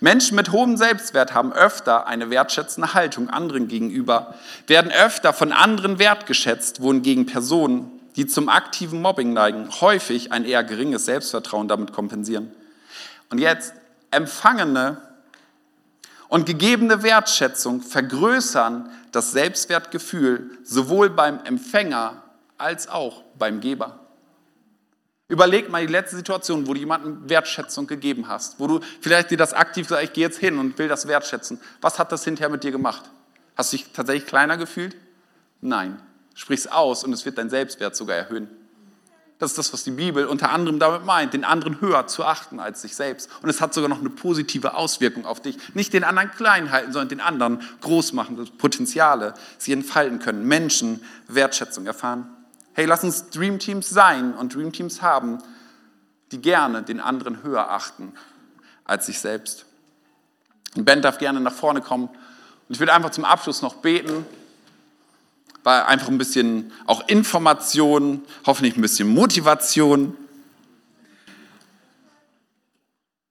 Menschen 0.00 0.36
mit 0.36 0.52
hohem 0.52 0.76
Selbstwert 0.76 1.34
haben 1.34 1.52
öfter 1.52 2.06
eine 2.06 2.30
wertschätzende 2.30 2.94
Haltung 2.94 3.28
anderen 3.28 3.68
gegenüber, 3.68 4.34
werden 4.66 4.92
öfter 4.92 5.32
von 5.32 5.52
anderen 5.52 5.98
wertgeschätzt, 5.98 6.80
wohingegen 6.80 7.26
Personen, 7.26 7.90
die 8.14 8.26
zum 8.26 8.48
aktiven 8.48 9.00
Mobbing 9.00 9.32
neigen, 9.32 9.68
häufig 9.80 10.32
ein 10.32 10.44
eher 10.44 10.62
geringes 10.62 11.06
Selbstvertrauen 11.06 11.66
damit 11.66 11.92
kompensieren. 11.92 12.52
Und 13.32 13.38
jetzt 13.38 13.72
empfangene 14.10 15.00
und 16.28 16.44
gegebene 16.44 17.02
Wertschätzung 17.02 17.80
vergrößern 17.80 18.90
das 19.10 19.32
Selbstwertgefühl 19.32 20.50
sowohl 20.62 21.08
beim 21.08 21.42
Empfänger 21.44 22.22
als 22.58 22.88
auch 22.88 23.22
beim 23.38 23.60
Geber. 23.60 24.00
Überleg 25.28 25.70
mal 25.70 25.86
die 25.86 25.90
letzte 25.90 26.16
Situation, 26.16 26.66
wo 26.66 26.74
du 26.74 26.80
jemandem 26.80 27.26
Wertschätzung 27.26 27.86
gegeben 27.86 28.28
hast, 28.28 28.60
wo 28.60 28.66
du 28.66 28.80
vielleicht 29.00 29.30
dir 29.30 29.38
das 29.38 29.54
aktiv 29.54 29.88
sagst, 29.88 30.04
ich 30.04 30.12
gehe 30.12 30.26
jetzt 30.26 30.38
hin 30.38 30.58
und 30.58 30.76
will 30.76 30.88
das 30.88 31.08
wertschätzen. 31.08 31.58
Was 31.80 31.98
hat 31.98 32.12
das 32.12 32.24
hinterher 32.24 32.50
mit 32.50 32.64
dir 32.64 32.70
gemacht? 32.70 33.10
Hast 33.56 33.72
du 33.72 33.78
dich 33.78 33.92
tatsächlich 33.94 34.26
kleiner 34.26 34.58
gefühlt? 34.58 34.94
Nein. 35.62 35.98
Sprich 36.34 36.60
es 36.60 36.66
aus 36.66 37.02
und 37.02 37.14
es 37.14 37.24
wird 37.24 37.38
dein 37.38 37.48
Selbstwert 37.48 37.96
sogar 37.96 38.16
erhöhen. 38.16 38.50
Das 39.42 39.50
ist 39.50 39.58
das, 39.58 39.72
was 39.72 39.82
die 39.82 39.90
Bibel 39.90 40.26
unter 40.26 40.52
anderem 40.52 40.78
damit 40.78 41.04
meint, 41.04 41.34
den 41.34 41.42
anderen 41.42 41.80
höher 41.80 42.06
zu 42.06 42.24
achten 42.24 42.60
als 42.60 42.82
sich 42.82 42.94
selbst. 42.94 43.28
Und 43.42 43.48
es 43.48 43.60
hat 43.60 43.74
sogar 43.74 43.88
noch 43.88 43.98
eine 43.98 44.08
positive 44.08 44.74
Auswirkung 44.74 45.26
auf 45.26 45.40
dich. 45.40 45.56
Nicht 45.74 45.92
den 45.94 46.04
anderen 46.04 46.30
klein 46.30 46.70
halten, 46.70 46.92
sondern 46.92 47.08
den 47.08 47.20
anderen 47.20 47.60
groß 47.80 48.12
machen, 48.12 48.36
dass 48.36 48.50
Potenziale 48.50 49.34
sie 49.58 49.72
entfalten 49.72 50.20
können, 50.20 50.46
Menschen 50.46 51.02
Wertschätzung 51.26 51.86
erfahren. 51.86 52.28
Hey, 52.74 52.84
lass 52.84 53.02
uns 53.02 53.30
Dreamteams 53.30 53.90
sein 53.90 54.32
und 54.32 54.54
Dreamteams 54.54 55.02
haben, 55.02 55.38
die 56.30 56.40
gerne 56.40 56.84
den 56.84 57.00
anderen 57.00 57.42
höher 57.42 57.68
achten 57.68 58.12
als 58.84 59.06
sich 59.06 59.18
selbst. 59.18 59.66
Band 60.76 61.04
darf 61.04 61.18
gerne 61.18 61.40
nach 61.40 61.52
vorne 61.52 61.80
kommen. 61.80 62.06
Und 62.06 62.16
ich 62.68 62.78
würde 62.78 62.92
einfach 62.92 63.10
zum 63.10 63.24
Abschluss 63.24 63.60
noch 63.60 63.74
beten 63.74 64.24
war 65.62 65.86
einfach 65.86 66.08
ein 66.08 66.18
bisschen 66.18 66.72
auch 66.86 67.08
Information, 67.08 68.22
hoffentlich 68.46 68.76
ein 68.76 68.82
bisschen 68.82 69.08
Motivation, 69.08 70.08
ein 70.08 70.16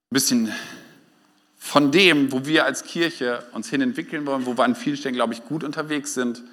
bisschen 0.09 0.51
von 1.57 1.91
dem, 1.91 2.31
wo 2.31 2.45
wir 2.45 2.65
als 2.65 2.83
Kirche 2.83 3.45
uns 3.53 3.69
hin 3.69 3.81
entwickeln 3.81 4.25
wollen, 4.25 4.45
wo 4.45 4.57
wir 4.57 4.63
an 4.63 4.75
vielen 4.75 4.97
Stellen, 4.97 5.15
glaube 5.15 5.33
ich, 5.33 5.45
gut 5.45 5.63
unterwegs 5.63 6.13
sind. 6.13 6.43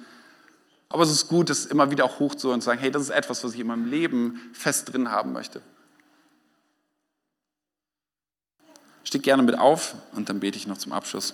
Aber 0.89 1.03
es 1.03 1.11
ist 1.11 1.27
gut, 1.27 1.49
es 1.49 1.65
immer 1.65 1.91
wieder 1.91 2.05
auch 2.05 2.19
hoch 2.19 2.35
zu 2.35 2.51
und 2.51 2.61
zu 2.61 2.65
sagen, 2.65 2.79
hey, 2.79 2.91
das 2.91 3.03
ist 3.03 3.09
etwas, 3.09 3.43
was 3.43 3.53
ich 3.53 3.59
in 3.59 3.67
meinem 3.67 3.89
Leben 3.89 4.39
fest 4.53 4.91
drin 4.91 5.11
haben 5.11 5.33
möchte. 5.33 5.61
Steh 9.03 9.19
gerne 9.19 9.43
mit 9.43 9.57
auf 9.57 9.95
und 10.13 10.29
dann 10.29 10.39
bete 10.39 10.57
ich 10.57 10.67
noch 10.67 10.77
zum 10.77 10.93
Abschluss. 10.93 11.33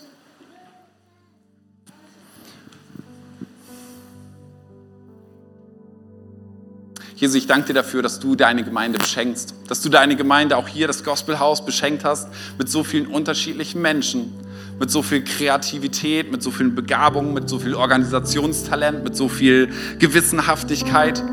Jesus, 7.15 7.37
ich 7.37 7.47
danke 7.47 7.67
dir 7.67 7.75
dafür, 7.75 8.01
dass 8.01 8.19
du 8.19 8.35
deine 8.35 8.63
Gemeinde 8.63 8.99
beschenkst, 8.99 9.55
dass 9.69 9.81
du 9.81 9.87
deine 9.87 10.17
Gemeinde 10.17 10.57
auch 10.57 10.67
hier, 10.67 10.85
das 10.85 11.05
Gospelhaus, 11.05 11.65
beschenkt 11.65 12.03
hast 12.03 12.27
mit 12.57 12.69
so 12.69 12.83
vielen 12.83 13.07
unterschiedlichen 13.07 13.81
Menschen, 13.81 14.33
mit 14.79 14.91
so 14.91 15.01
viel 15.01 15.23
Kreativität, 15.23 16.29
mit 16.29 16.43
so 16.43 16.51
vielen 16.51 16.75
Begabungen, 16.75 17.33
mit 17.33 17.47
so 17.47 17.57
viel 17.57 17.73
Organisationstalent, 17.73 19.05
mit 19.05 19.15
so 19.15 19.29
viel 19.29 19.69
Gewissenhaftigkeit, 19.97 21.23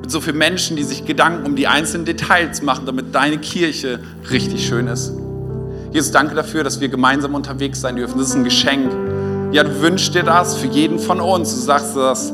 mit 0.00 0.12
so 0.12 0.20
vielen 0.20 0.38
Menschen, 0.38 0.76
die 0.76 0.84
sich 0.84 1.04
Gedanken 1.04 1.44
um 1.44 1.56
die 1.56 1.66
einzelnen 1.66 2.04
Details 2.04 2.62
machen, 2.62 2.86
damit 2.86 3.12
deine 3.16 3.38
Kirche 3.38 3.98
richtig 4.30 4.64
schön 4.64 4.86
ist. 4.86 5.12
Jesus, 5.92 6.12
danke 6.12 6.36
dafür, 6.36 6.62
dass 6.62 6.80
wir 6.80 6.88
gemeinsam 6.88 7.34
unterwegs 7.34 7.80
sein 7.80 7.96
dürfen. 7.96 8.16
Das 8.18 8.28
ist 8.28 8.36
ein 8.36 8.44
Geschenk. 8.44 8.92
Ja, 9.50 9.64
du 9.64 9.80
wünschst 9.80 10.14
dir 10.14 10.22
das 10.22 10.56
für 10.56 10.68
jeden 10.68 11.00
von 11.00 11.20
uns. 11.20 11.52
Du 11.52 11.60
sagst, 11.60 11.96
dass 11.96 12.32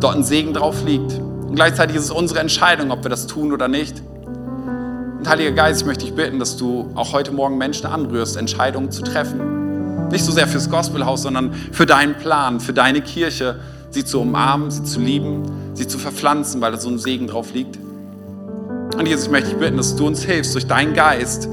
dort 0.00 0.16
ein 0.16 0.24
Segen 0.24 0.52
drauf 0.52 0.84
liegt. 0.84 1.27
Und 1.48 1.54
gleichzeitig 1.54 1.96
ist 1.96 2.04
es 2.04 2.10
unsere 2.10 2.40
Entscheidung, 2.40 2.90
ob 2.90 3.02
wir 3.02 3.08
das 3.08 3.26
tun 3.26 3.52
oder 3.52 3.68
nicht. 3.68 4.02
Und 5.18 5.26
Heiliger 5.26 5.52
Geist, 5.52 5.80
ich 5.80 5.86
möchte 5.86 6.04
dich 6.04 6.14
bitten, 6.14 6.38
dass 6.38 6.58
du 6.58 6.90
auch 6.94 7.12
heute 7.12 7.32
Morgen 7.32 7.56
Menschen 7.56 7.86
anrührst, 7.86 8.36
Entscheidungen 8.36 8.92
zu 8.92 9.02
treffen. 9.02 10.08
Nicht 10.10 10.24
so 10.24 10.30
sehr 10.30 10.46
fürs 10.46 10.68
Gospelhaus, 10.68 11.22
sondern 11.22 11.54
für 11.72 11.86
deinen 11.86 12.14
Plan, 12.16 12.60
für 12.60 12.74
deine 12.74 13.00
Kirche, 13.00 13.60
sie 13.90 14.04
zu 14.04 14.20
umarmen, 14.20 14.70
sie 14.70 14.84
zu 14.84 15.00
lieben, 15.00 15.42
sie 15.72 15.88
zu 15.88 15.98
verpflanzen, 15.98 16.60
weil 16.60 16.72
da 16.72 16.78
so 16.78 16.90
ein 16.90 16.98
Segen 16.98 17.26
drauf 17.26 17.54
liegt. 17.54 17.78
Und 18.96 19.06
Jesus, 19.06 19.24
ich 19.24 19.30
möchte 19.30 19.50
dich 19.50 19.58
bitten, 19.58 19.78
dass 19.78 19.96
du 19.96 20.06
uns 20.06 20.22
hilfst, 20.22 20.54
durch 20.54 20.66
deinen 20.66 20.92
Geist 20.92 21.48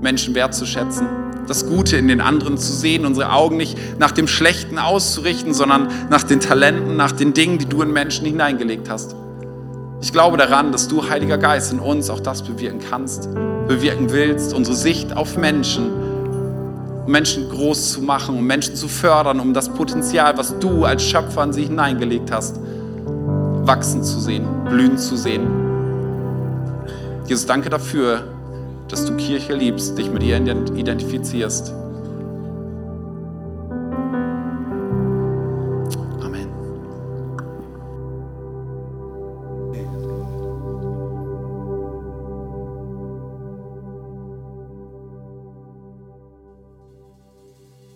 Menschen 0.00 0.34
wertzuschätzen 0.34 1.21
das 1.46 1.66
Gute 1.66 1.96
in 1.96 2.08
den 2.08 2.20
anderen 2.20 2.58
zu 2.58 2.72
sehen, 2.72 3.04
unsere 3.04 3.32
Augen 3.32 3.56
nicht 3.56 3.76
nach 3.98 4.12
dem 4.12 4.28
Schlechten 4.28 4.78
auszurichten, 4.78 5.54
sondern 5.54 5.88
nach 6.10 6.22
den 6.22 6.40
Talenten, 6.40 6.96
nach 6.96 7.12
den 7.12 7.34
Dingen, 7.34 7.58
die 7.58 7.66
du 7.66 7.82
in 7.82 7.92
Menschen 7.92 8.26
hineingelegt 8.26 8.88
hast. 8.88 9.16
Ich 10.00 10.12
glaube 10.12 10.36
daran, 10.36 10.72
dass 10.72 10.88
du, 10.88 11.08
Heiliger 11.08 11.38
Geist, 11.38 11.72
in 11.72 11.78
uns 11.78 12.10
auch 12.10 12.20
das 12.20 12.42
bewirken 12.42 12.80
kannst, 12.90 13.28
bewirken 13.68 14.10
willst, 14.10 14.52
unsere 14.52 14.76
Sicht 14.76 15.16
auf 15.16 15.36
Menschen, 15.36 15.92
um 17.06 17.10
Menschen 17.10 17.48
groß 17.48 17.92
zu 17.92 18.02
machen, 18.02 18.36
um 18.36 18.46
Menschen 18.46 18.74
zu 18.74 18.88
fördern, 18.88 19.38
um 19.38 19.54
das 19.54 19.68
Potenzial, 19.68 20.36
was 20.36 20.58
du 20.58 20.84
als 20.84 21.04
Schöpfer 21.04 21.44
in 21.44 21.52
sie 21.52 21.64
hineingelegt 21.64 22.32
hast, 22.32 22.58
wachsen 23.64 24.02
zu 24.02 24.18
sehen, 24.18 24.44
blühen 24.68 24.98
zu 24.98 25.16
sehen. 25.16 25.46
Jesus, 27.26 27.46
danke 27.46 27.70
dafür, 27.70 28.24
dass 28.92 29.06
du 29.06 29.16
Kirche 29.16 29.54
liebst, 29.54 29.96
dich 29.96 30.10
mit 30.10 30.22
ihr 30.22 30.36
identifizierst. 30.36 31.81